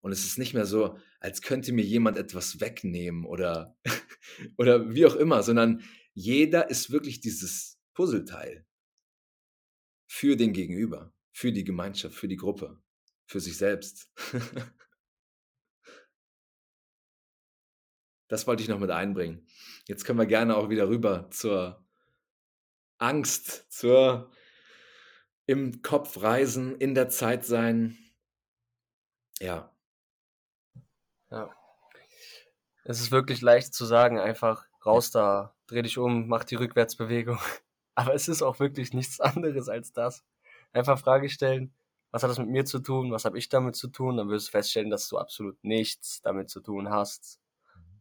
Und 0.00 0.12
es 0.12 0.24
ist 0.24 0.38
nicht 0.38 0.54
mehr 0.54 0.66
so, 0.66 0.98
als 1.20 1.40
könnte 1.40 1.72
mir 1.72 1.84
jemand 1.84 2.18
etwas 2.18 2.60
wegnehmen 2.60 3.24
oder, 3.24 3.76
oder 4.58 4.94
wie 4.94 5.06
auch 5.06 5.14
immer, 5.14 5.42
sondern 5.42 5.82
jeder 6.12 6.70
ist 6.70 6.90
wirklich 6.90 7.20
dieses 7.20 7.73
Puzzleteil 7.94 8.66
für 10.06 10.36
den 10.36 10.52
Gegenüber, 10.52 11.12
für 11.32 11.52
die 11.52 11.64
Gemeinschaft, 11.64 12.14
für 12.14 12.28
die 12.28 12.36
Gruppe, 12.36 12.80
für 13.26 13.40
sich 13.40 13.56
selbst. 13.56 14.12
das 18.28 18.46
wollte 18.46 18.62
ich 18.62 18.68
noch 18.68 18.78
mit 18.78 18.90
einbringen. 18.90 19.46
Jetzt 19.86 20.04
können 20.04 20.18
wir 20.18 20.26
gerne 20.26 20.56
auch 20.56 20.68
wieder 20.68 20.88
rüber 20.88 21.30
zur 21.30 21.84
Angst, 22.98 23.72
zur 23.72 24.30
im 25.46 25.82
Kopf 25.82 26.22
reisen, 26.22 26.76
in 26.76 26.94
der 26.94 27.08
Zeit 27.08 27.44
sein. 27.44 27.98
Ja. 29.40 29.76
Ja. 31.30 31.54
Es 32.84 33.00
ist 33.00 33.10
wirklich 33.10 33.40
leicht 33.40 33.74
zu 33.74 33.84
sagen, 33.84 34.18
einfach 34.18 34.64
raus 34.84 35.10
da, 35.10 35.54
dreh 35.66 35.82
dich 35.82 35.98
um, 35.98 36.28
mach 36.28 36.44
die 36.44 36.56
Rückwärtsbewegung. 36.56 37.38
Aber 37.94 38.14
es 38.14 38.28
ist 38.28 38.42
auch 38.42 38.58
wirklich 38.60 38.92
nichts 38.92 39.20
anderes 39.20 39.68
als 39.68 39.92
das. 39.92 40.24
Einfach 40.72 40.98
Frage 40.98 41.28
stellen, 41.28 41.74
was 42.10 42.22
hat 42.22 42.30
das 42.30 42.38
mit 42.38 42.48
mir 42.48 42.64
zu 42.64 42.78
tun, 42.78 43.10
was 43.10 43.24
habe 43.24 43.38
ich 43.38 43.48
damit 43.48 43.74
zu 43.76 43.88
tun, 43.88 44.16
dann 44.16 44.28
wirst 44.28 44.48
du 44.48 44.50
feststellen, 44.52 44.90
dass 44.90 45.08
du 45.08 45.18
absolut 45.18 45.62
nichts 45.64 46.22
damit 46.22 46.48
zu 46.48 46.60
tun 46.60 46.90
hast, 46.90 47.40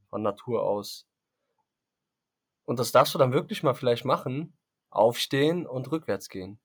von 0.10 0.22
Natur 0.22 0.64
aus. 0.64 1.08
Und 2.66 2.80
das 2.80 2.92
darfst 2.92 3.14
du 3.14 3.18
dann 3.18 3.34
wirklich 3.34 3.64
mal 3.64 3.74
vielleicht 3.74 4.06
machen, 4.06 4.56
aufstehen 4.90 5.66
und 5.66 5.92
rückwärts 5.92 6.30
gehen. 6.30 6.60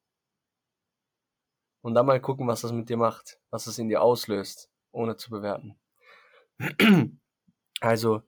Und 1.81 1.95
dann 1.95 2.07
mal 2.07 2.20
gucken, 2.20 2.47
was 2.47 2.61
das 2.61 2.72
mit 2.72 2.89
dir 2.89 2.97
macht, 2.97 3.41
was 3.51 3.66
es 3.66 3.79
in 3.79 3.89
dir 3.89 4.03
auslöst, 4.03 4.70
ohne 4.93 5.16
zu 5.16 5.31
bewerten. 5.31 5.79
Also, 7.81 8.22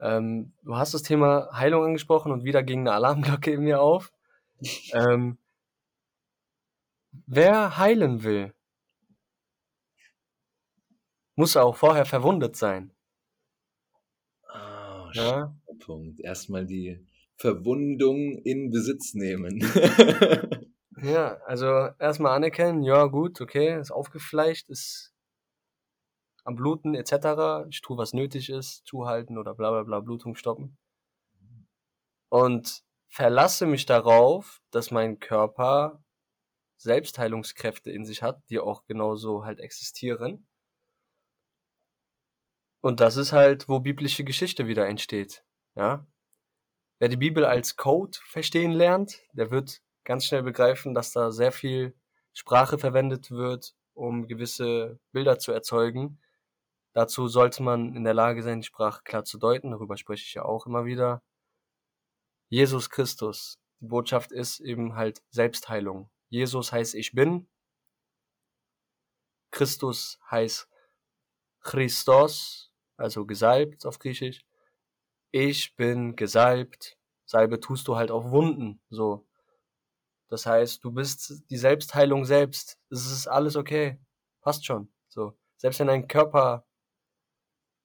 ähm, 0.00 0.52
du 0.64 0.76
hast 0.76 0.92
das 0.92 1.04
Thema 1.04 1.48
Heilung 1.52 1.84
angesprochen 1.84 2.32
und 2.32 2.42
wieder 2.42 2.64
ging 2.64 2.80
eine 2.80 2.92
Alarmglocke 2.92 3.52
in 3.52 3.62
mir 3.62 3.80
auf. 3.80 4.12
Ähm, 4.92 5.38
wer 7.26 7.76
heilen 7.76 8.22
will, 8.22 8.54
muss 11.34 11.56
auch 11.56 11.76
vorher 11.76 12.06
verwundet 12.06 12.56
sein. 12.56 12.92
Ah, 14.48 15.10
ja? 15.12 15.54
Punkt. 15.78 16.20
Erstmal 16.20 16.64
die 16.66 17.06
Verwundung 17.36 18.38
in 18.44 18.70
Besitz 18.70 19.14
nehmen. 19.14 19.60
ja, 21.02 21.36
also 21.44 21.66
erstmal 21.98 22.34
anerkennen, 22.34 22.82
ja 22.82 23.04
gut, 23.06 23.40
okay, 23.40 23.78
ist 23.78 23.90
aufgefleischt, 23.90 24.70
ist 24.70 25.12
am 26.44 26.56
Bluten 26.56 26.94
etc. 26.94 27.68
Ich 27.68 27.82
tue, 27.82 27.98
was 27.98 28.14
nötig 28.14 28.48
ist, 28.48 28.86
zuhalten 28.86 29.36
oder 29.36 29.54
bla 29.54 29.70
bla 29.70 29.82
bla, 29.82 30.00
Blutung 30.00 30.34
stoppen. 30.34 30.78
Und 32.30 32.82
verlasse 33.16 33.64
mich 33.64 33.86
darauf, 33.86 34.60
dass 34.70 34.90
mein 34.90 35.18
Körper 35.18 36.04
Selbstheilungskräfte 36.76 37.90
in 37.90 38.04
sich 38.04 38.22
hat, 38.22 38.42
die 38.50 38.58
auch 38.58 38.84
genauso 38.84 39.46
halt 39.46 39.58
existieren. 39.58 40.46
Und 42.82 43.00
das 43.00 43.16
ist 43.16 43.32
halt, 43.32 43.70
wo 43.70 43.80
biblische 43.80 44.22
Geschichte 44.22 44.66
wieder 44.66 44.86
entsteht. 44.86 45.46
Ja? 45.76 46.06
Wer 46.98 47.08
die 47.08 47.16
Bibel 47.16 47.46
als 47.46 47.76
Code 47.76 48.18
verstehen 48.22 48.72
lernt, 48.72 49.22
der 49.32 49.50
wird 49.50 49.80
ganz 50.04 50.26
schnell 50.26 50.42
begreifen, 50.42 50.92
dass 50.92 51.12
da 51.12 51.30
sehr 51.30 51.52
viel 51.52 51.96
Sprache 52.34 52.76
verwendet 52.76 53.30
wird, 53.30 53.74
um 53.94 54.28
gewisse 54.28 55.00
Bilder 55.12 55.38
zu 55.38 55.52
erzeugen. 55.52 56.20
Dazu 56.92 57.28
sollte 57.28 57.62
man 57.62 57.96
in 57.96 58.04
der 58.04 58.14
Lage 58.14 58.42
sein, 58.42 58.60
die 58.60 58.66
Sprache 58.66 59.00
klar 59.04 59.24
zu 59.24 59.38
deuten. 59.38 59.70
Darüber 59.70 59.96
spreche 59.96 60.24
ich 60.24 60.34
ja 60.34 60.44
auch 60.44 60.66
immer 60.66 60.84
wieder. 60.84 61.22
Jesus 62.48 62.90
Christus. 62.90 63.58
Die 63.80 63.86
Botschaft 63.86 64.32
ist 64.32 64.60
eben 64.60 64.94
halt 64.94 65.22
Selbstheilung. 65.30 66.10
Jesus 66.28 66.72
heißt 66.72 66.94
ich 66.94 67.12
bin. 67.12 67.48
Christus 69.50 70.18
heißt 70.30 70.68
Christos, 71.60 72.72
also 72.96 73.26
gesalbt 73.26 73.86
auf 73.86 73.98
Griechisch. 73.98 74.44
Ich 75.30 75.74
bin 75.76 76.16
gesalbt. 76.16 76.96
Salbe 77.24 77.58
tust 77.58 77.88
du 77.88 77.96
halt 77.96 78.10
auf 78.10 78.30
Wunden, 78.30 78.80
so. 78.88 79.26
Das 80.28 80.46
heißt, 80.46 80.82
du 80.84 80.90
bist 80.92 81.44
die 81.50 81.56
Selbstheilung 81.56 82.24
selbst. 82.24 82.78
Es 82.90 83.10
ist 83.10 83.26
alles 83.26 83.56
okay. 83.56 83.98
Passt 84.40 84.64
schon. 84.64 84.92
So. 85.08 85.36
Selbst 85.56 85.80
wenn 85.80 85.86
dein 85.86 86.08
Körper 86.08 86.66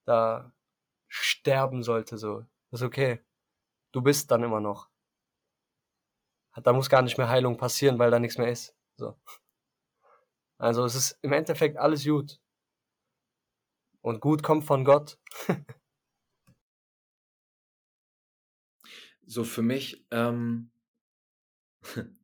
da 0.05 0.51
sterben 1.07 1.83
sollte, 1.83 2.17
so, 2.17 2.45
ist 2.71 2.81
okay. 2.81 3.19
Du 3.91 4.01
bist 4.01 4.31
dann 4.31 4.43
immer 4.43 4.59
noch. 4.59 4.89
Da 6.63 6.73
muss 6.73 6.89
gar 6.89 7.01
nicht 7.01 7.17
mehr 7.17 7.29
Heilung 7.29 7.57
passieren, 7.57 7.97
weil 7.99 8.11
da 8.11 8.19
nichts 8.19 8.37
mehr 8.37 8.51
ist. 8.51 8.75
So. 8.97 9.15
Also 10.57 10.85
es 10.85 10.95
ist 10.95 11.17
im 11.21 11.33
Endeffekt 11.33 11.77
alles 11.77 12.03
gut. 12.03 12.39
Und 14.01 14.19
gut 14.19 14.43
kommt 14.43 14.65
von 14.65 14.83
Gott. 14.85 15.17
so 19.25 19.43
für 19.43 19.61
mich 19.61 20.05
ähm, 20.11 20.71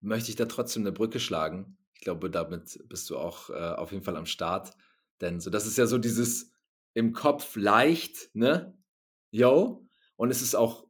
möchte 0.00 0.30
ich 0.30 0.36
da 0.36 0.46
trotzdem 0.46 0.82
eine 0.82 0.92
Brücke 0.92 1.18
schlagen. 1.18 1.76
Ich 1.94 2.00
glaube, 2.02 2.30
damit 2.30 2.78
bist 2.88 3.10
du 3.10 3.18
auch 3.18 3.50
äh, 3.50 3.74
auf 3.74 3.90
jeden 3.90 4.04
Fall 4.04 4.16
am 4.16 4.26
Start. 4.26 4.76
Denn 5.20 5.40
so, 5.40 5.50
das 5.50 5.66
ist 5.66 5.76
ja 5.78 5.86
so 5.86 5.98
dieses 5.98 6.52
im 6.94 7.12
Kopf 7.12 7.56
leicht, 7.56 8.30
ne? 8.34 8.77
Yo. 9.30 9.86
Und 10.16 10.30
es 10.30 10.42
ist 10.42 10.54
auch, 10.54 10.86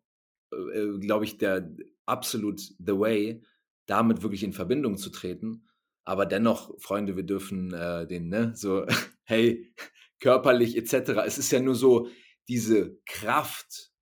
äh, 0.52 0.56
äh 0.56 0.98
glaube 0.98 1.24
ich, 1.24 1.38
der 1.38 1.70
absolut 2.06 2.60
the 2.60 2.98
way, 2.98 3.42
damit 3.86 4.22
wirklich 4.22 4.42
in 4.42 4.52
Verbindung 4.52 4.96
zu 4.96 5.10
treten. 5.10 5.66
Aber 6.04 6.26
dennoch, 6.26 6.72
Freunde, 6.80 7.16
wir 7.16 7.24
dürfen 7.24 7.72
äh, 7.72 8.06
den, 8.06 8.28
ne, 8.28 8.52
so, 8.54 8.86
hey, 9.24 9.72
körperlich 10.20 10.76
etc. 10.76 11.10
Es 11.26 11.38
ist 11.38 11.50
ja 11.50 11.60
nur 11.60 11.74
so, 11.74 12.08
diese 12.48 12.98
Kraft 13.06 13.92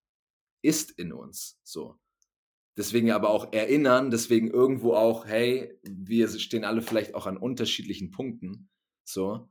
ist 0.63 0.93
in 0.93 1.13
uns, 1.13 1.61
so. 1.65 1.99
Deswegen 2.77 3.11
aber 3.11 3.31
auch 3.31 3.53
erinnern, 3.53 4.11
deswegen 4.11 4.51
irgendwo 4.51 4.95
auch, 4.95 5.27
hey, 5.27 5.79
wir 5.83 6.29
stehen 6.29 6.65
alle 6.65 6.83
vielleicht 6.83 7.15
auch 7.15 7.27
an 7.27 7.39
unterschiedlichen 7.39 8.11
Punkten, 8.11 8.69
so. 9.05 9.49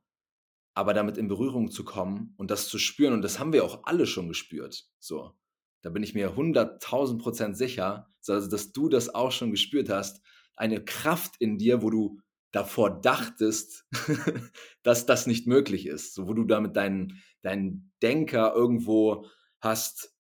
Aber 0.76 0.94
damit 0.94 1.18
in 1.18 1.28
Berührung 1.28 1.72
zu 1.72 1.84
kommen 1.84 2.34
und 2.38 2.52
das 2.52 2.68
zu 2.68 2.78
spüren, 2.78 3.14
und 3.14 3.24
das 3.24 3.40
haben 3.40 3.54
wir 3.54 3.64
auch 3.64 3.82
alle 3.86 4.06
schon 4.06 4.28
gespürt, 4.28 4.88
so. 5.00 5.34
Da 5.82 5.90
bin 5.92 6.04
ich 6.04 6.16
mir 6.16 6.36
hunderttausend 6.36 7.22
Prozent 7.22 7.58
sicher, 7.58 8.10
also 8.28 8.50
dass 8.50 8.72
du 8.72 8.90
das 8.90 9.14
auch 9.14 9.32
schon 9.32 9.52
gespürt 9.52 9.90
hast, 9.90 10.22
eine 10.56 10.84
Kraft 10.84 11.36
in 11.40 11.58
dir, 11.58 11.82
wo 11.82 11.90
du 11.90 12.20
davor 12.52 13.02
dachtest, 13.02 13.86
dass 14.84 15.06
das 15.06 15.28
nicht 15.28 15.46
möglich 15.46 15.86
ist, 15.86 16.14
so 16.14 16.28
wo 16.28 16.34
du 16.34 16.46
damit 16.46 16.76
deinen, 16.76 17.22
deinen 17.42 17.94
Denker 18.02 18.54
irgendwo 18.56 19.28
hast 19.60 20.16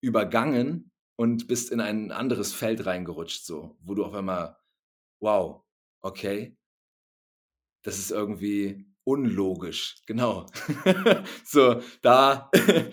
übergangen 0.00 0.92
und 1.16 1.48
bist 1.48 1.70
in 1.70 1.80
ein 1.80 2.12
anderes 2.12 2.52
Feld 2.52 2.86
reingerutscht, 2.86 3.44
so, 3.44 3.76
wo 3.80 3.94
du 3.94 4.04
auf 4.04 4.14
einmal, 4.14 4.56
wow, 5.20 5.64
okay, 6.00 6.56
das 7.82 7.98
ist 7.98 8.10
irgendwie 8.10 8.87
unlogisch, 9.08 9.96
genau. 10.04 10.44
so, 11.44 11.80
da 12.02 12.50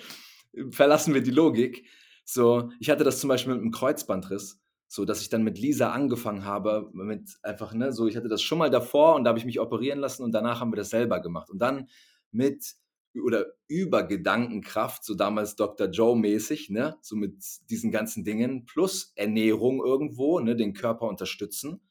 verlassen 0.72 1.14
wir 1.14 1.22
die 1.22 1.32
Logik. 1.32 1.86
So, 2.24 2.72
ich 2.80 2.90
hatte 2.90 3.04
das 3.04 3.20
zum 3.20 3.28
Beispiel 3.28 3.54
mit 3.54 3.62
einem 3.62 3.72
Kreuzbandriss, 3.72 4.62
so 4.88 5.04
dass 5.04 5.22
ich 5.22 5.30
dann 5.30 5.44
mit 5.44 5.60
Lisa 5.60 5.92
angefangen 5.92 6.46
habe, 6.46 6.90
mit 6.94 7.38
einfach, 7.44 7.74
ne, 7.74 7.92
so, 7.92 8.08
ich 8.08 8.16
hatte 8.16 8.30
das 8.30 8.42
schon 8.42 8.58
mal 8.58 8.70
davor 8.70 9.16
und 9.16 9.26
da 9.26 9.30
habe 9.30 9.40
ich 9.40 9.46
mich 9.46 9.60
operieren 9.60 10.00
lassen 10.00 10.24
und 10.24 10.32
danach 10.32 10.62
haben 10.62 10.72
wir 10.72 10.78
das 10.78 10.90
selber 10.90 11.20
gemacht. 11.20 11.50
Und 11.50 11.60
dann 11.60 11.90
mit 12.32 12.76
oder 13.22 13.46
über 13.68 14.04
Gedankenkraft, 14.04 15.04
so 15.04 15.16
damals 15.16 15.56
Dr. 15.56 15.88
Joe 15.88 16.18
mäßig, 16.18 16.70
ne, 16.70 16.98
so 17.02 17.18
mit 17.18 17.44
diesen 17.70 17.92
ganzen 17.92 18.24
Dingen, 18.24 18.66
plus 18.66 19.12
Ernährung 19.16 19.84
irgendwo, 19.84 20.40
ne, 20.40 20.56
den 20.56 20.74
Körper 20.74 21.08
unterstützen, 21.08 21.82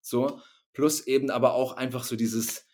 so, 0.00 0.40
plus 0.72 1.06
eben 1.06 1.30
aber 1.30 1.52
auch 1.54 1.72
einfach 1.74 2.04
so 2.04 2.16
dieses, 2.16 2.66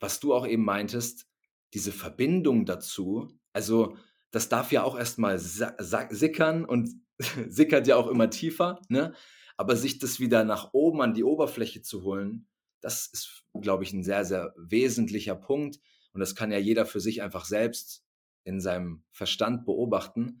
was 0.00 0.20
du 0.20 0.34
auch 0.34 0.46
eben 0.46 0.64
meintest, 0.64 1.26
diese 1.74 1.92
Verbindung 1.92 2.64
dazu, 2.66 3.28
also 3.52 3.96
das 4.30 4.48
darf 4.48 4.72
ja 4.72 4.82
auch 4.82 4.96
erstmal 4.96 5.38
sickern 5.38 6.64
und 6.64 6.90
sickert 7.48 7.86
ja 7.86 7.96
auch 7.96 8.08
immer 8.08 8.30
tiefer, 8.30 8.80
ne, 8.88 9.14
aber 9.56 9.76
sich 9.76 9.98
das 9.98 10.20
wieder 10.20 10.44
nach 10.44 10.72
oben 10.72 11.02
an 11.02 11.14
die 11.14 11.24
Oberfläche 11.24 11.82
zu 11.82 12.02
holen, 12.02 12.46
das 12.80 13.08
ist, 13.08 13.44
glaube 13.60 13.82
ich, 13.82 13.92
ein 13.92 14.04
sehr, 14.04 14.24
sehr 14.24 14.54
wesentlicher 14.56 15.34
Punkt, 15.34 15.80
und 16.12 16.20
das 16.20 16.34
kann 16.34 16.50
ja 16.50 16.58
jeder 16.58 16.86
für 16.86 17.00
sich 17.00 17.22
einfach 17.22 17.44
selbst 17.44 18.04
in 18.44 18.60
seinem 18.60 19.04
Verstand 19.10 19.64
beobachten, 19.66 20.40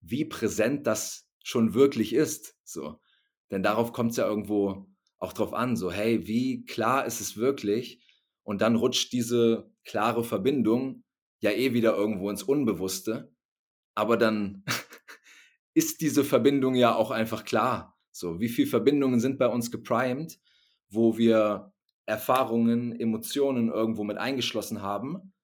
wie 0.00 0.24
präsent 0.24 0.86
das 0.86 1.28
schon 1.42 1.74
wirklich 1.74 2.12
ist. 2.12 2.56
So. 2.62 3.00
Denn 3.50 3.62
darauf 3.62 3.92
kommt 3.92 4.12
es 4.12 4.18
ja 4.18 4.26
irgendwo 4.26 4.86
auch 5.18 5.32
drauf 5.32 5.54
an, 5.54 5.76
so, 5.76 5.90
hey, 5.90 6.26
wie 6.26 6.64
klar 6.66 7.06
ist 7.06 7.20
es 7.20 7.36
wirklich? 7.36 8.00
Und 8.48 8.62
dann 8.62 8.76
rutscht 8.76 9.12
diese 9.12 9.70
klare 9.84 10.24
Verbindung 10.24 11.04
ja 11.40 11.50
eh 11.50 11.74
wieder 11.74 11.94
irgendwo 11.94 12.30
ins 12.30 12.42
Unbewusste. 12.42 13.30
Aber 13.94 14.16
dann 14.16 14.64
ist 15.74 16.00
diese 16.00 16.24
Verbindung 16.24 16.74
ja 16.74 16.94
auch 16.94 17.10
einfach 17.10 17.44
klar. 17.44 17.98
So, 18.10 18.40
wie 18.40 18.48
viele 18.48 18.68
Verbindungen 18.68 19.20
sind 19.20 19.38
bei 19.38 19.48
uns 19.48 19.70
geprimed, 19.70 20.40
wo 20.88 21.18
wir 21.18 21.74
Erfahrungen, 22.06 22.98
Emotionen 22.98 23.68
irgendwo 23.68 24.02
mit 24.02 24.16
eingeschlossen 24.16 24.80
haben, 24.80 25.34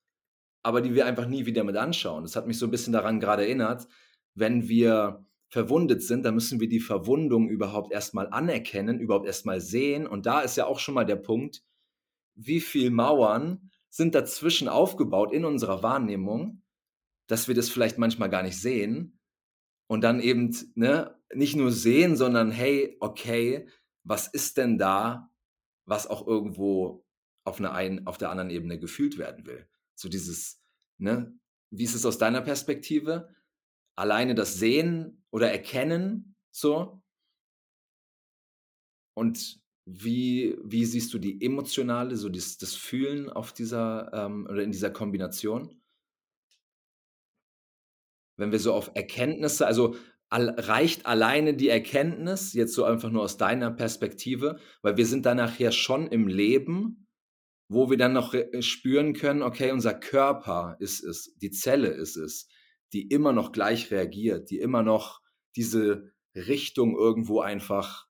aber 0.63 0.81
die 0.81 0.95
wir 0.95 1.05
einfach 1.05 1.27
nie 1.27 1.45
wieder 1.45 1.63
mit 1.63 1.77
anschauen. 1.77 2.23
Das 2.23 2.37
hat 2.37 2.47
mich 2.47 2.59
so 2.59 2.67
ein 2.67 2.71
bisschen 2.71 2.95
daran 2.95 3.21
gerade 3.21 3.45
erinnert, 3.45 3.87
wenn 4.33 4.67
wir 4.67 5.27
verwundet 5.51 6.03
sind, 6.03 6.25
dann 6.25 6.33
müssen 6.33 6.59
wir 6.59 6.71
die 6.71 6.81
Verwundung 6.81 7.51
überhaupt 7.51 7.93
erstmal 7.93 8.29
anerkennen, 8.29 8.99
überhaupt 8.99 9.27
erstmal 9.27 9.61
sehen. 9.61 10.07
Und 10.07 10.25
da 10.25 10.41
ist 10.41 10.57
ja 10.57 10.65
auch 10.65 10.79
schon 10.79 10.95
mal 10.95 11.05
der 11.05 11.17
Punkt, 11.17 11.63
wie 12.35 12.61
viel 12.61 12.91
Mauern 12.91 13.71
sind 13.91 14.15
dazwischen 14.15 14.69
aufgebaut 14.69 15.33
in 15.33 15.45
unserer 15.45 15.83
Wahrnehmung, 15.83 16.63
dass 17.27 17.49
wir 17.49 17.55
das 17.55 17.69
vielleicht 17.69 17.99
manchmal 17.99 18.31
gar 18.31 18.43
nicht 18.43 18.61
sehen. 18.61 19.19
Und 19.87 20.03
dann 20.03 20.21
eben 20.21 20.57
ne, 20.75 21.17
nicht 21.33 21.57
nur 21.57 21.71
sehen, 21.71 22.17
sondern 22.17 22.51
hey, 22.51 22.97
okay, 23.01 23.69
was 24.03 24.29
ist 24.29 24.57
denn 24.57 24.79
da 24.79 25.31
was 25.87 26.07
auch 26.07 26.27
irgendwo 26.27 27.05
auf, 27.45 27.59
einer 27.59 27.73
ein, 27.73 28.07
auf 28.07 28.19
der 28.19 28.31
anderen 28.31 28.51
Ebene 28.51 28.79
gefühlt 28.79 29.19
werden 29.19 29.47
will. 29.47 29.69
So 29.95 30.09
dieses, 30.09 30.63
ne, 30.99 31.39
wie 31.71 31.85
ist 31.85 31.95
es 31.95 32.07
aus 32.07 32.19
deiner 32.19 32.41
Perspektive? 32.41 33.35
Alleine 33.97 34.35
das 34.35 34.55
Sehen 34.55 35.25
oder 35.31 35.51
Erkennen, 35.51 36.37
so. 36.51 37.03
Und 39.15 39.63
wie, 39.87 40.57
wie 40.63 40.85
siehst 40.85 41.13
du 41.13 41.19
die 41.19 41.45
emotionale, 41.45 42.17
so 42.17 42.29
das, 42.29 42.57
das 42.57 42.75
Fühlen 42.75 43.29
auf 43.29 43.53
dieser 43.53 44.11
ähm, 44.13 44.47
oder 44.51 44.63
in 44.63 44.73
dieser 44.73 44.91
Kombination? 44.91 45.81
Wenn 48.37 48.51
wir 48.51 48.59
so 48.59 48.73
auf 48.73 48.91
Erkenntnisse, 48.95 49.67
also 49.67 49.95
reicht 50.31 51.07
alleine 51.07 51.55
die 51.55 51.69
Erkenntnis, 51.69 52.55
jetzt 52.55 52.75
so 52.75 52.85
einfach 52.85 53.11
nur 53.11 53.23
aus 53.23 53.37
deiner 53.37 53.71
Perspektive, 53.71 54.59
weil 54.83 54.97
wir 54.97 55.07
sind 55.07 55.27
dann 55.27 55.37
nachher 55.37 55.71
schon 55.71 56.09
im 56.09 56.27
Leben, 56.27 57.07
wo 57.69 57.91
wir 57.91 57.97
dann 57.97 58.15
noch 58.15 58.35
spüren 58.61 59.13
können, 59.13 59.43
okay, 59.43 59.71
unser 59.71 59.95
Körper 59.95 60.77
ist 60.81 61.05
es, 61.05 61.37
die 61.37 61.51
Zelle 61.51 61.89
ist 61.89 62.17
es, 62.17 62.49
die 62.93 63.09
immer 63.09 63.33
noch 63.33 63.53
gleich 63.53 63.91
reagiert, 63.91 64.51
die 64.51 64.59
immer 64.59 64.83
noch 64.83 65.21
diese 65.57 66.13
Richtung 66.35 66.97
irgendwo 66.97 67.41
einfach 67.41 68.04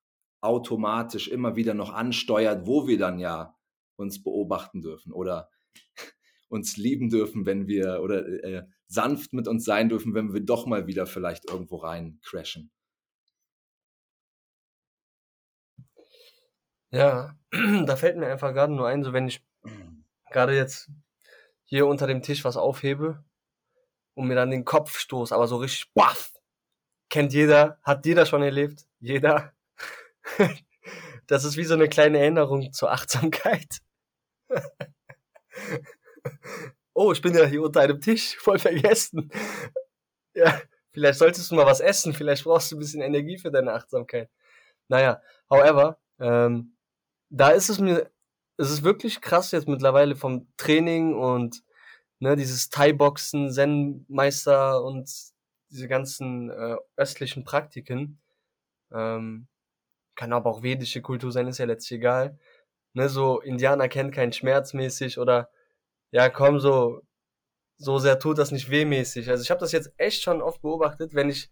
automatisch 0.45 1.28
immer 1.28 1.57
wieder 1.57 1.74
noch 1.74 1.92
ansteuert, 1.92 2.66
wo 2.66 2.86
wir 2.86 2.99
dann 2.99 3.18
ja 3.18 3.57
uns 3.97 4.22
beobachten 4.22 4.82
dürfen 4.82 5.12
oder 5.12 5.49
uns 6.49 6.76
lieben 6.76 7.09
dürfen, 7.11 7.47
wenn 7.47 7.66
wir 7.66 8.01
oder 8.03 8.26
äh, 8.26 8.66
sanft 8.86 9.32
mit 9.32 9.49
uns 9.49 9.64
sein 9.64 9.88
dürfen, 9.88 10.14
wenn 10.14 10.32
wir 10.32 10.40
doch 10.40 10.66
mal 10.66 10.86
wieder 10.86 11.07
vielleicht 11.07 11.49
irgendwo 11.51 11.76
rein 11.76 12.20
crashen. 12.22 12.70
Ja, 16.90 17.36
da 17.86 17.97
fällt 17.97 18.16
mir 18.16 18.28
einfach 18.28 18.53
gerade 18.53 18.72
nur 18.72 18.86
ein, 18.86 19.03
so 19.03 19.12
wenn 19.12 19.26
ich 19.26 19.45
gerade 20.30 20.55
jetzt 20.55 20.90
hier 21.64 21.86
unter 21.86 22.07
dem 22.07 22.22
Tisch 22.22 22.45
was 22.45 22.57
aufhebe 22.57 23.24
und 24.14 24.28
mir 24.28 24.36
dann 24.36 24.51
den 24.51 24.64
Kopf 24.64 24.99
stoß, 24.99 25.32
aber 25.32 25.49
so 25.49 25.57
richtig 25.57 25.92
baff. 25.95 26.32
Kennt 27.11 27.32
jeder, 27.32 27.78
hat 27.82 28.07
jeder 28.07 28.26
schon 28.26 28.42
erlebt, 28.42 28.86
jeder. 29.01 29.53
Das 31.26 31.45
ist 31.45 31.57
wie 31.57 31.64
so 31.64 31.72
eine 31.72 31.89
kleine 31.89 32.18
Erinnerung 32.18 32.70
zur 32.74 32.93
Achtsamkeit. 32.93 33.78
oh, 36.93 37.12
ich 37.12 37.22
bin 37.22 37.35
ja 37.35 37.47
hier 37.47 37.62
unter 37.62 37.80
einem 37.80 38.01
Tisch, 38.01 38.37
voll 38.37 38.59
vergessen. 38.59 39.30
Ja, 40.35 40.61
vielleicht 40.93 41.18
solltest 41.18 41.51
du 41.51 41.55
mal 41.55 41.64
was 41.64 41.80
essen, 41.80 42.12
vielleicht 42.12 42.45
brauchst 42.45 42.70
du 42.70 42.76
ein 42.76 42.80
bisschen 42.80 43.01
Energie 43.01 43.39
für 43.39 43.51
deine 43.51 43.72
Achtsamkeit. 43.72 44.28
Naja, 44.89 45.22
however, 45.49 45.99
ähm, 46.18 46.76
da 47.30 47.51
ist 47.51 47.70
es 47.70 47.80
mir, 47.80 48.11
es 48.59 48.70
ist 48.70 48.82
wirklich 48.85 49.20
krass 49.20 49.51
jetzt 49.53 49.68
mittlerweile 49.68 50.16
vom 50.16 50.47
Training 50.57 51.14
und 51.14 51.62
ne, 52.18 52.37
dieses 52.37 52.68
Thai-Boxen, 52.68 53.51
Zen-Meister 53.51 54.82
und 54.85 55.11
diese 55.70 55.89
ganzen 55.89 56.51
äh, 56.51 56.76
östlichen 56.97 57.45
Praktiken. 57.45 58.20
Ähm, 58.93 59.49
kann 60.14 60.32
aber 60.32 60.50
auch 60.50 60.62
vedische 60.62 61.02
Kultur 61.02 61.32
sein, 61.32 61.48
ist 61.48 61.58
ja 61.58 61.66
letztlich 61.66 61.98
egal. 61.98 62.38
Ne, 62.94 63.08
so 63.08 63.40
Indianer 63.40 63.88
kennt 63.88 64.14
keinen 64.14 64.32
Schmerz 64.32 64.72
mäßig 64.72 65.18
oder 65.18 65.50
ja, 66.12 66.28
komm, 66.28 66.60
so, 66.60 67.02
so 67.76 67.98
sehr 67.98 68.18
tut 68.18 68.38
das 68.38 68.52
nicht 68.52 68.70
wehmäßig. 68.70 69.28
Also 69.30 69.42
ich 69.42 69.50
habe 69.50 69.60
das 69.60 69.72
jetzt 69.72 69.92
echt 69.96 70.22
schon 70.22 70.42
oft 70.42 70.62
beobachtet, 70.62 71.14
wenn 71.14 71.28
ich 71.28 71.50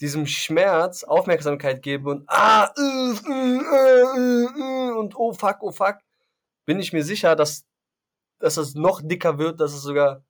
diesem 0.00 0.26
Schmerz 0.26 1.04
Aufmerksamkeit 1.04 1.82
gebe 1.82 2.10
und 2.10 2.24
ah, 2.28 2.70
äh, 2.76 3.12
äh, 3.30 4.44
äh, 4.44 4.92
und 4.92 5.14
oh 5.16 5.32
fuck, 5.32 5.58
oh 5.60 5.72
fuck, 5.72 5.98
bin 6.64 6.80
ich 6.80 6.92
mir 6.92 7.04
sicher, 7.04 7.36
dass, 7.36 7.66
dass 8.38 8.56
es 8.56 8.74
noch 8.74 9.00
dicker 9.02 9.38
wird, 9.38 9.60
dass 9.60 9.72
es 9.72 9.82
sogar 9.82 10.24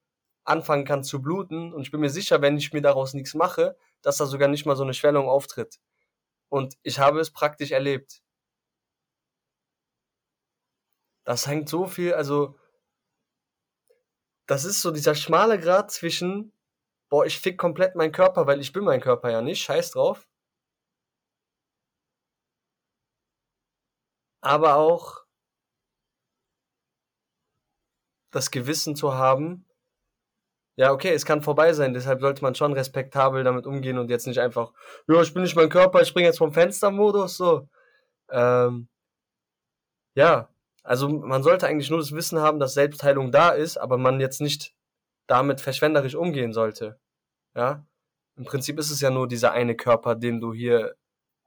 anfangen 0.44 0.84
kann 0.84 1.04
zu 1.04 1.20
bluten. 1.20 1.72
Und 1.72 1.82
ich 1.82 1.90
bin 1.90 2.00
mir 2.00 2.10
sicher, 2.10 2.40
wenn 2.42 2.56
ich 2.56 2.72
mir 2.72 2.82
daraus 2.82 3.14
nichts 3.14 3.34
mache, 3.34 3.76
dass 4.02 4.18
da 4.18 4.26
sogar 4.26 4.48
nicht 4.48 4.66
mal 4.66 4.76
so 4.76 4.84
eine 4.84 4.94
Schwellung 4.94 5.28
auftritt. 5.28 5.78
Und 6.48 6.76
ich 6.82 6.98
habe 6.98 7.20
es 7.20 7.32
praktisch 7.32 7.72
erlebt. 7.72 8.22
Das 11.24 11.46
hängt 11.46 11.68
so 11.68 11.86
viel, 11.86 12.14
also 12.14 12.56
das 14.46 14.64
ist 14.64 14.80
so 14.80 14.92
dieser 14.92 15.14
schmale 15.14 15.58
Grad 15.58 15.90
zwischen, 15.90 16.52
boah, 17.08 17.26
ich 17.26 17.38
fick 17.40 17.58
komplett 17.58 17.96
meinen 17.96 18.12
Körper, 18.12 18.46
weil 18.46 18.60
ich 18.60 18.72
bin 18.72 18.84
mein 18.84 19.00
Körper 19.00 19.30
ja 19.30 19.42
nicht, 19.42 19.62
scheiß 19.62 19.90
drauf. 19.90 20.28
Aber 24.40 24.76
auch 24.76 25.26
das 28.30 28.50
Gewissen 28.50 28.94
zu 28.94 29.14
haben, 29.14 29.65
ja, 30.76 30.92
okay, 30.92 31.12
es 31.12 31.24
kann 31.24 31.42
vorbei 31.42 31.72
sein, 31.72 31.94
deshalb 31.94 32.20
sollte 32.20 32.42
man 32.42 32.54
schon 32.54 32.72
respektabel 32.74 33.44
damit 33.44 33.66
umgehen 33.66 33.98
und 33.98 34.10
jetzt 34.10 34.26
nicht 34.26 34.40
einfach, 34.40 34.72
ja, 35.08 35.22
ich 35.22 35.32
bin 35.32 35.42
nicht 35.42 35.56
mein 35.56 35.70
Körper, 35.70 36.02
ich 36.02 36.08
springe 36.08 36.26
jetzt 36.26 36.38
vom 36.38 36.52
Fenster-Modus, 36.52 37.36
so. 37.36 37.68
Ähm, 38.30 38.88
ja, 40.14 40.48
also 40.82 41.08
man 41.08 41.42
sollte 41.42 41.66
eigentlich 41.66 41.90
nur 41.90 41.98
das 41.98 42.12
Wissen 42.12 42.40
haben, 42.40 42.60
dass 42.60 42.74
Selbstheilung 42.74 43.32
da 43.32 43.50
ist, 43.50 43.76
aber 43.78 43.98
man 43.98 44.20
jetzt 44.20 44.40
nicht 44.40 44.74
damit 45.26 45.60
verschwenderisch 45.60 46.14
umgehen 46.14 46.52
sollte. 46.52 46.98
Ja, 47.54 47.86
im 48.36 48.44
Prinzip 48.44 48.78
ist 48.78 48.90
es 48.90 49.00
ja 49.00 49.10
nur 49.10 49.28
dieser 49.28 49.52
eine 49.52 49.76
Körper, 49.76 50.14
den 50.14 50.40
du 50.40 50.52
hier 50.52 50.94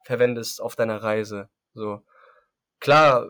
verwendest 0.06 0.62
auf 0.62 0.76
deiner 0.76 1.04
Reise. 1.04 1.50
So 1.74 2.04
klar 2.80 3.28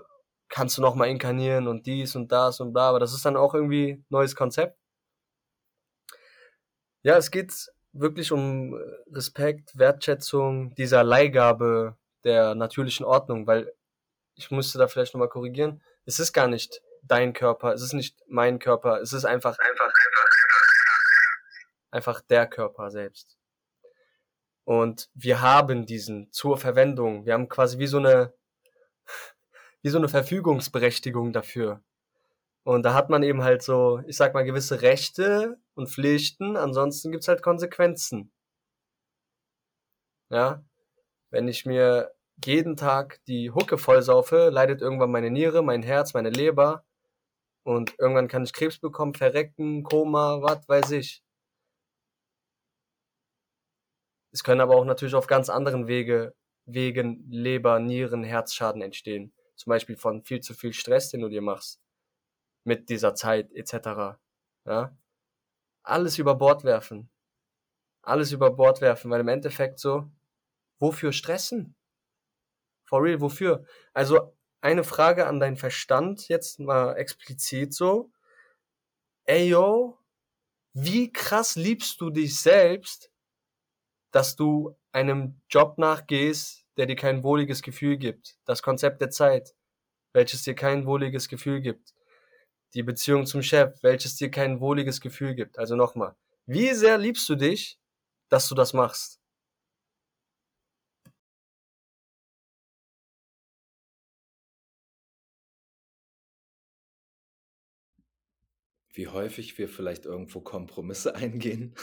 kannst 0.50 0.78
du 0.78 0.82
noch 0.82 0.96
mal 0.96 1.08
inkarnieren 1.08 1.68
und 1.68 1.86
dies 1.86 2.16
und 2.16 2.32
das 2.32 2.60
und 2.60 2.74
bla, 2.74 2.90
aber 2.90 3.00
das 3.00 3.14
ist 3.14 3.26
dann 3.26 3.38
auch 3.38 3.54
irgendwie 3.54 4.04
neues 4.10 4.36
Konzept. 4.36 4.79
Ja, 7.02 7.16
es 7.18 7.32
geht 7.32 7.72
wirklich 7.94 8.32
um 8.32 8.74
äh, 8.74 8.78
Respekt, 9.12 9.78
Wertschätzung 9.78 10.76
dieser 10.76 11.04
Leihgabe 11.04 11.98
der 12.24 12.56
natürlichen 12.56 13.06
Ordnung, 13.06 13.48
weil 13.48 13.74
ich 14.36 14.52
musste 14.52 14.78
da 14.78 14.88
vielleicht 14.88 15.14
nochmal 15.14 15.30
korrigieren. 15.30 15.82
Es 16.06 16.20
ist 16.20 16.34
gar 16.34 16.48
nicht 16.48 16.82
dein 17.04 17.34
Körper, 17.34 17.74
es 17.74 17.82
ist 17.82 17.94
nicht 17.94 18.18
mein 18.28 18.60
Körper, 18.60 19.02
es 19.02 19.14
ist 19.14 19.26
einfach, 19.26 19.58
einfach, 19.58 19.86
einfach, 19.86 20.30
einfach 21.92 22.22
der 22.22 22.48
Körper 22.48 22.92
selbst. 22.92 23.38
Und 24.66 25.10
wir 25.14 25.42
haben 25.42 25.86
diesen 25.86 26.32
zur 26.32 26.58
Verwendung. 26.58 27.26
Wir 27.26 27.34
haben 27.34 27.50
quasi 27.50 27.80
wie 27.80 27.88
so 27.88 27.98
eine, 27.98 28.34
wie 29.82 29.90
so 29.90 29.98
eine 29.98 30.10
Verfügungsberechtigung 30.10 31.34
dafür. 31.34 31.82
Und 32.64 32.84
da 32.84 32.94
hat 32.94 33.10
man 33.10 33.24
eben 33.24 33.42
halt 33.42 33.64
so, 33.64 34.04
ich 34.06 34.18
sag 34.18 34.34
mal, 34.34 34.44
gewisse 34.44 34.82
Rechte 34.82 35.58
und 35.80 35.90
Pflichten, 35.90 36.58
ansonsten 36.58 37.12
gibt's 37.12 37.28
halt 37.30 37.42
Konsequenzen. 37.42 38.32
Ja, 40.32 40.64
wenn 41.32 41.48
ich 41.48 41.66
mir 41.66 42.12
jeden 42.46 42.76
Tag 42.78 43.22
die 43.28 43.52
Hucke 43.52 43.78
vollsaufe, 43.78 44.50
leidet 44.52 44.82
irgendwann 44.82 45.12
meine 45.12 45.32
Niere, 45.32 45.64
mein 45.64 45.84
Herz, 45.84 46.14
meine 46.14 46.30
Leber 46.32 46.86
und 47.64 47.96
irgendwann 48.00 48.28
kann 48.30 48.44
ich 48.44 48.54
Krebs 48.54 48.80
bekommen, 48.80 49.14
verrecken, 49.16 49.84
Koma, 49.84 50.42
was 50.42 50.68
weiß 50.70 50.92
ich. 50.92 51.24
Es 54.32 54.44
können 54.44 54.62
aber 54.62 54.76
auch 54.76 54.86
natürlich 54.86 55.16
auf 55.16 55.28
ganz 55.28 55.50
anderen 55.50 55.88
Wege, 55.88 56.36
Wegen 56.66 57.26
Leber, 57.32 57.80
Nieren, 57.80 58.24
Herzschaden 58.24 58.82
entstehen. 58.82 59.34
Zum 59.56 59.72
Beispiel 59.72 59.98
von 59.98 60.24
viel 60.24 60.42
zu 60.42 60.54
viel 60.54 60.74
Stress, 60.74 61.10
den 61.10 61.22
du 61.22 61.30
dir 61.30 61.42
machst 61.42 61.80
mit 62.66 62.90
dieser 62.90 63.16
Zeit 63.16 63.52
etc. 63.54 64.20
Ja? 64.66 64.98
Alles 65.84 66.18
über 66.18 66.36
Bord 66.36 66.64
werfen. 66.64 67.10
Alles 68.02 68.32
über 68.32 68.52
Bord 68.52 68.82
werfen, 68.82 69.12
weil 69.12 69.22
im 69.22 69.28
Endeffekt 69.28 69.80
so, 69.80 70.10
wofür 70.80 71.12
stressen? 71.12 71.76
For 72.86 73.04
real, 73.04 73.22
wofür? 73.22 73.66
Also 73.94 74.36
eine 74.62 74.84
Frage 74.84 75.28
an 75.28 75.40
deinen 75.40 75.58
Verstand, 75.58 76.28
jetzt 76.28 76.60
mal 76.60 76.96
explizit 76.96 77.74
so. 77.74 78.12
Ey 79.26 79.50
yo, 79.50 80.00
wie 80.74 81.12
krass 81.12 81.56
liebst 81.56 82.02
du 82.02 82.10
dich 82.10 82.42
selbst, 82.42 83.12
dass 84.12 84.36
du 84.36 84.76
einem 84.92 85.40
Job 85.50 85.78
nachgehst, 85.78 86.66
der 86.78 86.88
dir 86.88 86.96
kein 86.96 87.24
wohliges 87.24 87.62
Gefühl 87.62 87.98
gibt. 87.98 88.38
Das 88.46 88.64
Konzept 88.64 89.02
der 89.02 89.12
Zeit, 89.12 89.56
welches 90.14 90.44
dir 90.44 90.56
kein 90.56 90.86
wohliges 90.86 91.30
Gefühl 91.30 91.62
gibt 91.62 91.94
die 92.74 92.84
Beziehung 92.84 93.26
zum 93.26 93.42
Chef, 93.44 93.82
welches 93.84 94.16
dir 94.16 94.30
kein 94.32 94.60
wohliges 94.60 95.02
Gefühl 95.02 95.36
gibt. 95.36 95.58
Also 95.60 95.76
nochmal, 95.76 96.16
wie 96.46 96.74
sehr 96.74 96.98
liebst 96.98 97.28
du 97.30 97.36
dich, 97.36 97.80
dass 98.30 98.48
du 98.50 98.56
das 98.56 98.74
machst? 98.74 99.20
Wie 108.94 109.08
häufig 109.08 109.58
wir 109.58 109.68
vielleicht 109.70 110.06
irgendwo 110.06 110.42
Kompromisse 110.42 111.16
eingehen, 111.16 111.74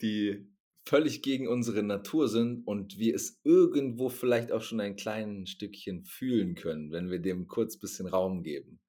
die 0.00 0.46
völlig 0.86 1.22
gegen 1.22 1.48
unsere 1.48 1.82
Natur 1.82 2.28
sind 2.28 2.66
und 2.66 2.98
wir 2.98 3.14
es 3.14 3.40
irgendwo 3.44 4.08
vielleicht 4.08 4.52
auch 4.52 4.62
schon 4.62 4.80
ein 4.80 4.96
kleines 4.96 5.50
Stückchen 5.50 6.04
fühlen 6.04 6.54
können, 6.54 6.90
wenn 6.90 7.10
wir 7.10 7.20
dem 7.20 7.46
kurz 7.46 7.78
bisschen 7.78 8.06
Raum 8.06 8.42
geben. 8.42 8.80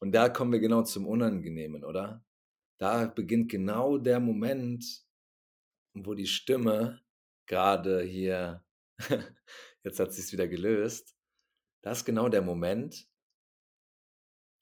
Und 0.00 0.12
da 0.12 0.28
kommen 0.28 0.52
wir 0.52 0.60
genau 0.60 0.82
zum 0.82 1.06
Unangenehmen, 1.06 1.84
oder? 1.84 2.24
Da 2.78 3.06
beginnt 3.06 3.50
genau 3.50 3.98
der 3.98 4.20
Moment, 4.20 5.04
wo 5.94 6.14
die 6.14 6.26
Stimme 6.26 7.02
gerade 7.46 8.02
hier, 8.02 8.64
jetzt 9.84 10.00
hat 10.00 10.12
sie 10.12 10.22
es 10.22 10.32
wieder 10.32 10.48
gelöst, 10.48 11.14
das 11.82 11.98
ist 11.98 12.04
genau 12.04 12.28
der 12.28 12.42
Moment, 12.42 13.06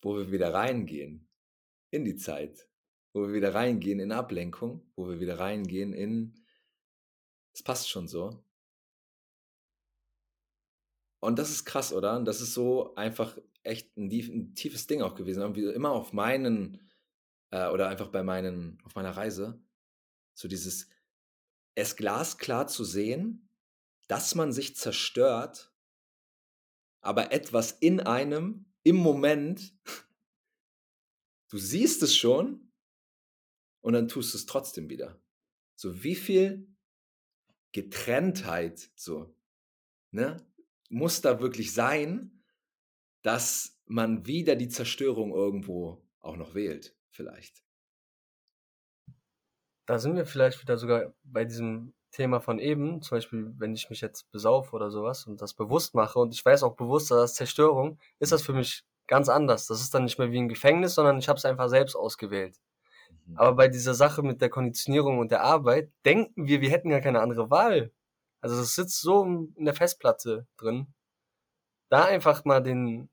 wo 0.02 0.16
wir 0.16 0.30
wieder 0.30 0.52
reingehen 0.52 1.28
in 1.90 2.04
die 2.04 2.16
Zeit, 2.16 2.68
wo 3.12 3.22
wir 3.22 3.32
wieder 3.32 3.54
reingehen 3.54 4.00
in 4.00 4.12
Ablenkung, 4.12 4.90
wo 4.96 5.08
wir 5.08 5.20
wieder 5.20 5.38
reingehen 5.38 5.92
in 5.92 6.34
es 7.58 7.62
passt 7.64 7.90
schon 7.90 8.06
so. 8.06 8.40
Und 11.20 11.40
das 11.40 11.50
ist 11.50 11.64
krass, 11.64 11.92
oder? 11.92 12.16
Und 12.16 12.24
das 12.24 12.40
ist 12.40 12.54
so 12.54 12.94
einfach 12.94 13.36
echt 13.64 13.96
ein, 13.96 14.08
ein 14.08 14.54
tiefes 14.54 14.86
Ding 14.86 15.02
auch 15.02 15.16
gewesen. 15.16 15.56
Wie 15.56 15.64
immer 15.64 15.90
auf 15.90 16.12
meinen, 16.12 16.88
äh, 17.50 17.68
oder 17.70 17.88
einfach 17.88 18.08
bei 18.08 18.22
meinen, 18.22 18.80
auf 18.84 18.94
meiner 18.94 19.16
Reise, 19.16 19.60
so 20.34 20.46
dieses, 20.46 20.88
es 21.74 21.96
glasklar 21.96 22.68
zu 22.68 22.84
sehen, 22.84 23.48
dass 24.06 24.36
man 24.36 24.52
sich 24.52 24.76
zerstört, 24.76 25.72
aber 27.00 27.32
etwas 27.32 27.72
in 27.72 27.98
einem, 27.98 28.66
im 28.84 28.96
Moment, 28.96 29.74
du 31.50 31.58
siehst 31.58 32.04
es 32.04 32.16
schon 32.16 32.72
und 33.80 33.94
dann 33.94 34.06
tust 34.06 34.32
du 34.32 34.38
es 34.38 34.46
trotzdem 34.46 34.88
wieder. 34.88 35.20
So 35.74 36.04
wie 36.04 36.14
viel 36.14 36.77
Getrenntheit 37.72 38.90
so, 38.96 39.34
ne, 40.10 40.36
muss 40.90 41.20
da 41.20 41.40
wirklich 41.40 41.72
sein, 41.72 42.42
dass 43.22 43.78
man 43.86 44.26
wieder 44.26 44.56
die 44.56 44.68
Zerstörung 44.68 45.32
irgendwo 45.32 46.02
auch 46.20 46.36
noch 46.36 46.54
wählt, 46.54 46.94
vielleicht. 47.10 47.62
Da 49.86 49.98
sind 49.98 50.16
wir 50.16 50.26
vielleicht 50.26 50.60
wieder 50.60 50.76
sogar 50.76 51.14
bei 51.24 51.44
diesem 51.44 51.94
Thema 52.10 52.40
von 52.40 52.58
eben, 52.58 53.02
zum 53.02 53.16
Beispiel, 53.16 53.54
wenn 53.58 53.74
ich 53.74 53.90
mich 53.90 54.00
jetzt 54.00 54.30
besaufe 54.30 54.74
oder 54.74 54.90
sowas 54.90 55.26
und 55.26 55.40
das 55.40 55.54
bewusst 55.54 55.94
mache 55.94 56.18
und 56.18 56.34
ich 56.34 56.44
weiß 56.44 56.62
auch 56.62 56.76
bewusst, 56.76 57.10
dass 57.10 57.18
das 57.20 57.34
Zerstörung, 57.34 57.98
ist 58.18 58.32
das 58.32 58.42
für 58.42 58.52
mich 58.52 58.84
ganz 59.06 59.28
anders. 59.28 59.66
Das 59.66 59.80
ist 59.80 59.94
dann 59.94 60.04
nicht 60.04 60.18
mehr 60.18 60.30
wie 60.30 60.38
ein 60.38 60.48
Gefängnis, 60.48 60.94
sondern 60.94 61.18
ich 61.18 61.28
habe 61.28 61.38
es 61.38 61.44
einfach 61.44 61.68
selbst 61.68 61.96
ausgewählt. 61.96 62.56
Mhm. 63.28 63.38
Aber 63.38 63.56
bei 63.56 63.68
dieser 63.68 63.94
Sache 63.94 64.22
mit 64.22 64.40
der 64.40 64.50
Konditionierung 64.50 65.18
und 65.18 65.30
der 65.30 65.42
Arbeit 65.42 65.90
denken 66.04 66.46
wir, 66.46 66.60
wir 66.60 66.70
hätten 66.70 66.90
gar 66.90 67.00
keine 67.00 67.20
andere 67.20 67.50
Wahl. 67.50 67.92
Also 68.40 68.56
das 68.56 68.74
sitzt 68.74 69.00
so 69.00 69.24
in 69.24 69.64
der 69.64 69.74
Festplatte 69.74 70.46
drin. 70.56 70.92
Da 71.90 72.04
einfach 72.04 72.44
mal 72.44 72.62
den 72.62 73.10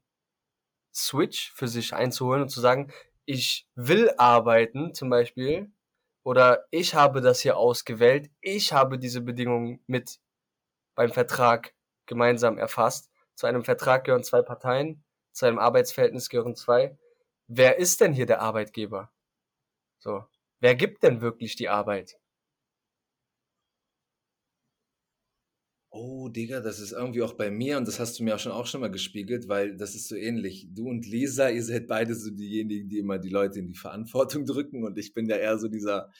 Switch 0.93 1.51
für 1.53 1.67
sich 1.67 1.93
einzuholen 1.93 2.43
und 2.43 2.49
zu 2.49 2.61
sagen, 2.61 2.91
ich 3.25 3.67
will 3.75 4.11
arbeiten 4.17 4.93
zum 4.93 5.09
Beispiel 5.09 5.71
oder 6.23 6.65
ich 6.71 6.95
habe 6.95 7.21
das 7.21 7.41
hier 7.41 7.57
ausgewählt, 7.57 8.29
ich 8.41 8.73
habe 8.73 8.99
diese 8.99 9.21
Bedingungen 9.21 9.83
mit 9.87 10.19
beim 10.95 11.11
Vertrag 11.11 11.73
gemeinsam 12.05 12.57
erfasst. 12.57 13.11
Zu 13.35 13.47
einem 13.47 13.63
Vertrag 13.63 14.05
gehören 14.05 14.23
zwei 14.23 14.41
Parteien, 14.41 15.03
zu 15.33 15.45
einem 15.45 15.59
Arbeitsverhältnis 15.59 16.29
gehören 16.29 16.55
zwei. 16.55 16.97
Wer 17.47 17.77
ist 17.77 18.01
denn 18.01 18.13
hier 18.13 18.25
der 18.25 18.41
Arbeitgeber? 18.41 19.11
So, 20.05 20.23
wer 20.59 20.75
gibt 20.75 21.01
denn 21.01 21.21
wirklich 21.21 21.55
die 21.55 21.67
Arbeit? 21.67 22.19
Oh, 25.91 26.29
Digga, 26.29 26.59
das 26.59 26.79
ist 26.79 26.91
irgendwie 26.91 27.23
auch 27.23 27.33
bei 27.33 27.49
mir 27.49 27.77
und 27.77 27.87
das 27.87 27.99
hast 27.99 28.19
du 28.19 28.23
mir 28.23 28.35
auch 28.35 28.39
schon 28.39 28.51
auch 28.51 28.67
schon 28.67 28.81
mal 28.81 28.91
gespiegelt, 28.91 29.47
weil 29.47 29.75
das 29.75 29.95
ist 29.95 30.07
so 30.07 30.15
ähnlich. 30.15 30.67
Du 30.69 30.89
und 30.89 31.07
Lisa, 31.07 31.49
ihr 31.49 31.63
seid 31.63 31.87
beide 31.87 32.13
so 32.13 32.29
diejenigen, 32.29 32.87
die 32.89 32.99
immer 32.99 33.17
die 33.17 33.29
Leute 33.29 33.57
in 33.59 33.67
die 33.67 33.73
Verantwortung 33.79 34.45
drücken 34.45 34.83
und 34.83 34.97
ich 34.99 35.13
bin 35.15 35.27
ja 35.27 35.37
eher 35.37 35.57
so 35.57 35.69
dieser 35.69 36.11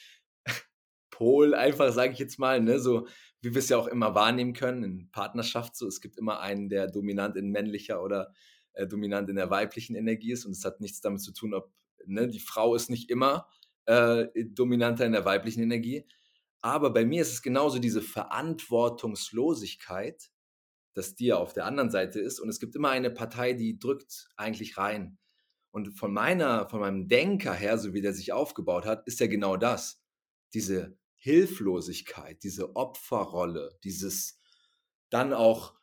Pol, 1.10 1.54
einfach 1.54 1.92
sage 1.92 2.12
ich 2.12 2.18
jetzt 2.18 2.40
mal, 2.40 2.60
ne, 2.60 2.80
so 2.80 3.06
wie 3.40 3.54
wir 3.54 3.60
es 3.60 3.68
ja 3.68 3.76
auch 3.78 3.86
immer 3.86 4.16
wahrnehmen 4.16 4.54
können 4.54 4.82
in 4.82 5.10
Partnerschaft, 5.12 5.76
so 5.76 5.86
es 5.86 6.00
gibt 6.00 6.16
immer 6.18 6.40
einen, 6.40 6.68
der 6.68 6.88
dominant 6.88 7.36
in 7.36 7.50
männlicher 7.50 8.02
oder 8.02 8.32
äh, 8.72 8.88
dominant 8.88 9.30
in 9.30 9.36
der 9.36 9.50
weiblichen 9.50 9.94
Energie 9.94 10.32
ist 10.32 10.44
und 10.44 10.52
es 10.52 10.64
hat 10.64 10.80
nichts 10.80 11.00
damit 11.02 11.20
zu 11.20 11.32
tun, 11.32 11.54
ob 11.54 11.70
ne, 12.06 12.26
die 12.26 12.40
Frau 12.40 12.74
ist 12.74 12.90
nicht 12.90 13.10
immer 13.10 13.46
äh, 13.86 14.26
dominanter 14.44 15.06
in 15.06 15.12
der 15.12 15.24
weiblichen 15.24 15.62
Energie, 15.62 16.04
aber 16.66 16.90
bei 16.90 17.04
mir 17.04 17.22
ist 17.22 17.32
es 17.32 17.42
genauso 17.42 17.78
diese 17.78 18.02
Verantwortungslosigkeit, 18.02 20.30
dass 20.94 21.14
die 21.14 21.26
ja 21.26 21.36
auf 21.36 21.52
der 21.52 21.66
anderen 21.66 21.90
Seite 21.90 22.20
ist. 22.20 22.40
Und 22.40 22.48
es 22.48 22.58
gibt 22.58 22.74
immer 22.74 22.90
eine 22.90 23.10
Partei, 23.10 23.52
die 23.52 23.78
drückt 23.78 24.28
eigentlich 24.36 24.78
rein. 24.78 25.18
Und 25.70 25.96
von 25.96 26.12
meiner, 26.12 26.68
von 26.68 26.80
meinem 26.80 27.06
Denker 27.06 27.52
her, 27.52 27.78
so 27.78 27.92
wie 27.92 28.00
der 28.00 28.14
sich 28.14 28.32
aufgebaut 28.32 28.86
hat, 28.86 29.06
ist 29.06 29.20
ja 29.20 29.26
genau 29.26 29.56
das. 29.56 30.02
Diese 30.54 30.96
Hilflosigkeit, 31.16 32.42
diese 32.42 32.74
Opferrolle, 32.76 33.78
dieses 33.84 34.40
dann 35.10 35.32
auch 35.32 35.74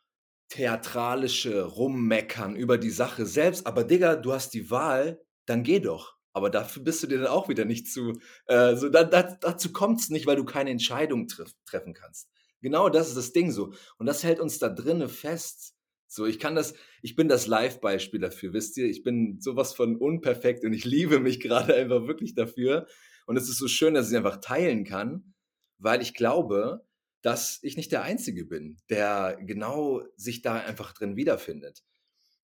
theatralische 0.48 1.64
Rummeckern 1.64 2.56
über 2.56 2.76
die 2.76 2.90
Sache 2.90 3.24
selbst. 3.24 3.66
Aber 3.66 3.84
Digga, 3.84 4.16
du 4.16 4.32
hast 4.32 4.52
die 4.52 4.70
Wahl, 4.70 5.24
dann 5.46 5.62
geh 5.62 5.80
doch. 5.80 6.13
Aber 6.34 6.50
dafür 6.50 6.82
bist 6.82 7.02
du 7.02 7.06
dir 7.06 7.18
dann 7.18 7.28
auch 7.28 7.48
wieder 7.48 7.64
nicht 7.64 7.90
zu. 7.90 8.12
Äh, 8.46 8.74
so, 8.74 8.88
da, 8.88 9.04
da, 9.04 9.22
dazu 9.22 9.72
kommt 9.72 10.00
es 10.00 10.10
nicht, 10.10 10.26
weil 10.26 10.36
du 10.36 10.44
keine 10.44 10.70
Entscheidung 10.70 11.28
treff, 11.28 11.52
treffen 11.64 11.94
kannst. 11.94 12.28
Genau 12.60 12.88
das 12.88 13.08
ist 13.08 13.16
das 13.16 13.32
Ding 13.32 13.52
so. 13.52 13.72
Und 13.98 14.06
das 14.06 14.24
hält 14.24 14.40
uns 14.40 14.58
da 14.58 14.68
drinnen 14.68 15.08
fest. 15.08 15.74
So, 16.08 16.26
ich 16.26 16.40
kann 16.40 16.56
das, 16.56 16.74
ich 17.02 17.14
bin 17.14 17.28
das 17.28 17.46
Live-Beispiel 17.46 18.20
dafür, 18.20 18.52
wisst 18.52 18.76
ihr? 18.76 18.86
Ich 18.86 19.04
bin 19.04 19.40
sowas 19.40 19.74
von 19.74 19.96
unperfekt 19.96 20.64
und 20.64 20.72
ich 20.72 20.84
liebe 20.84 21.20
mich 21.20 21.40
gerade 21.40 21.74
einfach 21.74 22.06
wirklich 22.08 22.34
dafür. 22.34 22.86
Und 23.26 23.36
es 23.36 23.48
ist 23.48 23.58
so 23.58 23.68
schön, 23.68 23.94
dass 23.94 24.10
ich 24.10 24.16
einfach 24.16 24.40
teilen 24.40 24.84
kann, 24.84 25.34
weil 25.78 26.02
ich 26.02 26.14
glaube, 26.14 26.84
dass 27.22 27.60
ich 27.62 27.76
nicht 27.76 27.92
der 27.92 28.02
Einzige 28.02 28.44
bin, 28.44 28.76
der 28.90 29.38
genau 29.40 30.02
sich 30.16 30.42
da 30.42 30.56
einfach 30.56 30.92
drin 30.94 31.16
wiederfindet. 31.16 31.84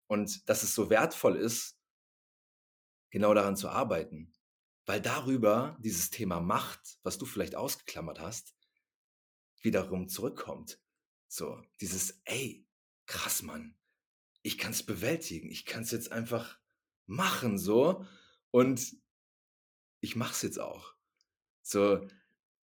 Und 0.07 0.49
dass 0.49 0.63
es 0.63 0.75
so 0.75 0.89
wertvoll 0.89 1.37
ist, 1.37 1.76
genau 3.09 3.33
daran 3.33 3.55
zu 3.55 3.69
arbeiten. 3.69 4.33
Weil 4.85 5.01
darüber 5.01 5.77
dieses 5.79 6.09
Thema 6.09 6.39
Macht, 6.39 6.99
was 7.03 7.17
du 7.17 7.25
vielleicht 7.25 7.55
ausgeklammert 7.55 8.19
hast, 8.19 8.55
wiederum 9.61 10.07
zurückkommt. 10.07 10.79
So, 11.27 11.61
dieses, 11.81 12.21
ey, 12.23 12.65
krass, 13.05 13.41
Mann, 13.41 13.77
ich 14.43 14.57
kann 14.57 14.71
es 14.71 14.83
bewältigen, 14.83 15.49
ich 15.49 15.65
kann 15.65 15.83
es 15.83 15.91
jetzt 15.91 16.11
einfach 16.11 16.57
machen, 17.05 17.57
so, 17.57 18.05
und 18.51 18.95
ich 19.99 20.15
mach's 20.15 20.41
jetzt 20.41 20.59
auch. 20.59 20.93
So, 21.61 22.07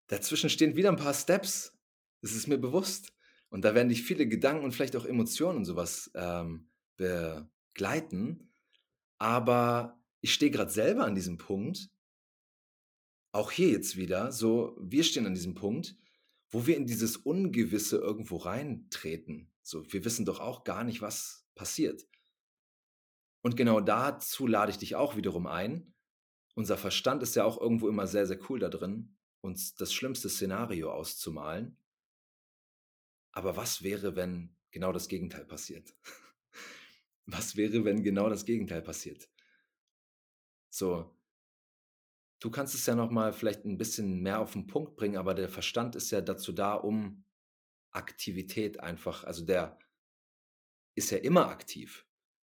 dazwischen 0.09 0.51
stehen 0.51 0.76
wieder 0.76 0.91
ein 0.91 0.97
paar 0.97 1.14
Steps, 1.14 1.78
das 2.20 2.32
ist 2.32 2.49
mir 2.49 2.59
bewusst. 2.59 3.12
Und 3.49 3.64
da 3.64 3.74
werden 3.74 3.88
dich 3.88 4.03
viele 4.03 4.28
Gedanken 4.28 4.64
und 4.64 4.72
vielleicht 4.72 4.95
auch 4.95 5.05
Emotionen 5.05 5.59
und 5.59 5.64
sowas 5.64 6.11
ähm, 6.14 6.70
begleiten. 6.97 8.53
Aber 9.18 9.99
ich 10.20 10.32
stehe 10.32 10.50
gerade 10.50 10.70
selber 10.70 11.04
an 11.04 11.14
diesem 11.14 11.38
Punkt, 11.38 11.90
auch 13.32 13.50
hier 13.50 13.68
jetzt 13.68 13.96
wieder, 13.96 14.32
so, 14.32 14.76
wir 14.80 15.04
stehen 15.04 15.26
an 15.26 15.34
diesem 15.34 15.54
Punkt, 15.54 15.96
wo 16.50 16.66
wir 16.66 16.76
in 16.76 16.86
dieses 16.86 17.16
Ungewisse 17.16 17.98
irgendwo 17.98 18.36
reintreten. 18.36 19.50
So, 19.62 19.84
wir 19.92 20.04
wissen 20.04 20.24
doch 20.24 20.40
auch 20.40 20.64
gar 20.64 20.84
nicht, 20.84 21.00
was 21.00 21.46
passiert. 21.54 22.06
Und 23.42 23.56
genau 23.56 23.80
dazu 23.80 24.46
lade 24.46 24.72
ich 24.72 24.78
dich 24.78 24.96
auch 24.96 25.16
wiederum 25.16 25.46
ein. 25.46 25.94
Unser 26.54 26.76
Verstand 26.76 27.22
ist 27.22 27.36
ja 27.36 27.44
auch 27.44 27.60
irgendwo 27.60 27.88
immer 27.88 28.06
sehr, 28.06 28.26
sehr 28.26 28.38
cool 28.50 28.58
da 28.58 28.68
drin, 28.68 29.16
uns 29.40 29.74
das 29.74 29.94
schlimmste 29.94 30.28
Szenario 30.28 30.92
auszumalen. 30.92 31.76
Aber 33.32 33.56
was 33.56 33.82
wäre, 33.82 34.16
wenn 34.16 34.56
genau 34.72 34.92
das 34.92 35.08
Gegenteil 35.08 35.44
passiert? 35.44 35.94
Was 37.26 37.54
wäre, 37.54 37.84
wenn 37.84 38.02
genau 38.02 38.28
das 38.28 38.44
Gegenteil 38.44 38.82
passiert? 38.82 39.28
So. 40.70 41.14
Du 42.40 42.50
kannst 42.50 42.74
es 42.74 42.86
ja 42.86 42.94
noch 42.94 43.10
mal 43.10 43.34
vielleicht 43.34 43.66
ein 43.66 43.76
bisschen 43.76 44.22
mehr 44.22 44.40
auf 44.40 44.52
den 44.52 44.66
Punkt 44.66 44.96
bringen, 44.96 45.18
aber 45.18 45.34
der 45.34 45.50
Verstand 45.50 45.94
ist 45.94 46.10
ja 46.10 46.22
dazu 46.22 46.52
da, 46.52 46.74
um 46.74 47.24
Aktivität 47.90 48.80
einfach 48.80 49.24
also, 49.24 49.44
der 49.44 49.78
ist 50.94 51.10
ja 51.10 51.18
immer 51.18 51.48
aktiv. 51.48 52.06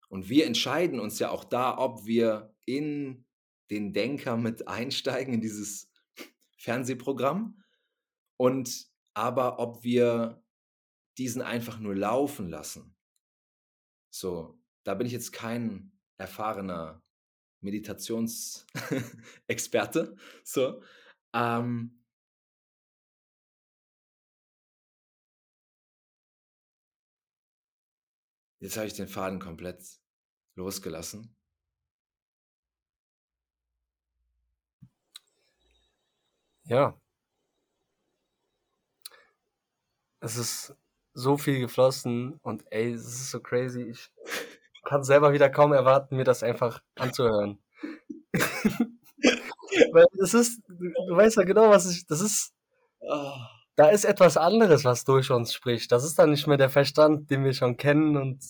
Und 0.09 0.30
wir 0.30 0.45
entscheiden 0.45 0.99
uns 0.99 1.19
ja 1.19 1.30
auch 1.30 1.43
da, 1.43 1.78
ob 1.78 2.05
wir 2.05 2.55
in 2.65 3.26
den 3.69 3.93
Denker 3.93 4.38
mit 4.38 4.67
einsteigen, 4.67 5.34
in 5.36 5.41
dieses 5.41 5.91
Fernsehprogramm 6.57 7.61
und 8.38 8.88
aber 9.13 9.59
ob 9.59 9.84
wir 9.84 10.43
diesen 11.17 11.41
einfach 11.41 11.80
nur 11.80 11.95
laufen 11.95 12.49
lassen. 12.49 12.95
So, 14.09 14.59
da 14.84 14.95
bin 14.95 15.05
ich 15.05 15.13
jetzt 15.13 15.34
kein 15.34 15.91
erfahrener 16.17 17.03
Meditationsexperte. 17.64 20.16
so. 20.43 20.82
Ähm, 21.34 21.99
jetzt 28.59 28.78
habe 28.78 28.88
ich 28.88 28.93
den 28.93 29.07
Faden 29.07 29.39
komplett 29.39 29.82
losgelassen. 30.55 31.36
Ja. 36.66 36.97
Es 40.22 40.38
ist 40.38 40.76
so 41.14 41.38
viel 41.38 41.59
geflossen 41.59 42.39
und 42.41 42.64
ey, 42.72 42.91
es 42.93 43.05
ist 43.05 43.32
so 43.32 43.39
crazy. 43.39 43.84
Ich 43.84 44.11
kann 44.84 45.03
selber 45.03 45.34
wieder 45.34 45.49
kaum 45.49 45.73
erwarten, 45.73 46.15
mir 46.15 46.23
das 46.23 46.43
einfach 46.43 46.81
anzuhören. 46.95 47.59
Weil 49.91 50.05
es 50.21 50.34
ist, 50.34 50.61
du 50.67 51.15
weißt 51.15 51.38
ja 51.38 51.43
genau, 51.43 51.69
was 51.69 51.89
ich, 51.89 52.05
das 52.05 52.21
ist, 52.21 52.53
da 53.75 53.89
ist 53.89 54.05
etwas 54.05 54.38
anderes, 54.38 54.86
was 54.86 55.03
durch 55.03 55.31
uns 55.31 55.53
spricht. 55.53 55.91
Das 55.91 56.03
ist 56.03 56.19
dann 56.19 56.31
nicht 56.31 56.47
mehr 56.47 56.57
der 56.57 56.69
Verstand, 56.69 57.31
den 57.31 57.43
wir 57.43 57.53
schon 57.53 57.77
kennen 57.77 58.17
und 58.17 58.43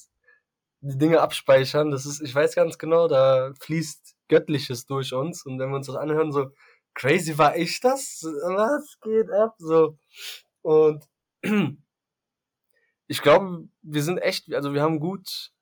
die 0.81 0.97
Dinge 0.97 1.21
abspeichern. 1.21 1.91
Das 1.91 2.05
ist, 2.05 2.21
ich 2.21 2.35
weiß 2.35 2.55
ganz 2.55 2.77
genau, 2.77 3.07
da 3.07 3.53
fließt 3.61 4.15
Göttliches 4.27 4.85
durch 4.85 5.13
uns 5.13 5.45
und 5.45 5.59
wenn 5.59 5.69
wir 5.69 5.77
uns 5.77 5.87
das 5.87 5.95
anhören, 5.95 6.31
so, 6.31 6.51
crazy 6.93 7.37
war 7.37 7.55
ich 7.55 7.79
das? 7.79 8.21
Was 8.23 8.97
geht 9.01 9.31
ab? 9.31 9.55
So. 9.57 9.97
Und 10.61 11.05
ich 13.07 13.21
glaube, 13.21 13.67
wir 13.81 14.03
sind 14.03 14.17
echt, 14.17 14.53
also 14.53 14.73
wir 14.73 14.81
haben 14.81 14.99
gut 14.99 15.52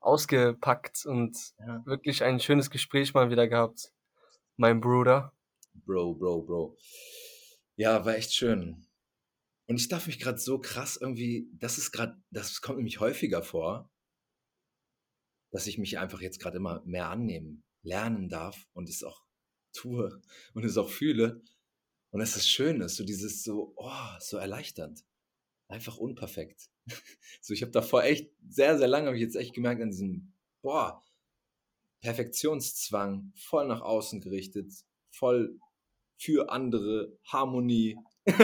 ausgepackt 0.00 1.06
und 1.06 1.36
ja. 1.58 1.84
wirklich 1.86 2.22
ein 2.22 2.40
schönes 2.40 2.70
Gespräch 2.70 3.14
mal 3.14 3.30
wieder 3.30 3.48
gehabt. 3.48 3.92
Mein 4.56 4.80
Bruder. 4.80 5.32
Bro, 5.74 6.14
Bro, 6.14 6.42
Bro. 6.42 6.76
Ja, 7.76 8.04
war 8.04 8.14
echt 8.14 8.34
schön. 8.34 8.86
Und 9.66 9.76
ich 9.76 9.88
darf 9.88 10.06
mich 10.06 10.18
gerade 10.18 10.38
so 10.38 10.58
krass 10.58 10.98
irgendwie, 11.00 11.48
das 11.54 11.78
ist 11.78 11.92
gerade, 11.92 12.20
das 12.30 12.60
kommt 12.60 12.78
nämlich 12.78 13.00
häufiger 13.00 13.42
vor, 13.42 13.90
dass 15.50 15.66
ich 15.66 15.78
mich 15.78 15.98
einfach 15.98 16.20
jetzt 16.20 16.40
gerade 16.40 16.56
immer 16.56 16.82
mehr 16.84 17.08
annehmen, 17.08 17.62
lernen 17.82 18.28
darf 18.28 18.66
und 18.72 18.88
es 18.88 19.02
auch 19.02 19.22
tue 19.72 20.20
und 20.54 20.64
es 20.64 20.76
auch 20.76 20.90
fühle. 20.90 21.42
Und 22.10 22.20
es 22.20 22.36
ist 22.36 22.50
schön, 22.50 22.80
ist 22.80 22.96
so 22.96 23.04
dieses 23.04 23.42
so, 23.42 23.72
oh, 23.76 24.18
so 24.20 24.36
erleichternd. 24.36 25.04
Einfach 25.72 25.96
unperfekt. 25.96 26.68
So, 27.40 27.54
ich 27.54 27.62
habe 27.62 27.72
davor 27.72 28.04
echt 28.04 28.30
sehr, 28.48 28.78
sehr 28.78 28.86
lange, 28.86 29.06
habe 29.06 29.16
ich 29.16 29.22
jetzt 29.22 29.34
echt 29.34 29.54
gemerkt, 29.54 29.82
an 29.82 29.90
diesem, 29.90 30.32
boah, 30.60 31.02
Perfektionszwang, 32.00 33.32
voll 33.34 33.66
nach 33.66 33.80
außen 33.80 34.20
gerichtet, 34.20 34.72
voll 35.10 35.58
für 36.18 36.50
andere, 36.50 37.18
Harmonie. 37.24 37.96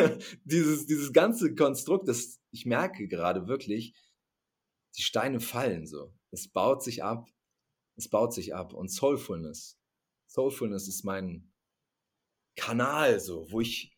dieses, 0.45 0.87
dieses 0.87 1.12
ganze 1.12 1.55
Konstrukt, 1.55 2.09
das 2.09 2.41
ich 2.51 2.66
merke 2.66 3.07
gerade 3.07 3.47
wirklich, 3.47 3.95
die 4.97 5.03
Steine 5.03 5.39
fallen 5.39 5.87
so. 5.87 6.12
Es 6.31 6.49
baut 6.49 6.83
sich 6.83 7.05
ab. 7.05 7.29
Es 7.97 8.09
baut 8.09 8.33
sich 8.33 8.55
ab. 8.55 8.72
Und 8.72 8.89
Soulfulness. 8.89 9.79
Soulfulness 10.29 10.89
ist 10.89 11.05
mein 11.05 11.53
Kanal, 12.57 13.20
so, 13.20 13.49
wo 13.53 13.61
ich 13.61 13.98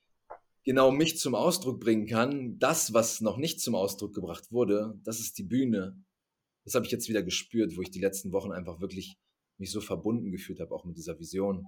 genau 0.64 0.90
mich 0.90 1.18
zum 1.18 1.34
Ausdruck 1.34 1.80
bringen 1.80 2.06
kann. 2.06 2.58
Das, 2.58 2.92
was 2.92 3.20
noch 3.20 3.36
nicht 3.36 3.60
zum 3.60 3.74
Ausdruck 3.74 4.14
gebracht 4.14 4.50
wurde, 4.50 4.98
das 5.04 5.20
ist 5.20 5.38
die 5.38 5.44
Bühne. 5.44 6.02
Das 6.64 6.74
habe 6.74 6.86
ich 6.86 6.92
jetzt 6.92 7.08
wieder 7.08 7.22
gespürt, 7.22 7.76
wo 7.76 7.82
ich 7.82 7.90
die 7.90 8.00
letzten 8.00 8.32
Wochen 8.32 8.52
einfach 8.52 8.80
wirklich 8.80 9.16
mich 9.58 9.70
so 9.70 9.80
verbunden 9.80 10.30
gefühlt 10.30 10.60
habe, 10.60 10.74
auch 10.74 10.84
mit 10.84 10.96
dieser 10.96 11.18
Vision. 11.18 11.66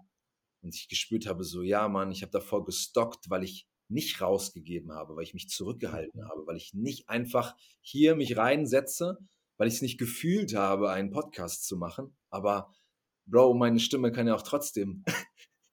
Und 0.62 0.74
ich 0.74 0.88
gespürt 0.88 1.26
habe, 1.26 1.44
so, 1.44 1.62
ja, 1.62 1.88
Mann, 1.88 2.12
ich 2.12 2.22
habe 2.22 2.32
davor 2.32 2.64
gestockt, 2.64 3.28
weil 3.28 3.42
ich 3.42 3.66
nicht 3.88 4.20
rausgegeben 4.20 4.92
habe, 4.92 5.16
weil 5.16 5.24
ich 5.24 5.34
mich 5.34 5.48
zurückgehalten 5.48 6.24
habe, 6.24 6.46
weil 6.46 6.56
ich 6.56 6.72
nicht 6.72 7.08
einfach 7.08 7.54
hier 7.80 8.14
mich 8.16 8.36
reinsetze, 8.36 9.18
weil 9.56 9.68
ich 9.68 9.74
es 9.74 9.82
nicht 9.82 9.98
gefühlt 9.98 10.54
habe, 10.54 10.90
einen 10.90 11.10
Podcast 11.10 11.66
zu 11.66 11.76
machen. 11.76 12.16
Aber, 12.30 12.72
Bro, 13.26 13.54
meine 13.54 13.80
Stimme 13.80 14.12
kann 14.12 14.26
ja 14.26 14.34
auch 14.34 14.42
trotzdem 14.42 15.04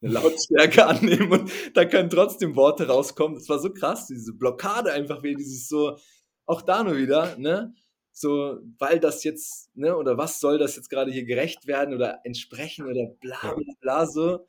eine 0.01 0.13
Lautstärke 0.13 0.85
annehmen 0.87 1.31
und 1.31 1.51
da 1.73 1.85
können 1.85 2.09
trotzdem 2.09 2.55
Worte 2.55 2.87
rauskommen. 2.87 3.37
Das 3.37 3.49
war 3.49 3.59
so 3.59 3.71
krass, 3.71 4.07
diese 4.07 4.33
Blockade 4.33 4.91
einfach 4.91 5.23
wie 5.23 5.35
dieses 5.35 5.67
so, 5.67 5.97
auch 6.45 6.61
da 6.61 6.83
nur 6.83 6.97
wieder, 6.97 7.37
ne? 7.37 7.73
So, 8.11 8.59
weil 8.79 8.99
das 8.99 9.23
jetzt, 9.23 9.69
ne, 9.75 9.95
oder 9.95 10.17
was 10.17 10.39
soll 10.39 10.57
das 10.57 10.75
jetzt 10.75 10.89
gerade 10.89 11.11
hier 11.11 11.23
gerecht 11.23 11.67
werden 11.67 11.93
oder 11.93 12.19
entsprechen 12.25 12.85
oder 12.85 13.07
bla 13.21 13.53
bla 13.53 13.73
bla 13.79 14.05
so. 14.05 14.45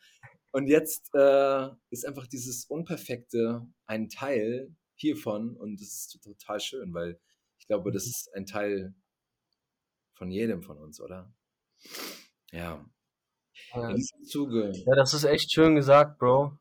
Und 0.53 0.67
jetzt 0.67 1.15
äh, 1.15 1.69
ist 1.91 2.05
einfach 2.07 2.27
dieses 2.27 2.65
Unperfekte 2.65 3.67
ein 3.87 4.09
Teil 4.09 4.75
hiervon 4.97 5.57
und 5.57 5.81
das 5.81 5.89
ist 5.89 6.21
total 6.23 6.59
schön, 6.61 6.93
weil 6.95 7.21
ich 7.59 7.67
glaube, 7.67 7.93
das 7.93 8.07
mhm. 8.07 8.11
ist 8.11 8.35
ein 8.35 8.47
Teil 8.47 8.95
von 10.15 10.31
jedem 10.31 10.63
von 10.63 10.79
uns, 10.79 11.01
oder? 11.01 11.33
Ja. 12.51 12.85
Ja. 13.75 13.95
Zuge. 14.27 14.73
ja, 14.75 14.95
das 14.95 15.15
ist 15.15 15.25
echt 15.25 15.53
schön 15.53 15.75
gesagt, 15.75 16.19
Bro. 16.19 16.59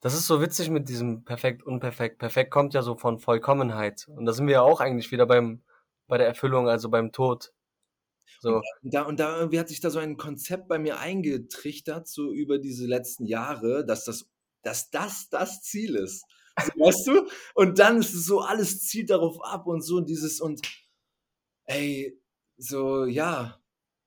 Das 0.00 0.14
ist 0.14 0.26
so 0.26 0.40
witzig 0.40 0.70
mit 0.70 0.88
diesem 0.88 1.24
perfekt, 1.24 1.64
unperfekt. 1.64 2.18
Perfekt 2.18 2.52
kommt 2.52 2.72
ja 2.72 2.82
so 2.82 2.96
von 2.96 3.18
Vollkommenheit. 3.18 4.06
Und 4.08 4.26
da 4.26 4.32
sind 4.32 4.46
wir 4.46 4.54
ja 4.54 4.62
auch 4.62 4.80
eigentlich 4.80 5.10
wieder 5.10 5.26
beim, 5.26 5.62
bei 6.06 6.18
der 6.18 6.28
Erfüllung, 6.28 6.68
also 6.68 6.88
beim 6.88 7.10
Tod. 7.10 7.52
So. 8.40 8.62
Und 8.82 8.94
da, 8.94 9.02
und 9.02 9.18
da 9.18 9.38
irgendwie 9.38 9.58
hat 9.58 9.68
sich 9.68 9.80
da 9.80 9.90
so 9.90 9.98
ein 9.98 10.16
Konzept 10.16 10.68
bei 10.68 10.78
mir 10.78 11.00
eingetrichtert, 11.00 12.06
so 12.06 12.32
über 12.32 12.58
diese 12.58 12.86
letzten 12.86 13.26
Jahre, 13.26 13.84
dass 13.84 14.04
das, 14.04 14.30
dass 14.62 14.90
das 14.90 15.28
das 15.30 15.62
Ziel 15.62 15.96
ist. 15.96 16.24
So, 16.62 16.72
weißt 16.80 17.06
du? 17.08 17.28
Und 17.54 17.78
dann 17.80 17.98
ist 17.98 18.14
es 18.14 18.26
so, 18.26 18.40
alles 18.40 18.86
zielt 18.86 19.10
darauf 19.10 19.42
ab 19.42 19.66
und 19.66 19.82
so 19.82 19.96
und 19.96 20.08
dieses 20.08 20.40
und 20.40 20.60
ey, 21.64 22.20
so, 22.56 23.04
ja, 23.04 23.60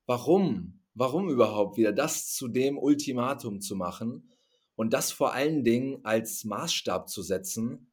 warum? 0.05 0.80
Warum 0.93 1.29
überhaupt 1.29 1.77
wieder 1.77 1.93
das 1.93 2.33
zu 2.33 2.47
dem 2.47 2.77
Ultimatum 2.77 3.61
zu 3.61 3.75
machen 3.75 4.29
und 4.75 4.93
das 4.93 5.11
vor 5.11 5.33
allen 5.33 5.63
Dingen 5.63 6.03
als 6.03 6.43
Maßstab 6.43 7.09
zu 7.09 7.21
setzen, 7.21 7.91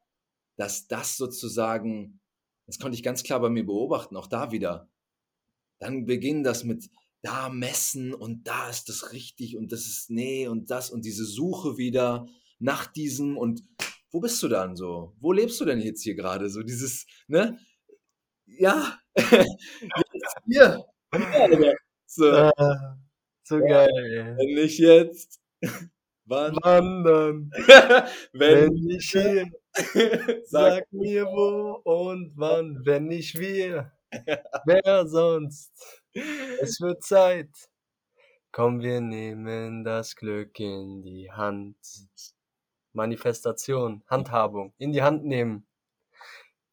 dass 0.57 0.87
das 0.87 1.15
sozusagen, 1.15 2.19
das 2.65 2.79
konnte 2.79 2.95
ich 2.95 3.03
ganz 3.03 3.23
klar 3.23 3.39
bei 3.39 3.49
mir 3.49 3.65
beobachten, 3.65 4.17
auch 4.17 4.27
da 4.27 4.51
wieder, 4.51 4.89
dann 5.79 6.05
beginnt 6.05 6.45
das 6.45 6.63
mit 6.63 6.89
da 7.21 7.49
messen 7.49 8.13
und 8.13 8.47
da 8.47 8.69
ist 8.69 8.89
das 8.89 9.13
richtig 9.13 9.57
und 9.57 9.71
das 9.71 9.85
ist 9.85 10.09
nee 10.09 10.47
und 10.47 10.69
das 10.71 10.89
und 10.89 11.05
diese 11.05 11.25
Suche 11.25 11.77
wieder 11.77 12.27
nach 12.59 12.85
diesem 12.87 13.37
und 13.37 13.63
wo 14.11 14.19
bist 14.19 14.41
du 14.41 14.47
dann 14.47 14.75
so? 14.75 15.15
Wo 15.19 15.31
lebst 15.31 15.59
du 15.61 15.65
denn 15.65 15.79
jetzt 15.79 16.01
hier 16.03 16.15
gerade? 16.15 16.49
So 16.49 16.63
dieses, 16.63 17.05
ne? 17.27 17.59
Ja, 18.45 18.99
jetzt 19.15 20.35
hier. 20.45 20.85
so, 22.19 22.31
äh, 22.31 22.75
so 23.43 23.59
ja, 23.59 23.67
geil. 23.67 24.35
Wenn 24.37 24.55
nicht 24.55 24.79
jetzt, 24.79 25.39
wann? 26.25 26.57
Wann 26.61 27.03
dann? 27.03 27.51
wenn, 28.33 28.69
wenn 28.69 28.73
nicht 28.73 29.11
hier, 29.11 29.47
sag 30.45 30.91
mir 30.91 31.25
wo 31.25 31.79
und 31.83 32.33
wann, 32.35 32.81
wenn 32.83 33.07
nicht 33.07 33.39
wir, 33.39 33.93
wer 34.65 35.07
sonst? 35.07 35.71
Es 36.61 36.81
wird 36.81 37.03
Zeit. 37.03 37.49
Komm, 38.51 38.81
wir 38.81 38.99
nehmen 38.99 39.83
das 39.83 40.15
Glück 40.15 40.59
in 40.59 41.01
die 41.01 41.31
Hand. 41.31 41.77
Manifestation, 42.91 44.03
Handhabung, 44.07 44.73
in 44.79 44.91
die 44.91 45.03
Hand 45.03 45.23
nehmen. 45.23 45.67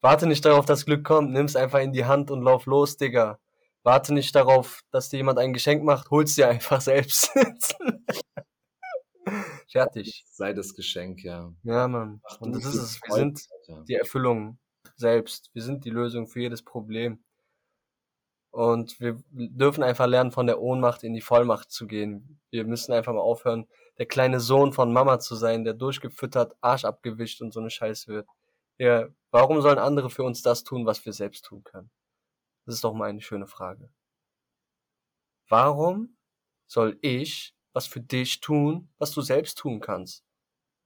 Warte 0.00 0.26
nicht 0.26 0.44
darauf, 0.44 0.64
dass 0.64 0.86
Glück 0.86 1.04
kommt, 1.04 1.30
nimm's 1.30 1.56
einfach 1.56 1.80
in 1.80 1.92
die 1.92 2.06
Hand 2.06 2.30
und 2.30 2.42
lauf 2.42 2.64
los, 2.66 2.96
Digga. 2.96 3.38
Warte 3.86 4.12
nicht 4.12 4.34
darauf, 4.34 4.80
dass 4.90 5.10
dir 5.10 5.18
jemand 5.18 5.38
ein 5.38 5.52
Geschenk 5.52 5.84
macht, 5.84 6.10
hol's 6.10 6.34
dir 6.34 6.48
einfach 6.48 6.80
selbst. 6.80 7.30
Fertig. 9.70 10.24
Sei 10.28 10.52
das 10.52 10.74
Geschenk, 10.74 11.22
ja. 11.22 11.52
Ja, 11.62 11.86
Mann. 11.86 12.20
Ach, 12.24 12.40
und 12.40 12.52
das 12.52 12.64
ist 12.64 12.74
es. 12.74 13.00
Wir 13.00 13.14
sind 13.14 13.46
die 13.86 13.94
Erfüllung 13.94 14.58
selbst. 14.96 15.50
Wir 15.52 15.62
sind 15.62 15.84
die 15.84 15.90
Lösung 15.90 16.26
für 16.26 16.40
jedes 16.40 16.64
Problem. 16.64 17.22
Und 18.50 18.98
wir 18.98 19.22
dürfen 19.30 19.84
einfach 19.84 20.08
lernen, 20.08 20.32
von 20.32 20.48
der 20.48 20.60
Ohnmacht 20.60 21.04
in 21.04 21.14
die 21.14 21.20
Vollmacht 21.20 21.70
zu 21.70 21.86
gehen. 21.86 22.40
Wir 22.50 22.64
müssen 22.64 22.92
einfach 22.92 23.12
mal 23.12 23.20
aufhören, 23.20 23.68
der 23.98 24.06
kleine 24.06 24.40
Sohn 24.40 24.72
von 24.72 24.92
Mama 24.92 25.20
zu 25.20 25.36
sein, 25.36 25.62
der 25.62 25.74
durchgefüttert, 25.74 26.56
Arsch 26.60 26.84
abgewischt 26.84 27.40
und 27.40 27.52
so 27.52 27.60
eine 27.60 27.70
Scheiße 27.70 28.08
wird. 28.08 28.26
Ja, 28.78 29.06
warum 29.30 29.60
sollen 29.60 29.78
andere 29.78 30.10
für 30.10 30.24
uns 30.24 30.42
das 30.42 30.64
tun, 30.64 30.86
was 30.86 31.06
wir 31.06 31.12
selbst 31.12 31.44
tun 31.44 31.62
können? 31.62 31.92
Das 32.66 32.74
ist 32.74 32.84
doch 32.84 32.92
mal 32.94 33.08
eine 33.08 33.20
schöne 33.20 33.46
Frage. 33.46 33.88
Warum 35.48 36.16
soll 36.66 36.98
ich 37.00 37.54
was 37.72 37.86
für 37.86 38.00
dich 38.00 38.40
tun, 38.40 38.90
was 38.98 39.12
du 39.12 39.20
selbst 39.20 39.58
tun 39.58 39.80
kannst? 39.80 40.24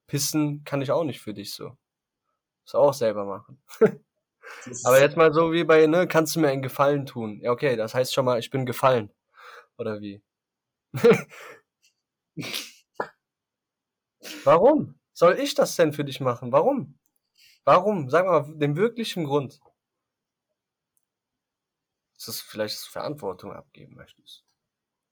Pissen 0.07 0.63
kann 0.65 0.83
ich 0.83 0.91
auch 0.91 1.05
nicht 1.05 1.21
für 1.21 1.33
dich 1.33 1.55
so. 1.55 1.79
Muss 2.65 2.75
auch 2.75 2.93
selber 2.93 3.25
machen. 3.25 3.63
Aber 4.85 5.01
jetzt 5.01 5.17
mal 5.17 5.33
so 5.33 5.53
wie 5.53 5.65
bei, 5.65 5.87
ne, 5.87 6.07
kannst 6.07 6.37
du 6.37 6.41
mir 6.41 6.49
einen 6.49 6.61
Gefallen 6.63 7.07
tun? 7.07 7.41
Ja, 7.41 7.53
okay, 7.53 7.77
das 7.77 7.95
heißt 7.95 8.13
schon 8.13 8.27
mal, 8.27 8.39
ich 8.39 8.51
bin 8.51 8.67
gefallen. 8.67 9.11
Oder 9.79 10.01
wie? 10.01 10.23
Warum? 14.45 14.99
Soll 15.13 15.39
ich 15.39 15.55
das 15.55 15.77
denn 15.77 15.93
für 15.93 16.05
dich 16.05 16.21
machen? 16.21 16.53
Warum? 16.53 16.99
Warum? 17.65 18.11
Sag 18.11 18.27
mal 18.27 18.53
den 18.59 18.77
wirklichen 18.77 19.25
Grund 19.25 19.61
dass 22.27 22.39
du 22.39 22.45
vielleicht 22.45 22.79
Verantwortung 22.79 23.53
abgeben 23.53 23.95
möchtest. 23.95 24.45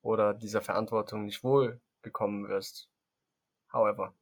Oder 0.02 0.34
dieser 0.34 0.62
Verantwortung 0.62 1.24
nicht 1.24 1.42
wohl 1.42 1.80
gekommen 2.02 2.48
wirst. 2.48 2.90
However. 3.72 4.14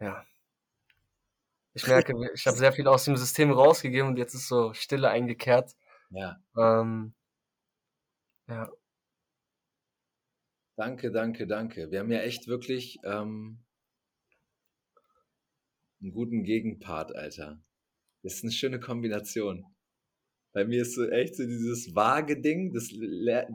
Ja. 0.00 0.24
Ich 1.72 1.86
merke, 1.86 2.14
ich 2.34 2.46
habe 2.46 2.56
sehr 2.56 2.72
viel 2.72 2.86
aus 2.86 3.04
dem 3.04 3.16
System 3.16 3.50
rausgegeben 3.50 4.08
und 4.08 4.16
jetzt 4.16 4.34
ist 4.34 4.48
so 4.48 4.72
Stille 4.74 5.08
eingekehrt. 5.08 5.74
Ja. 6.10 6.40
Ähm, 6.56 7.14
ja. 8.46 8.70
Danke, 10.76 11.10
danke, 11.10 11.46
danke. 11.46 11.90
Wir 11.90 12.00
haben 12.00 12.10
ja 12.10 12.20
echt 12.20 12.46
wirklich 12.46 12.98
ähm, 13.04 13.64
einen 16.00 16.12
guten 16.12 16.44
Gegenpart, 16.44 17.14
Alter. 17.14 17.60
Das 18.22 18.34
ist 18.34 18.44
eine 18.44 18.52
schöne 18.52 18.80
Kombination. 18.80 19.73
Bei 20.54 20.64
mir 20.64 20.82
ist 20.82 20.94
so 20.94 21.04
echt 21.08 21.34
so 21.34 21.44
dieses 21.44 21.96
vage 21.96 22.40
Ding, 22.40 22.72
das, 22.72 22.88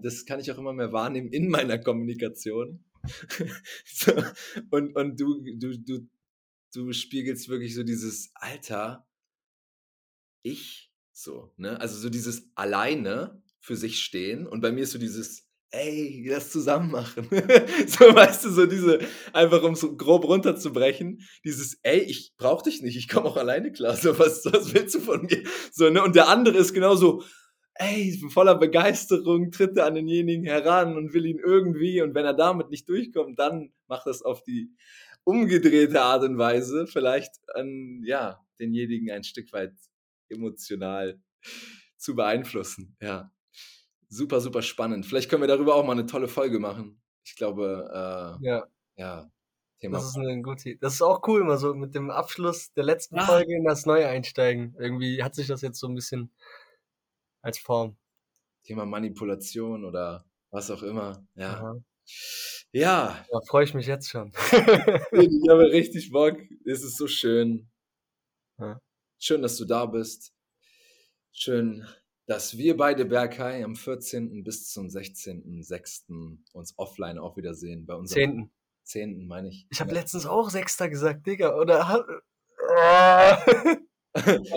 das 0.03 0.25
kann 0.25 0.41
ich 0.41 0.51
auch 0.51 0.57
immer 0.57 0.73
mehr 0.73 0.91
wahrnehmen 0.91 1.29
in 1.29 1.47
meiner 1.47 1.79
Kommunikation. 1.79 2.83
so, 3.85 4.11
und 4.69 4.95
und 4.97 5.17
du, 5.17 5.41
du, 5.41 5.79
du, 5.79 6.09
du 6.73 6.91
spiegelst 6.91 7.47
wirklich 7.47 7.73
so 7.73 7.83
dieses 7.83 8.31
Alter, 8.35 9.07
ich, 10.43 10.91
so, 11.13 11.53
ne? 11.55 11.79
Also 11.79 11.97
so 11.97 12.09
dieses 12.09 12.51
alleine 12.55 13.41
für 13.61 13.77
sich 13.77 14.01
stehen. 14.01 14.45
Und 14.45 14.59
bei 14.59 14.73
mir 14.73 14.81
ist 14.81 14.91
so 14.91 14.99
dieses, 14.99 15.48
ey, 15.71 16.25
das 16.27 16.51
zusammen 16.51 16.91
machen. 16.91 17.27
so, 17.87 18.05
weißt 18.15 18.45
du, 18.45 18.49
so 18.49 18.65
diese, 18.65 18.99
einfach 19.33 19.61
um 19.63 19.75
so 19.75 19.95
grob 19.95 20.25
runterzubrechen, 20.25 21.21
dieses, 21.43 21.79
ey, 21.83 21.99
ich 21.99 22.33
brauch 22.37 22.61
dich 22.61 22.81
nicht, 22.81 22.97
ich 22.97 23.07
komme 23.07 23.27
auch 23.27 23.37
alleine 23.37 23.71
klar, 23.71 23.95
so, 23.95 24.17
was, 24.17 24.45
was 24.45 24.73
willst 24.73 24.95
du 24.95 24.99
von 24.99 25.25
mir? 25.25 25.43
So, 25.71 25.89
ne, 25.89 26.03
und 26.03 26.15
der 26.15 26.27
andere 26.27 26.57
ist 26.57 26.73
genauso, 26.73 27.23
ey, 27.75 28.19
voller 28.29 28.55
Begeisterung, 28.55 29.51
tritt 29.51 29.77
er 29.77 29.85
an 29.85 29.95
denjenigen 29.95 30.45
heran 30.45 30.97
und 30.97 31.13
will 31.13 31.25
ihn 31.25 31.39
irgendwie, 31.39 32.01
und 32.01 32.15
wenn 32.15 32.25
er 32.25 32.33
damit 32.33 32.69
nicht 32.69 32.89
durchkommt, 32.89 33.37
dann 33.39 33.71
macht 33.87 34.07
das 34.07 34.21
auf 34.21 34.43
die 34.43 34.71
umgedrehte 35.23 36.01
Art 36.01 36.23
und 36.23 36.37
Weise, 36.37 36.87
vielleicht 36.87 37.35
an, 37.53 38.01
ja, 38.03 38.39
denjenigen 38.59 39.11
ein 39.11 39.23
Stück 39.23 39.53
weit 39.53 39.73
emotional 40.29 41.21
zu 41.97 42.15
beeinflussen, 42.15 42.95
ja 43.01 43.31
super, 44.09 44.41
super 44.41 44.61
spannend. 44.61 45.05
Vielleicht 45.05 45.29
können 45.29 45.43
wir 45.43 45.47
darüber 45.47 45.75
auch 45.75 45.85
mal 45.85 45.93
eine 45.93 46.05
tolle 46.05 46.27
Folge 46.27 46.59
machen. 46.59 47.01
Ich 47.23 47.35
glaube, 47.35 47.89
äh, 48.41 48.45
ja. 48.45 48.67
ja. 48.95 49.31
Thema. 49.79 49.97
Das 49.97 50.07
ist 50.07 50.17
eine 50.17 50.41
gute 50.41 50.75
Das 50.77 50.95
ist 50.95 51.01
auch 51.01 51.25
cool, 51.27 51.43
mal 51.43 51.57
so 51.57 51.73
mit 51.73 51.95
dem 51.95 52.09
Abschluss 52.09 52.73
der 52.73 52.83
letzten 52.83 53.17
ah. 53.17 53.25
Folge 53.25 53.55
in 53.55 53.63
das 53.63 53.85
Neue 53.85 54.07
einsteigen. 54.07 54.75
Irgendwie 54.77 55.23
hat 55.23 55.35
sich 55.35 55.47
das 55.47 55.61
jetzt 55.61 55.79
so 55.79 55.87
ein 55.87 55.95
bisschen 55.95 56.31
als 57.41 57.57
Form. 57.57 57.95
Thema 58.63 58.85
Manipulation 58.85 59.85
oder 59.85 60.25
was 60.51 60.69
auch 60.69 60.83
immer. 60.83 61.25
Ja. 61.35 61.53
Aha. 61.53 61.83
Ja. 62.71 63.25
Da 63.31 63.41
freue 63.47 63.63
ich 63.63 63.73
mich 63.73 63.87
jetzt 63.87 64.09
schon. 64.09 64.31
ich 65.11 65.49
habe 65.49 65.71
richtig 65.71 66.11
Bock. 66.11 66.37
Es 66.65 66.83
ist 66.83 66.97
so 66.97 67.07
schön. 67.07 67.69
Ja. 68.57 68.81
Schön, 69.17 69.41
dass 69.41 69.57
du 69.57 69.65
da 69.65 69.85
bist. 69.85 70.33
Schön, 71.31 71.87
dass 72.29 72.57
wir 72.59 72.77
beide 72.77 73.05
Berghai 73.05 73.63
am 73.63 73.75
14. 73.75 74.43
bis 74.43 74.69
zum 74.69 74.85
16.06. 74.85 76.37
uns 76.53 76.75
offline 76.77 77.17
auch 77.17 77.37
wiedersehen. 77.37 77.87
Bei 77.87 77.95
unserem 77.95 78.51
10. 78.83 79.17
10. 79.17 79.27
meine 79.27 79.49
ich. 79.49 79.65
Ich 79.71 79.81
habe 79.81 79.89
Ja. 79.89 80.01
letztens 80.01 80.27
auch 80.27 80.51
Sechster 80.51 80.89
gesagt, 80.89 81.25
Digga. 81.25 81.57
Oder 81.57 81.87
hat. 81.87 82.05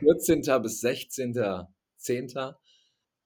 14. 0.00 0.40
bis 0.60 0.82
16.10. 0.82 2.54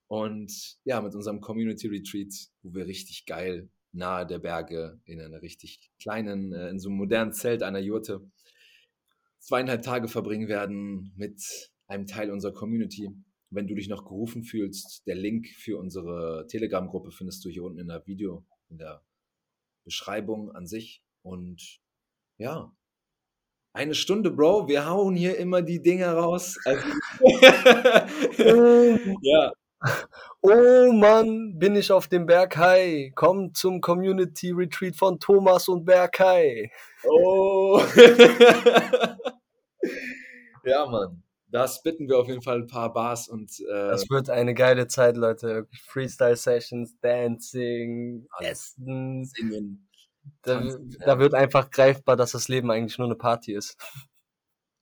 Und 0.07 0.77
ja, 0.85 1.01
mit 1.01 1.15
unserem 1.15 1.41
Community 1.41 1.89
Retreat, 1.89 2.35
wo 2.63 2.75
wir 2.75 2.87
richtig 2.87 3.25
geil 3.25 3.71
nahe 3.93 4.27
der 4.27 4.39
Berge 4.39 5.01
in 5.07 5.19
einer 5.19 5.41
richtig 5.41 5.91
kleinen, 5.99 6.53
äh, 6.53 6.69
in 6.69 6.79
so 6.79 6.91
einem 6.91 6.99
modernen 6.99 7.33
Zelt 7.33 7.63
einer 7.63 7.79
Jurte 7.79 8.21
zweieinhalb 9.39 9.81
Tage 9.81 10.09
verbringen 10.09 10.49
werden 10.49 11.15
mit 11.17 11.43
einem 11.87 12.07
Teil 12.07 12.31
unserer 12.31 12.53
Community. 12.53 13.09
Wenn 13.51 13.67
du 13.67 13.75
dich 13.75 13.89
noch 13.89 14.05
gerufen 14.05 14.43
fühlst, 14.43 15.07
der 15.07 15.15
Link 15.15 15.49
für 15.49 15.79
unsere 15.79 16.47
Telegram-Gruppe 16.49 17.11
findest 17.11 17.45
du 17.45 17.49
hier 17.49 17.65
unten 17.65 17.79
in 17.79 17.89
der 17.89 18.07
Video, 18.07 18.45
in 18.69 18.79
der 18.79 19.03
Beschreibung 19.85 20.53
an 20.53 20.67
sich. 20.67 21.03
Und 21.23 21.81
ja, 22.37 22.73
eine 23.73 23.95
Stunde, 23.95 24.31
Bro. 24.31 24.69
Wir 24.69 24.87
hauen 24.87 25.17
hier 25.17 25.39
immer 25.39 25.63
die 25.63 25.81
Dinger 25.81 26.13
raus. 26.13 26.59
Also, 26.65 26.87
ja, 29.23 29.53
Oh 30.41 30.93
Mann, 30.93 31.59
bin 31.59 31.77
ich 31.77 31.93
auf 31.93 32.09
dem 32.09 32.27
Berghai. 32.27 33.13
Komm 33.15 33.55
zum 33.55 33.81
Community 33.81 34.51
Retreat 34.51 34.97
von 34.97 35.21
Thomas 35.21 35.69
und 35.69 35.85
Berghai. 35.85 36.71
Oh. 37.05 37.81
ja, 40.65 40.87
Mann. 40.87 41.23
Das 41.51 41.83
bitten 41.83 42.09
wir 42.09 42.19
auf 42.19 42.29
jeden 42.29 42.43
Fall 42.43 42.61
ein 42.61 42.67
paar 42.67 42.93
Bars 42.93 43.29
und 43.29 43.51
äh, 43.61 43.89
Das 43.89 44.09
wird 44.11 44.29
eine 44.29 44.55
geile 44.55 44.87
Zeit, 44.87 45.17
Leute. 45.17 45.67
Freestyle-Sessions, 45.87 46.99
Dancing. 47.01 48.27
Essen. 48.41 49.25
singen. 49.25 49.89
Da, 50.43 50.61
Tanzen, 50.61 50.91
ja. 50.91 51.07
da 51.07 51.19
wird 51.19 51.35
einfach 51.35 51.71
greifbar, 51.71 52.17
dass 52.17 52.33
das 52.33 52.49
Leben 52.49 52.71
eigentlich 52.71 52.99
nur 52.99 53.07
eine 53.07 53.17
Party 53.17 53.55
ist. 53.55 53.77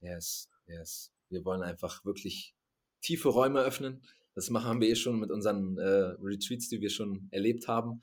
Yes, 0.01 0.49
yes. 0.67 1.13
Wir 1.31 1.45
wollen 1.45 1.63
einfach 1.63 2.05
wirklich 2.05 2.55
tiefe 3.01 3.29
Räume 3.29 3.61
öffnen. 3.61 4.03
Das 4.35 4.51
machen 4.51 4.81
wir 4.81 4.89
eh 4.89 4.97
schon 4.97 5.19
mit 5.19 5.31
unseren 5.31 5.79
äh, 5.79 6.15
Retreats, 6.21 6.69
die 6.69 6.81
wir 6.81 6.91
schon 6.91 7.29
erlebt 7.31 7.69
haben. 7.69 8.03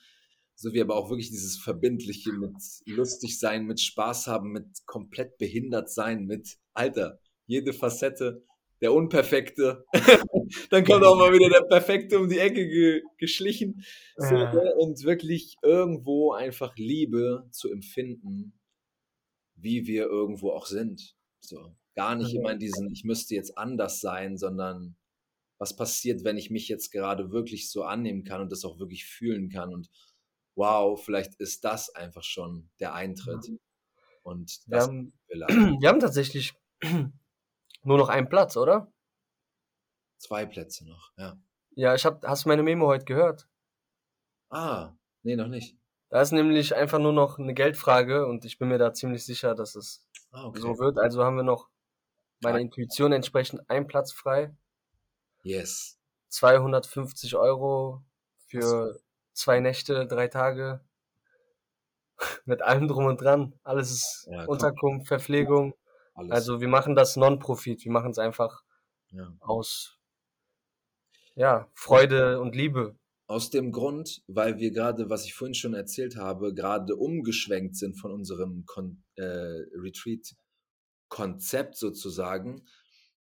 So 0.55 0.73
wie 0.73 0.81
aber 0.81 0.95
auch 0.95 1.09
wirklich 1.09 1.29
dieses 1.29 1.57
Verbindliche 1.57 2.31
mit 2.31 2.55
lustig 2.85 3.39
sein, 3.39 3.65
mit 3.65 3.79
Spaß 3.79 4.27
haben, 4.27 4.51
mit 4.51 4.85
komplett 4.85 5.37
behindert 5.37 5.89
sein, 5.89 6.25
mit 6.25 6.57
Alter, 6.73 7.19
jede 7.45 7.73
Facette, 7.73 8.43
der 8.83 8.93
Unperfekte. 8.93 9.85
Dann 10.69 10.83
kommt 10.85 11.03
auch 11.03 11.17
mal 11.17 11.31
wieder 11.33 11.49
der 11.49 11.65
Perfekte 11.67 12.19
um 12.19 12.29
die 12.29 12.37
Ecke 12.37 12.67
ge 12.67 13.01
geschlichen. 13.17 13.83
So, 14.17 14.35
Ja. 14.35 14.53
ne? 14.53 14.75
Und 14.77 15.03
wirklich 15.03 15.55
irgendwo 15.63 16.33
einfach 16.33 16.75
Liebe 16.75 17.47
zu 17.51 17.71
empfinden, 17.71 18.59
wie 19.55 19.87
wir 19.87 20.03
irgendwo 20.07 20.51
auch 20.51 20.65
sind. 20.67 21.15
So. 21.39 21.75
Gar 21.95 22.15
nicht 22.15 22.33
Mhm. 22.33 22.39
immer 22.41 22.51
in 22.51 22.59
diesen, 22.59 22.91
ich 22.91 23.03
müsste 23.05 23.35
jetzt 23.35 23.57
anders 23.57 24.01
sein, 24.01 24.37
sondern 24.37 24.95
was 25.59 25.75
passiert, 25.75 26.25
wenn 26.25 26.37
ich 26.37 26.49
mich 26.49 26.67
jetzt 26.67 26.91
gerade 26.91 27.31
wirklich 27.31 27.71
so 27.71 27.83
annehmen 27.83 28.23
kann 28.25 28.41
und 28.41 28.51
das 28.51 28.65
auch 28.65 28.79
wirklich 28.79 29.05
fühlen 29.05 29.49
kann. 29.49 29.73
Und 29.73 29.89
wow, 30.55 31.01
vielleicht 31.01 31.35
ist 31.35 31.63
das 31.63 31.89
einfach 31.95 32.23
schon 32.23 32.69
der 32.81 32.93
Eintritt. 32.93 33.47
Und 34.23 34.59
Wir 34.65 34.77
das 34.77 34.87
haben, 34.87 35.13
wir 35.27 35.37
leider. 35.37 35.47
wir 35.81 35.87
haben 35.89 35.99
tatsächlich 36.01 36.53
nur 37.83 37.97
noch 37.97 38.09
einen 38.09 38.29
Platz, 38.29 38.57
oder? 38.57 38.87
zwei 40.17 40.45
Plätze 40.45 40.87
noch, 40.87 41.11
ja. 41.17 41.37
Ja, 41.75 41.95
ich 41.95 42.05
hab, 42.05 42.23
hast 42.25 42.45
du 42.45 42.49
meine 42.49 42.63
Memo 42.63 42.87
heute 42.87 43.03
gehört? 43.05 43.47
Ah, 44.49 44.93
nee, 45.23 45.35
noch 45.35 45.47
nicht. 45.47 45.75
Da 46.09 46.21
ist 46.21 46.31
nämlich 46.31 46.75
einfach 46.75 46.99
nur 46.99 47.11
noch 47.11 47.39
eine 47.39 47.53
Geldfrage 47.53 48.25
und 48.27 48.45
ich 48.45 48.57
bin 48.57 48.69
mir 48.69 48.77
da 48.77 48.93
ziemlich 48.93 49.25
sicher, 49.25 49.53
dass 49.55 49.75
es 49.75 50.05
Ah, 50.31 50.45
okay. 50.45 50.61
so 50.61 50.77
wird. 50.79 50.97
Also 50.97 51.23
haben 51.23 51.35
wir 51.35 51.43
noch 51.43 51.69
meiner. 52.41 52.59
Intuition 52.59 53.11
entsprechend 53.11 53.69
einen 53.69 53.87
Platz 53.87 54.13
frei. 54.13 54.55
Yes. 55.43 55.99
250 56.29 57.35
Euro 57.35 58.03
für 58.47 58.99
zwei 59.33 59.59
Nächte, 59.59 60.07
drei 60.07 60.27
Tage. 60.27 60.81
Mit 62.45 62.61
allem 62.61 62.87
drum 62.87 63.05
und 63.05 63.19
dran. 63.21 63.59
Alles 63.63 63.91
ist 63.91 64.27
Ja. 64.31 64.45
Unterkunft, 64.45 65.07
Verpflegung. 65.07 65.73
Alles. 66.13 66.31
Also 66.31 66.61
wir 66.61 66.67
machen 66.67 66.93
das 66.95 67.15
Non-Profit. 67.15 67.83
Wir 67.83 67.91
machen 67.91 68.11
es 68.11 68.19
einfach 68.19 68.63
ja. 69.11 69.35
aus 69.39 69.97
ja, 71.35 71.67
Freude 71.73 72.39
und 72.39 72.55
Liebe. 72.55 72.95
Aus 73.25 73.49
dem 73.49 73.71
Grund, 73.71 74.21
weil 74.27 74.59
wir 74.59 74.69
gerade, 74.71 75.09
was 75.09 75.25
ich 75.25 75.33
vorhin 75.33 75.55
schon 75.55 75.73
erzählt 75.73 76.17
habe, 76.17 76.53
gerade 76.53 76.95
umgeschwenkt 76.95 77.75
sind 77.75 77.95
von 77.95 78.11
unserem 78.11 78.65
Kon 78.65 79.03
äh, 79.15 79.23
Retreat-Konzept 79.23 81.75
sozusagen, 81.75 82.67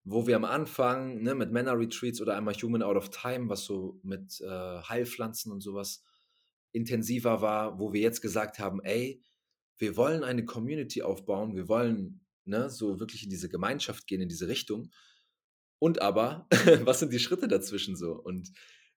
wo 0.04 0.28
wir 0.28 0.36
am 0.36 0.44
Anfang 0.44 1.22
ne, 1.22 1.36
mit 1.36 1.52
Männer-Retreats 1.52 2.20
oder 2.20 2.36
einmal 2.36 2.56
Human 2.56 2.82
Out 2.82 2.98
of 2.98 3.10
Time, 3.10 3.48
was 3.48 3.64
so 3.64 4.00
mit 4.04 4.42
äh, 4.42 4.82
Heilpflanzen 4.82 5.50
und 5.52 5.62
sowas 5.62 6.04
intensiver 6.74 7.42
war, 7.42 7.80
wo 7.80 7.94
wir 7.94 8.02
jetzt 8.02 8.22
gesagt 8.22 8.60
haben, 8.60 8.82
ey, 8.82 9.24
wir 9.78 9.96
wollen 9.98 10.24
eine 10.24 10.46
Community 10.46 11.04
aufbauen, 11.04 11.56
wir 11.56 11.68
wollen 11.68 12.26
ne, 12.46 12.70
so 12.70 13.00
wirklich 13.00 13.24
in 13.24 13.30
diese 13.30 13.50
Gemeinschaft 13.50 14.08
gehen, 14.08 14.22
in 14.22 14.30
diese 14.30 14.48
Richtung. 14.48 14.92
Und 15.80 16.02
aber, 16.02 16.48
was 16.84 17.00
sind 17.00 17.14
die 17.14 17.20
Schritte 17.20 17.48
dazwischen 17.48 17.96
so? 17.96 18.14
Und 18.14 18.52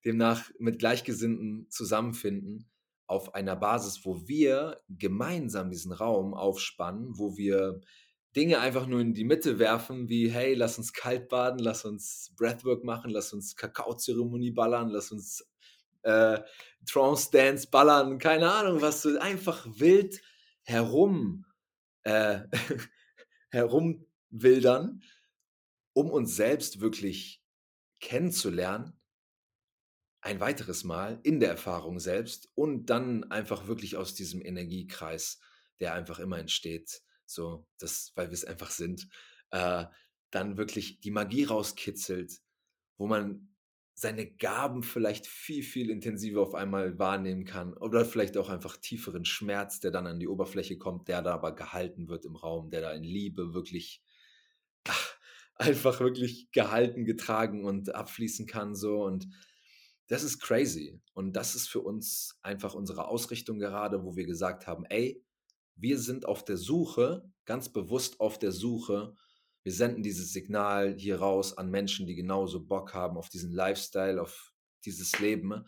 demnach 0.05 0.51
mit 0.59 0.79
Gleichgesinnten 0.79 1.67
zusammenfinden 1.71 2.69
auf 3.07 3.35
einer 3.35 3.57
Basis, 3.57 4.05
wo 4.05 4.27
wir 4.27 4.81
gemeinsam 4.89 5.71
diesen 5.71 5.93
Raum 5.93 6.35
aufspannen, 6.35 7.19
wo 7.19 7.37
wir 7.37 7.81
Dinge 8.35 8.59
einfach 8.59 8.87
nur 8.87 9.01
in 9.01 9.15
die 9.15 9.25
Mitte 9.25 9.59
werfen, 9.59 10.09
wie 10.09 10.29
hey, 10.29 10.55
lass 10.55 10.79
uns 10.79 10.93
kalt 10.93 11.29
baden, 11.29 11.59
lass 11.59 11.85
uns 11.85 12.33
Breathwork 12.37 12.83
machen, 12.83 13.11
lass 13.11 13.33
uns 13.33 13.57
Kakaozeremonie 13.57 14.51
ballern, 14.51 14.89
lass 14.89 15.13
uns 15.13 15.47
äh, 16.03 16.41
Trance 16.87 17.31
Dance 17.31 17.69
ballern, 17.71 18.19
keine 18.19 18.53
Ahnung, 18.53 18.81
was 18.81 19.03
so 19.03 19.19
einfach 19.19 19.67
wild 19.79 20.21
herum 20.65 21.45
äh, 22.03 22.41
herumwildern, 23.55 25.03
um 25.95 26.11
uns 26.11 26.37
selbst 26.37 26.81
wirklich 26.81 27.43
kennenzulernen. 28.01 29.01
Ein 30.21 30.41
weiteres 30.41 30.85
Mal 30.85 31.21
in 31.23 31.41
der 31.41 31.51
Erfahrung 31.51 31.99
selbst 31.99 32.51
und 32.55 32.87
dann 32.87 33.25
einfach 33.31 33.67
wirklich 33.67 33.97
aus 33.97 34.15
diesem 34.15 34.45
Energiekreis, 34.45 35.41
der 35.81 35.95
einfach 35.95 36.19
immer 36.19 36.39
entsteht, 36.39 37.03
so, 37.27 37.67
das, 37.79 38.13
weil 38.15 38.29
wir 38.29 38.35
es 38.35 38.45
einfach 38.45 38.71
sind, 38.71 39.09
äh, 39.51 39.87
dann 40.31 40.57
wirklich 40.57 41.01
die 41.01 41.11
Magie 41.11 41.45
rauskitzelt, 41.45 42.41
wo 42.97 43.07
man 43.07 43.54
seine 43.95 44.27
Gaben 44.27 44.83
vielleicht 44.83 45.27
viel, 45.27 45.63
viel 45.63 45.89
intensiver 45.89 46.43
auf 46.43 46.55
einmal 46.55 46.99
wahrnehmen 46.99 47.45
kann 47.45 47.75
oder 47.75 48.05
vielleicht 48.05 48.37
auch 48.37 48.49
einfach 48.49 48.77
tieferen 48.77 49.25
Schmerz, 49.25 49.81
der 49.81 49.93
dann 49.93 50.07
an 50.07 50.19
die 50.19 50.29
Oberfläche 50.29 50.77
kommt, 50.79 51.09
der 51.09 51.23
da 51.23 51.35
aber 51.35 51.55
gehalten 51.55 52.09
wird 52.09 52.25
im 52.25 52.37
Raum, 52.37 52.71
der 52.71 52.81
da 52.81 52.93
in 52.93 53.05
Liebe 53.05 53.55
wirklich 53.55 54.03
ach, 54.89 55.17
einfach 55.55 56.01
wirklich 56.01 56.51
gehalten, 56.51 57.05
getragen 57.05 57.65
und 57.65 57.95
abfließen 57.95 58.47
kann 58.47 58.75
so 58.75 59.05
und 59.05 59.29
das 60.09 60.23
ist 60.23 60.41
crazy. 60.41 61.01
Und 61.15 61.35
das 61.35 61.55
ist 61.55 61.69
für 61.69 61.81
uns 61.81 62.39
einfach 62.43 62.75
unsere 62.75 63.09
Ausrichtung 63.09 63.59
gerade, 63.59 64.05
wo 64.05 64.17
wir 64.17 64.27
gesagt 64.27 64.67
haben, 64.67 64.85
ey, 64.87 65.23
wir 65.77 65.99
sind 65.99 66.27
auf 66.27 66.45
der 66.45 66.57
Suche, 66.57 67.25
ganz 67.45 67.71
bewusst 67.71 68.21
auf 68.21 68.39
der 68.39 68.53
Suche. 68.53 69.15
Wir 69.65 69.73
senden 69.73 70.03
dieses 70.03 70.33
Signal 70.33 70.95
hier 70.97 71.21
raus 71.21 71.57
an 71.57 71.71
Menschen, 71.71 72.07
die 72.07 72.15
genauso 72.15 72.65
Bock 72.65 72.95
haben 72.95 73.17
auf 73.17 73.31
diesen 73.31 73.51
Lifestyle, 73.53 74.21
auf 74.21 74.53
dieses 74.85 75.19
Leben. 75.19 75.65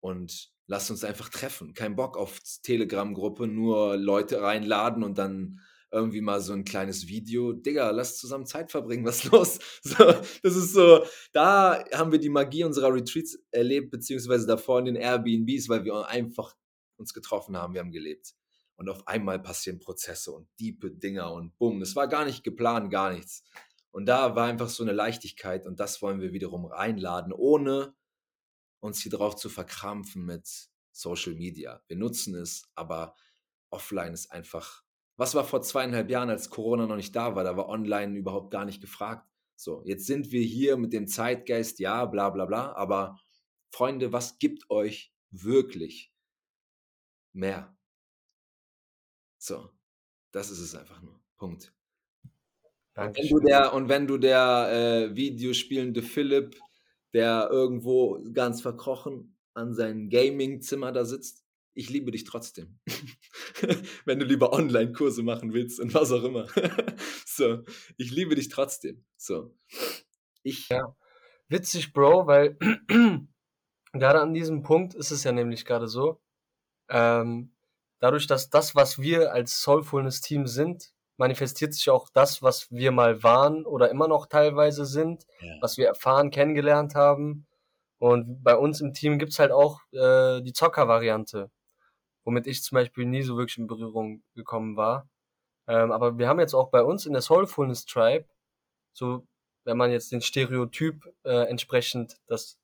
Und 0.00 0.50
lasst 0.66 0.90
uns 0.90 1.04
einfach 1.04 1.30
treffen. 1.30 1.74
Kein 1.74 1.96
Bock 1.96 2.16
auf 2.16 2.38
Telegram-Gruppe, 2.62 3.46
nur 3.46 3.96
Leute 3.96 4.42
reinladen 4.42 5.02
und 5.02 5.18
dann 5.18 5.60
irgendwie 5.90 6.20
mal 6.20 6.40
so 6.40 6.52
ein 6.52 6.64
kleines 6.64 7.08
Video. 7.08 7.52
Digga, 7.52 7.90
lass 7.90 8.18
zusammen 8.18 8.46
Zeit 8.46 8.70
verbringen, 8.70 9.04
was 9.06 9.24
ist 9.24 9.32
los? 9.32 9.58
So, 9.82 10.04
das 10.42 10.56
ist 10.56 10.72
so, 10.72 11.04
da 11.32 11.84
haben 11.92 12.12
wir 12.12 12.20
die 12.20 12.28
Magie 12.28 12.64
unserer 12.64 12.94
Retreats 12.94 13.38
erlebt, 13.50 13.90
beziehungsweise 13.90 14.46
davor 14.46 14.78
in 14.78 14.84
den 14.84 14.96
Airbnbs, 14.96 15.68
weil 15.68 15.84
wir 15.84 16.06
einfach 16.06 16.54
uns 16.96 17.12
getroffen 17.14 17.56
haben, 17.56 17.74
wir 17.74 17.80
haben 17.80 17.90
gelebt. 17.90 18.34
Und 18.80 18.88
auf 18.88 19.06
einmal 19.06 19.38
passieren 19.38 19.78
Prozesse 19.78 20.32
und 20.32 20.48
diepe 20.58 20.90
Dinger 20.90 21.34
und 21.34 21.58
bumm. 21.58 21.80
Das 21.80 21.96
war 21.96 22.08
gar 22.08 22.24
nicht 22.24 22.42
geplant, 22.42 22.90
gar 22.90 23.12
nichts. 23.12 23.44
Und 23.90 24.06
da 24.06 24.34
war 24.36 24.46
einfach 24.46 24.70
so 24.70 24.82
eine 24.82 24.92
Leichtigkeit 24.92 25.66
und 25.66 25.78
das 25.78 26.00
wollen 26.00 26.22
wir 26.22 26.32
wiederum 26.32 26.64
reinladen, 26.64 27.34
ohne 27.34 27.94
uns 28.80 29.02
hier 29.02 29.12
drauf 29.12 29.36
zu 29.36 29.50
verkrampfen 29.50 30.24
mit 30.24 30.70
Social 30.92 31.34
Media. 31.34 31.82
Wir 31.88 31.98
nutzen 31.98 32.34
es, 32.34 32.70
aber 32.74 33.14
offline 33.68 34.14
ist 34.14 34.32
einfach. 34.32 34.82
Was 35.18 35.34
war 35.34 35.44
vor 35.44 35.60
zweieinhalb 35.60 36.08
Jahren, 36.08 36.30
als 36.30 36.48
Corona 36.48 36.86
noch 36.86 36.96
nicht 36.96 37.14
da 37.14 37.36
war? 37.36 37.44
Da 37.44 37.58
war 37.58 37.68
online 37.68 38.16
überhaupt 38.16 38.50
gar 38.50 38.64
nicht 38.64 38.80
gefragt. 38.80 39.28
So, 39.56 39.82
jetzt 39.84 40.06
sind 40.06 40.32
wir 40.32 40.42
hier 40.42 40.78
mit 40.78 40.94
dem 40.94 41.06
Zeitgeist, 41.06 41.80
ja, 41.80 42.06
bla 42.06 42.30
bla 42.30 42.46
bla, 42.46 42.72
aber 42.72 43.20
Freunde, 43.74 44.14
was 44.14 44.38
gibt 44.38 44.70
euch 44.70 45.12
wirklich 45.30 46.14
mehr? 47.34 47.76
So, 49.40 49.70
das 50.32 50.50
ist 50.50 50.60
es 50.60 50.74
einfach 50.74 51.00
nur. 51.00 51.18
Punkt. 51.38 51.72
Und 52.94 53.16
wenn 53.16 53.28
du 53.28 53.40
der, 53.40 53.72
und 53.72 53.88
wenn 53.88 54.06
du 54.06 54.18
der 54.18 54.68
äh, 55.10 55.16
Videospielende 55.16 56.02
Philipp, 56.02 56.60
der 57.14 57.48
irgendwo 57.50 58.22
ganz 58.34 58.60
verkrochen 58.60 59.38
an 59.54 59.72
seinem 59.72 60.10
Gaming-Zimmer 60.10 60.92
da 60.92 61.06
sitzt, 61.06 61.46
ich 61.72 61.88
liebe 61.88 62.10
dich 62.10 62.24
trotzdem. 62.24 62.78
wenn 64.04 64.18
du 64.18 64.26
lieber 64.26 64.52
Online-Kurse 64.52 65.22
machen 65.22 65.54
willst 65.54 65.80
und 65.80 65.94
was 65.94 66.12
auch 66.12 66.22
immer. 66.22 66.46
so, 67.24 67.64
ich 67.96 68.10
liebe 68.10 68.34
dich 68.34 68.50
trotzdem. 68.50 69.06
So. 69.16 69.56
Ich. 70.42 70.68
Ja. 70.68 70.94
Witzig, 71.48 71.94
Bro, 71.94 72.26
weil 72.26 72.58
gerade 73.92 74.20
an 74.20 74.34
diesem 74.34 74.62
Punkt 74.62 74.94
ist 74.94 75.10
es 75.10 75.24
ja 75.24 75.32
nämlich 75.32 75.64
gerade 75.64 75.88
so, 75.88 76.20
ähm, 76.90 77.54
dadurch, 78.00 78.26
dass 78.26 78.50
das, 78.50 78.74
was 78.74 78.98
wir 78.98 79.32
als 79.32 79.62
Soulfulness-Team 79.62 80.46
sind, 80.46 80.92
manifestiert 81.16 81.74
sich 81.74 81.90
auch 81.90 82.08
das, 82.08 82.42
was 82.42 82.70
wir 82.70 82.92
mal 82.92 83.22
waren 83.22 83.66
oder 83.66 83.90
immer 83.90 84.08
noch 84.08 84.26
teilweise 84.26 84.86
sind, 84.86 85.26
ja. 85.40 85.54
was 85.60 85.76
wir 85.76 85.86
erfahren, 85.86 86.30
kennengelernt 86.30 86.94
haben. 86.94 87.46
Und 87.98 88.42
bei 88.42 88.56
uns 88.56 88.80
im 88.80 88.94
Team 88.94 89.18
gibt's 89.18 89.38
halt 89.38 89.52
auch 89.52 89.80
äh, 89.92 90.40
die 90.40 90.54
Zocker-Variante, 90.54 91.50
womit 92.24 92.46
ich 92.46 92.62
zum 92.62 92.76
Beispiel 92.76 93.04
nie 93.04 93.22
so 93.22 93.36
wirklich 93.36 93.58
in 93.58 93.66
Berührung 93.66 94.22
gekommen 94.34 94.76
war. 94.76 95.08
Ähm, 95.68 95.92
aber 95.92 96.16
wir 96.16 96.26
haben 96.26 96.40
jetzt 96.40 96.54
auch 96.54 96.70
bei 96.70 96.82
uns 96.82 97.04
in 97.04 97.12
der 97.12 97.22
Soulfulness 97.22 97.84
Tribe, 97.84 98.24
so 98.94 99.26
wenn 99.64 99.76
man 99.76 99.90
jetzt 99.90 100.10
den 100.10 100.22
Stereotyp 100.22 101.06
äh, 101.24 101.48
entsprechend 101.48 102.16
das 102.26 102.58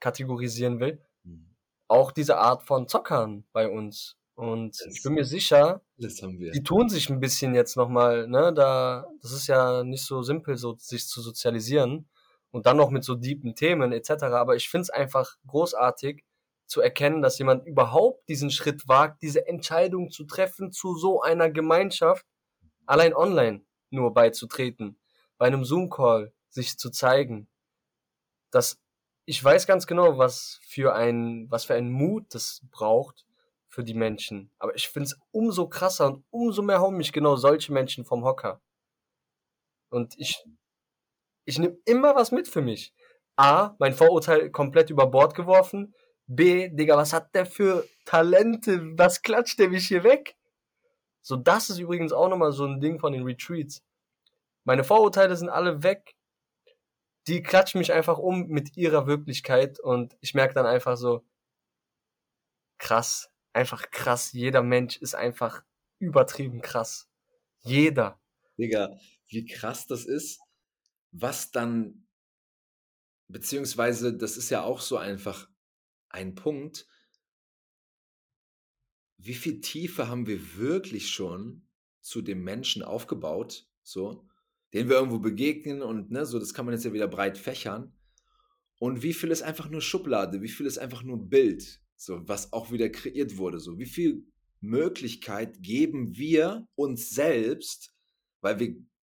kategorisieren 0.00 0.78
will, 0.78 1.02
mhm. 1.22 1.56
auch 1.88 2.12
diese 2.12 2.36
Art 2.36 2.62
von 2.62 2.86
Zockern 2.86 3.44
bei 3.52 3.66
uns. 3.68 4.18
Und 4.34 4.80
das, 4.80 4.96
ich 4.96 5.02
bin 5.02 5.14
mir 5.14 5.24
sicher, 5.24 5.80
die 5.96 6.62
tun 6.64 6.88
sich 6.88 7.08
ein 7.08 7.20
bisschen 7.20 7.54
jetzt 7.54 7.76
nochmal, 7.76 8.26
ne, 8.26 8.52
da, 8.52 9.06
das 9.22 9.32
ist 9.32 9.46
ja 9.46 9.84
nicht 9.84 10.04
so 10.04 10.22
simpel, 10.22 10.56
so, 10.56 10.74
sich 10.76 11.06
zu 11.06 11.22
sozialisieren 11.22 12.08
und 12.50 12.66
dann 12.66 12.76
noch 12.76 12.90
mit 12.90 13.04
so 13.04 13.14
deepen 13.14 13.54
Themen 13.54 13.92
etc. 13.92 14.24
Aber 14.24 14.56
ich 14.56 14.68
finde 14.68 14.82
es 14.82 14.90
einfach 14.90 15.36
großartig 15.46 16.24
zu 16.66 16.80
erkennen, 16.80 17.22
dass 17.22 17.38
jemand 17.38 17.66
überhaupt 17.66 18.28
diesen 18.28 18.50
Schritt 18.50 18.88
wagt, 18.88 19.22
diese 19.22 19.46
Entscheidung 19.46 20.10
zu 20.10 20.24
treffen, 20.24 20.72
zu 20.72 20.96
so 20.96 21.22
einer 21.22 21.50
Gemeinschaft 21.50 22.26
allein 22.86 23.14
online 23.14 23.62
nur 23.90 24.12
beizutreten, 24.12 24.98
bei 25.38 25.46
einem 25.46 25.64
Zoom-Call 25.64 26.32
sich 26.50 26.78
zu 26.78 26.90
zeigen. 26.90 27.48
Das, 28.50 28.78
ich 29.26 29.42
weiß 29.42 29.66
ganz 29.66 29.86
genau, 29.86 30.18
was 30.18 30.60
für 30.66 30.94
ein, 30.94 31.50
was 31.50 31.64
für 31.64 31.74
ein 31.74 31.90
Mut 31.90 32.26
das 32.34 32.62
braucht, 32.70 33.24
für 33.74 33.84
die 33.84 33.94
Menschen. 33.94 34.50
Aber 34.58 34.74
ich 34.76 34.88
finde 34.88 35.08
es 35.08 35.18
umso 35.32 35.68
krasser 35.68 36.06
und 36.06 36.24
umso 36.30 36.62
mehr 36.62 36.80
hauen 36.80 36.96
mich 36.96 37.12
genau 37.12 37.34
solche 37.34 37.72
Menschen 37.72 38.04
vom 38.04 38.24
Hocker. 38.24 38.62
Und 39.90 40.14
ich, 40.16 40.44
ich 41.44 41.58
nehme 41.58 41.76
immer 41.84 42.14
was 42.14 42.30
mit 42.30 42.46
für 42.46 42.62
mich. 42.62 42.94
A, 43.36 43.74
mein 43.78 43.92
Vorurteil 43.92 44.50
komplett 44.50 44.90
über 44.90 45.08
Bord 45.08 45.34
geworfen. 45.34 45.92
B, 46.26 46.68
Digga, 46.68 46.96
was 46.96 47.12
hat 47.12 47.34
der 47.34 47.46
für 47.46 47.86
Talente? 48.04 48.96
Was 48.96 49.22
klatscht 49.22 49.58
der 49.58 49.68
mich 49.68 49.88
hier 49.88 50.04
weg? 50.04 50.36
So, 51.20 51.36
das 51.36 51.68
ist 51.68 51.78
übrigens 51.78 52.12
auch 52.12 52.28
nochmal 52.28 52.52
so 52.52 52.64
ein 52.64 52.80
Ding 52.80 53.00
von 53.00 53.12
den 53.12 53.24
Retreats. 53.24 53.82
Meine 54.62 54.84
Vorurteile 54.84 55.36
sind 55.36 55.48
alle 55.48 55.82
weg. 55.82 56.14
Die 57.26 57.42
klatschen 57.42 57.78
mich 57.80 57.92
einfach 57.92 58.18
um 58.18 58.46
mit 58.46 58.76
ihrer 58.76 59.06
Wirklichkeit 59.06 59.80
und 59.80 60.16
ich 60.20 60.34
merke 60.34 60.54
dann 60.54 60.66
einfach 60.66 60.96
so, 60.96 61.24
krass, 62.78 63.33
einfach 63.54 63.90
krass. 63.90 64.32
Jeder 64.32 64.62
Mensch 64.62 64.96
ist 64.96 65.14
einfach 65.14 65.64
übertrieben 65.98 66.60
krass. 66.60 67.08
Jeder. 67.60 68.20
Digga, 68.58 68.98
wie 69.28 69.46
krass 69.46 69.86
das 69.86 70.04
ist, 70.04 70.40
was 71.10 71.50
dann, 71.50 72.06
beziehungsweise 73.28 74.16
das 74.16 74.36
ist 74.36 74.50
ja 74.50 74.62
auch 74.62 74.80
so 74.80 74.96
einfach 74.96 75.48
ein 76.08 76.34
Punkt, 76.34 76.86
wie 79.16 79.34
viel 79.34 79.60
Tiefe 79.60 80.08
haben 80.08 80.26
wir 80.26 80.56
wirklich 80.56 81.10
schon 81.10 81.66
zu 82.00 82.20
dem 82.20 82.44
Menschen 82.44 82.82
aufgebaut, 82.82 83.66
so, 83.82 84.28
den 84.72 84.88
wir 84.88 84.96
irgendwo 84.96 85.18
begegnen 85.18 85.82
und 85.82 86.10
ne, 86.10 86.26
so, 86.26 86.38
das 86.38 86.52
kann 86.52 86.66
man 86.66 86.74
jetzt 86.74 86.84
ja 86.84 86.92
wieder 86.92 87.08
breit 87.08 87.38
fächern. 87.38 87.96
Und 88.78 89.02
wie 89.02 89.14
viel 89.14 89.30
ist 89.30 89.42
einfach 89.42 89.70
nur 89.70 89.80
Schublade, 89.80 90.42
wie 90.42 90.48
viel 90.48 90.66
ist 90.66 90.78
einfach 90.78 91.02
nur 91.02 91.28
Bild, 91.28 91.80
so, 91.96 92.26
was 92.28 92.52
auch 92.52 92.70
wieder 92.70 92.88
kreiert 92.88 93.36
wurde. 93.36 93.60
So, 93.60 93.78
wie 93.78 93.86
viel 93.86 94.26
Möglichkeit 94.60 95.62
geben 95.62 96.16
wir 96.16 96.66
uns 96.74 97.10
selbst, 97.10 97.94
weil 98.40 98.58
wir 98.58 98.76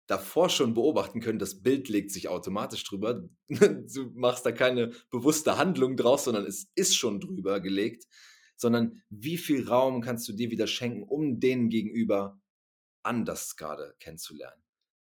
davor 0.07 0.49
schon 0.49 0.73
beobachten 0.73 1.19
können, 1.19 1.39
das 1.39 1.61
Bild 1.61 1.89
legt 1.89 2.11
sich 2.11 2.27
automatisch 2.27 2.83
drüber. 2.83 3.27
Du 3.49 4.11
machst 4.13 4.45
da 4.45 4.51
keine 4.51 4.91
bewusste 5.09 5.57
Handlung 5.57 5.97
draus, 5.97 6.25
sondern 6.25 6.45
es 6.45 6.67
ist 6.75 6.95
schon 6.95 7.19
drüber 7.19 7.59
gelegt. 7.59 8.05
Sondern 8.57 9.01
wie 9.09 9.37
viel 9.37 9.67
Raum 9.67 10.01
kannst 10.01 10.27
du 10.29 10.33
dir 10.33 10.49
wieder 10.49 10.67
schenken, 10.67 11.03
um 11.03 11.39
den 11.39 11.69
Gegenüber 11.69 12.39
anders 13.03 13.57
gerade 13.57 13.95
kennenzulernen? 13.99 14.61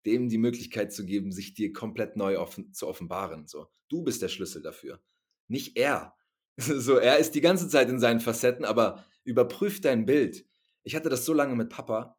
Dem 0.06 0.28
die 0.28 0.38
Möglichkeit 0.38 0.92
zu 0.92 1.04
geben, 1.04 1.32
sich 1.32 1.54
dir 1.54 1.72
komplett 1.72 2.16
neu 2.16 2.38
offen, 2.38 2.72
zu 2.72 2.86
offenbaren. 2.86 3.48
So, 3.48 3.66
du 3.88 4.02
bist 4.02 4.22
der 4.22 4.28
Schlüssel 4.28 4.62
dafür. 4.62 5.02
Nicht 5.48 5.76
er. 5.76 6.14
So, 6.80 6.96
er 6.96 7.18
ist 7.18 7.34
die 7.34 7.40
ganze 7.40 7.68
Zeit 7.68 7.88
in 7.88 7.98
seinen 7.98 8.20
Facetten, 8.20 8.64
aber 8.64 9.04
überprüf 9.24 9.80
dein 9.80 10.04
Bild. 10.04 10.46
Ich 10.82 10.94
hatte 10.94 11.08
das 11.08 11.24
so 11.24 11.32
lange 11.32 11.56
mit 11.56 11.70
Papa. 11.70 12.18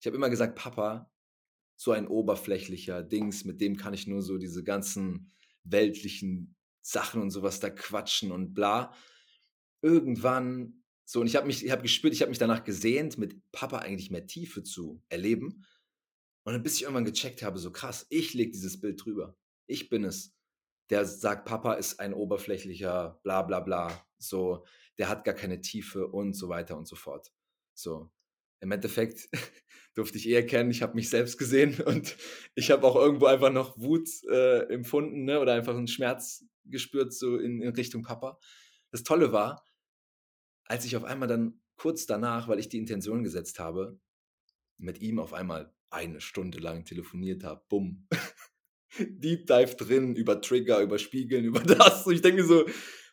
Ich 0.00 0.06
habe 0.06 0.16
immer 0.16 0.30
gesagt, 0.30 0.56
Papa, 0.56 1.10
so 1.76 1.92
ein 1.92 2.06
oberflächlicher 2.06 3.02
Dings, 3.02 3.44
mit 3.44 3.60
dem 3.60 3.76
kann 3.76 3.94
ich 3.94 4.06
nur 4.06 4.22
so 4.22 4.38
diese 4.38 4.64
ganzen 4.64 5.32
weltlichen 5.64 6.56
Sachen 6.80 7.22
und 7.22 7.30
sowas 7.30 7.60
da 7.60 7.70
quatschen 7.70 8.32
und 8.32 8.54
bla. 8.54 8.94
Irgendwann 9.80 10.82
so 11.04 11.20
und 11.20 11.26
ich 11.26 11.36
habe 11.36 11.46
mich 11.46 11.64
ich 11.64 11.70
habe 11.70 11.82
gespürt, 11.82 12.14
ich 12.14 12.22
habe 12.22 12.30
mich 12.30 12.38
danach 12.38 12.64
gesehnt, 12.64 13.18
mit 13.18 13.40
Papa 13.52 13.78
eigentlich 13.78 14.10
mehr 14.10 14.26
Tiefe 14.26 14.62
zu 14.62 15.02
erleben. 15.08 15.64
Und 16.44 16.54
dann 16.54 16.62
bis 16.62 16.76
ich 16.76 16.82
irgendwann 16.82 17.04
gecheckt 17.04 17.42
habe, 17.42 17.58
so 17.58 17.70
krass, 17.70 18.06
ich 18.08 18.34
lege 18.34 18.50
dieses 18.50 18.80
Bild 18.80 19.04
drüber. 19.04 19.36
Ich 19.66 19.88
bin 19.88 20.04
es 20.04 20.34
der 20.90 21.04
sagt, 21.04 21.46
Papa 21.46 21.74
ist 21.74 22.00
ein 22.00 22.14
oberflächlicher, 22.14 23.20
bla 23.22 23.42
bla 23.42 23.60
bla, 23.60 24.06
so, 24.18 24.64
der 24.98 25.08
hat 25.08 25.24
gar 25.24 25.34
keine 25.34 25.60
Tiefe 25.60 26.06
und 26.06 26.34
so 26.34 26.48
weiter 26.48 26.76
und 26.76 26.86
so 26.86 26.96
fort. 26.96 27.32
So, 27.74 28.10
im 28.60 28.70
Endeffekt 28.70 29.28
durfte 29.94 30.18
ich 30.18 30.28
eher 30.28 30.46
kennen, 30.46 30.70
ich 30.70 30.82
habe 30.82 30.94
mich 30.94 31.10
selbst 31.10 31.38
gesehen 31.38 31.80
und 31.86 32.16
ich 32.54 32.70
habe 32.70 32.86
auch 32.86 32.96
irgendwo 32.96 33.26
einfach 33.26 33.52
noch 33.52 33.78
Wut 33.78 34.08
äh, 34.30 34.60
empfunden 34.72 35.24
ne? 35.24 35.40
oder 35.40 35.54
einfach 35.54 35.76
einen 35.76 35.88
Schmerz 35.88 36.44
gespürt, 36.64 37.12
so 37.12 37.36
in, 37.38 37.60
in 37.60 37.74
Richtung 37.74 38.02
Papa. 38.02 38.38
Das 38.90 39.02
Tolle 39.02 39.32
war, 39.32 39.64
als 40.64 40.84
ich 40.84 40.96
auf 40.96 41.04
einmal 41.04 41.28
dann 41.28 41.60
kurz 41.76 42.06
danach, 42.06 42.48
weil 42.48 42.60
ich 42.60 42.68
die 42.68 42.78
Intention 42.78 43.24
gesetzt 43.24 43.58
habe, 43.58 43.98
mit 44.78 45.00
ihm 45.00 45.18
auf 45.18 45.32
einmal 45.32 45.74
eine 45.90 46.20
Stunde 46.20 46.58
lang 46.58 46.84
telefoniert 46.84 47.44
habe, 47.44 47.64
bumm, 47.68 48.06
Deep 48.98 49.46
Dive 49.46 49.74
drin, 49.76 50.16
über 50.16 50.40
Trigger, 50.40 50.80
über 50.80 50.98
Spiegeln, 50.98 51.44
über 51.46 51.60
das. 51.60 52.06
Und 52.06 52.14
ich 52.14 52.22
denke 52.22 52.44
so, 52.44 52.66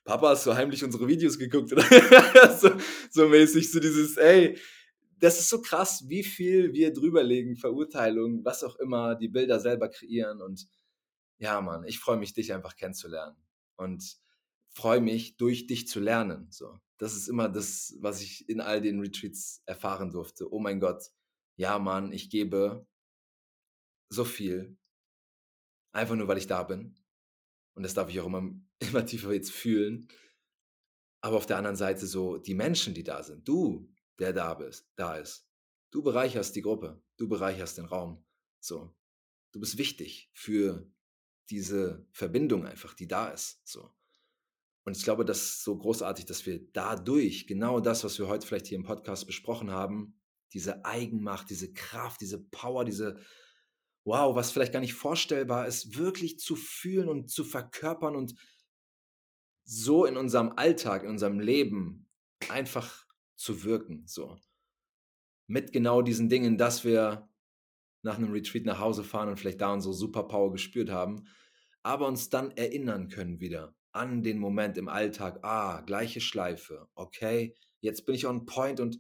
Papa, 0.04 0.30
hast 0.30 0.46
du 0.46 0.54
heimlich 0.56 0.84
unsere 0.84 1.08
Videos 1.08 1.38
geguckt? 1.38 1.70
so, 2.60 2.72
so 3.12 3.28
mäßig, 3.28 3.72
so 3.72 3.80
dieses, 3.80 4.18
ey, 4.18 4.58
das 5.20 5.40
ist 5.40 5.50
so 5.50 5.62
krass, 5.62 6.06
wie 6.08 6.24
viel 6.24 6.74
wir 6.74 6.94
drüberlegen, 6.94 7.56
Verurteilungen, 7.58 8.44
was 8.44 8.64
auch 8.64 8.78
immer, 8.78 9.16
die 9.16 9.28
Bilder 9.28 9.60
selber 9.60 9.90
kreieren. 9.90 10.42
Und 10.42 10.68
ja, 11.38 11.60
Mann, 11.62 11.84
ich 11.86 12.00
freue 12.00 12.18
mich, 12.18 12.34
dich 12.34 12.54
einfach 12.54 12.76
kennenzulernen. 12.76 13.36
Und 13.76 14.18
freue 14.72 15.02
mich, 15.02 15.38
durch 15.38 15.68
dich 15.68 15.88
zu 15.88 16.00
lernen. 16.00 16.48
So, 16.52 16.80
das 16.98 17.16
ist 17.16 17.28
immer 17.28 17.50
das, 17.50 17.96
was 18.00 18.22
ich 18.22 18.48
in 18.50 18.62
all 18.62 18.82
den 18.82 19.00
Retreats 19.00 19.62
erfahren 19.66 20.12
durfte. 20.12 20.52
Oh 20.52 20.60
mein 20.60 20.80
Gott, 20.80 21.04
ja, 21.56 21.78
Mann, 21.80 22.14
ich 22.14 22.30
gebe 22.30 22.86
so 24.10 24.24
viel 24.26 24.79
Einfach 25.92 26.16
nur, 26.16 26.28
weil 26.28 26.38
ich 26.38 26.48
da 26.48 26.64
bin. 26.64 26.96
Und 27.74 27.84
das 27.84 27.94
darf 27.94 28.10
ich 28.10 28.20
auch 28.20 28.26
immer, 28.26 28.52
immer 28.80 29.06
tiefer 29.06 29.34
jetzt 29.34 29.52
fühlen. 29.52 30.08
Aber 31.22 31.38
auf 31.38 31.46
der 31.46 31.58
anderen 31.58 31.76
Seite 31.76 32.08
so 32.08 32.38
die 32.38 32.54
Menschen, 32.54 32.94
die 32.94 33.04
da 33.04 33.24
sind, 33.24 33.48
du, 33.48 33.90
der 34.20 34.34
da 34.34 34.54
bist, 34.54 34.90
da 34.96 35.16
ist, 35.16 35.48
du 35.92 36.02
bereicherst 36.02 36.56
die 36.56 36.62
Gruppe, 36.62 37.02
du 37.18 37.28
bereicherst 37.28 37.78
den 37.78 37.86
Raum. 37.86 38.24
So, 38.60 38.96
du 39.52 39.60
bist 39.60 39.78
wichtig 39.78 40.30
für 40.34 40.90
diese 41.50 42.06
Verbindung 42.12 42.66
einfach, 42.66 42.94
die 42.94 43.08
da 43.08 43.30
ist. 43.30 43.68
So. 43.68 43.92
Und 44.86 44.96
ich 44.96 45.04
glaube, 45.04 45.26
das 45.26 45.42
ist 45.42 45.64
so 45.64 45.78
großartig, 45.78 46.26
dass 46.26 46.46
wir 46.46 46.60
dadurch 46.72 47.48
genau 47.48 47.80
das, 47.80 48.04
was 48.04 48.18
wir 48.20 48.28
heute 48.28 48.46
vielleicht 48.46 48.68
hier 48.68 48.78
im 48.78 48.84
Podcast 48.84 49.28
besprochen 49.28 49.72
haben, 49.72 50.20
diese 50.54 50.86
Eigenmacht, 50.86 51.50
diese 51.50 51.72
Kraft, 51.74 52.22
diese 52.22 52.40
Power, 52.40 52.86
diese 52.86 53.20
wow, 54.06 54.36
was 54.36 54.52
vielleicht 54.52 54.74
gar 54.74 54.80
nicht 54.80 54.94
vorstellbar 54.94 55.68
ist, 55.68 55.98
wirklich 55.98 56.40
zu 56.40 56.56
fühlen 56.56 57.10
und 57.10 57.30
zu 57.30 57.44
verkörpern 57.44 58.16
und 58.16 58.36
so 59.64 60.06
in 60.06 60.18
unserem 60.18 60.54
Alltag, 60.56 61.04
in 61.04 61.10
unserem 61.10 61.40
Leben 61.40 62.10
einfach 62.50 63.06
zu 63.36 63.64
wirken, 63.64 64.04
so. 64.08 64.38
Mit 65.48 65.72
genau 65.72 66.02
diesen 66.02 66.30
Dingen, 66.30 66.58
dass 66.58 66.84
wir 66.84 67.30
nach 68.02 68.18
einem 68.18 68.32
Retreat 68.32 68.66
nach 68.66 68.80
Hause 68.80 69.04
fahren 69.04 69.30
und 69.30 69.38
vielleicht 69.38 69.62
da 69.62 69.74
unsere 69.74 69.94
Superpower 69.94 70.52
gespürt 70.52 70.90
haben, 70.90 71.28
aber 71.84 72.08
uns 72.08 72.30
dann 72.30 72.52
erinnern 72.52 73.10
können 73.10 73.40
wieder 73.40 73.76
an 73.92 74.22
den 74.22 74.38
Moment 74.38 74.78
im 74.78 74.88
Alltag, 74.88 75.40
ah, 75.44 75.82
gleiche 75.82 76.22
Schleife, 76.22 76.88
okay, 76.94 77.56
jetzt 77.82 78.06
bin 78.06 78.16
ich 78.16 78.28
on 78.28 78.46
point 78.46 78.80
und 78.80 79.00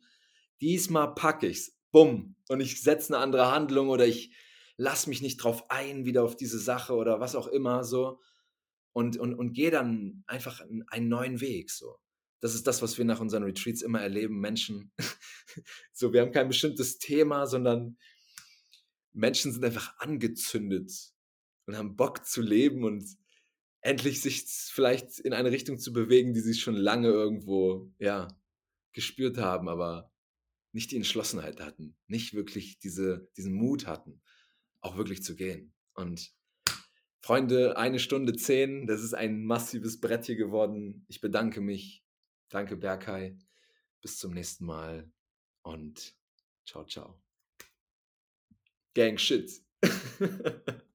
diesmal 0.61 1.13
packe 1.13 1.47
ich's, 1.47 1.77
bumm, 1.91 2.35
und 2.49 2.59
ich 2.59 2.81
setze 2.81 3.13
eine 3.13 3.23
andere 3.23 3.51
Handlung 3.51 3.89
oder 3.89 4.05
ich 4.05 4.33
lass 4.79 5.07
mich 5.07 5.21
nicht 5.21 5.37
drauf 5.37 5.69
ein, 5.69 6.05
wieder 6.05 6.23
auf 6.23 6.37
diese 6.37 6.57
Sache 6.57 6.93
oder 6.93 7.19
was 7.19 7.35
auch 7.35 7.47
immer, 7.47 7.83
so, 7.83 8.21
und, 8.93 9.17
und, 9.17 9.35
und 9.35 9.53
gehe 9.53 9.71
dann 9.71 10.23
einfach 10.25 10.61
einen 10.87 11.09
neuen 11.09 11.41
Weg, 11.41 11.69
so. 11.69 11.97
Das 12.39 12.55
ist 12.55 12.65
das, 12.65 12.81
was 12.81 12.97
wir 12.97 13.03
nach 13.03 13.19
unseren 13.19 13.43
Retreats 13.43 13.81
immer 13.81 14.01
erleben, 14.01 14.39
Menschen, 14.39 14.93
so, 15.91 16.13
wir 16.13 16.21
haben 16.21 16.31
kein 16.31 16.47
bestimmtes 16.47 16.97
Thema, 16.97 17.45
sondern 17.45 17.97
Menschen 19.11 19.51
sind 19.51 19.65
einfach 19.65 19.99
angezündet 19.99 20.93
und 21.65 21.75
haben 21.75 21.97
Bock 21.97 22.25
zu 22.25 22.41
leben 22.41 22.85
und 22.85 23.03
endlich 23.81 24.21
sich 24.21 24.45
vielleicht 24.45 25.19
in 25.19 25.33
eine 25.33 25.51
Richtung 25.51 25.77
zu 25.77 25.91
bewegen, 25.91 26.33
die 26.33 26.39
sie 26.39 26.53
schon 26.53 26.75
lange 26.75 27.09
irgendwo, 27.09 27.91
ja, 27.99 28.29
gespürt 28.93 29.37
haben, 29.37 29.67
aber 29.67 30.09
nicht 30.71 30.91
die 30.91 30.95
Entschlossenheit 30.95 31.59
hatten, 31.59 31.97
nicht 32.07 32.33
wirklich 32.33 32.79
diese, 32.79 33.29
diesen 33.35 33.53
Mut 33.53 33.85
hatten, 33.85 34.21
auch 34.81 34.97
wirklich 34.97 35.23
zu 35.23 35.35
gehen. 35.35 35.73
Und 35.93 36.33
Freunde, 37.21 37.77
eine 37.77 37.99
Stunde 37.99 38.35
zehn, 38.35 38.87
das 38.87 39.03
ist 39.03 39.13
ein 39.13 39.43
massives 39.43 39.99
Brett 39.99 40.25
hier 40.25 40.37
geworden. 40.37 41.05
Ich 41.07 41.21
bedanke 41.21 41.61
mich. 41.61 42.03
Danke, 42.49 42.77
Berkay. 42.77 43.37
Bis 44.01 44.17
zum 44.17 44.33
nächsten 44.33 44.65
Mal 44.65 45.11
und 45.61 46.15
ciao, 46.65 46.85
ciao. 46.85 47.21
Gang 48.93 49.19
Shit. 49.19 49.61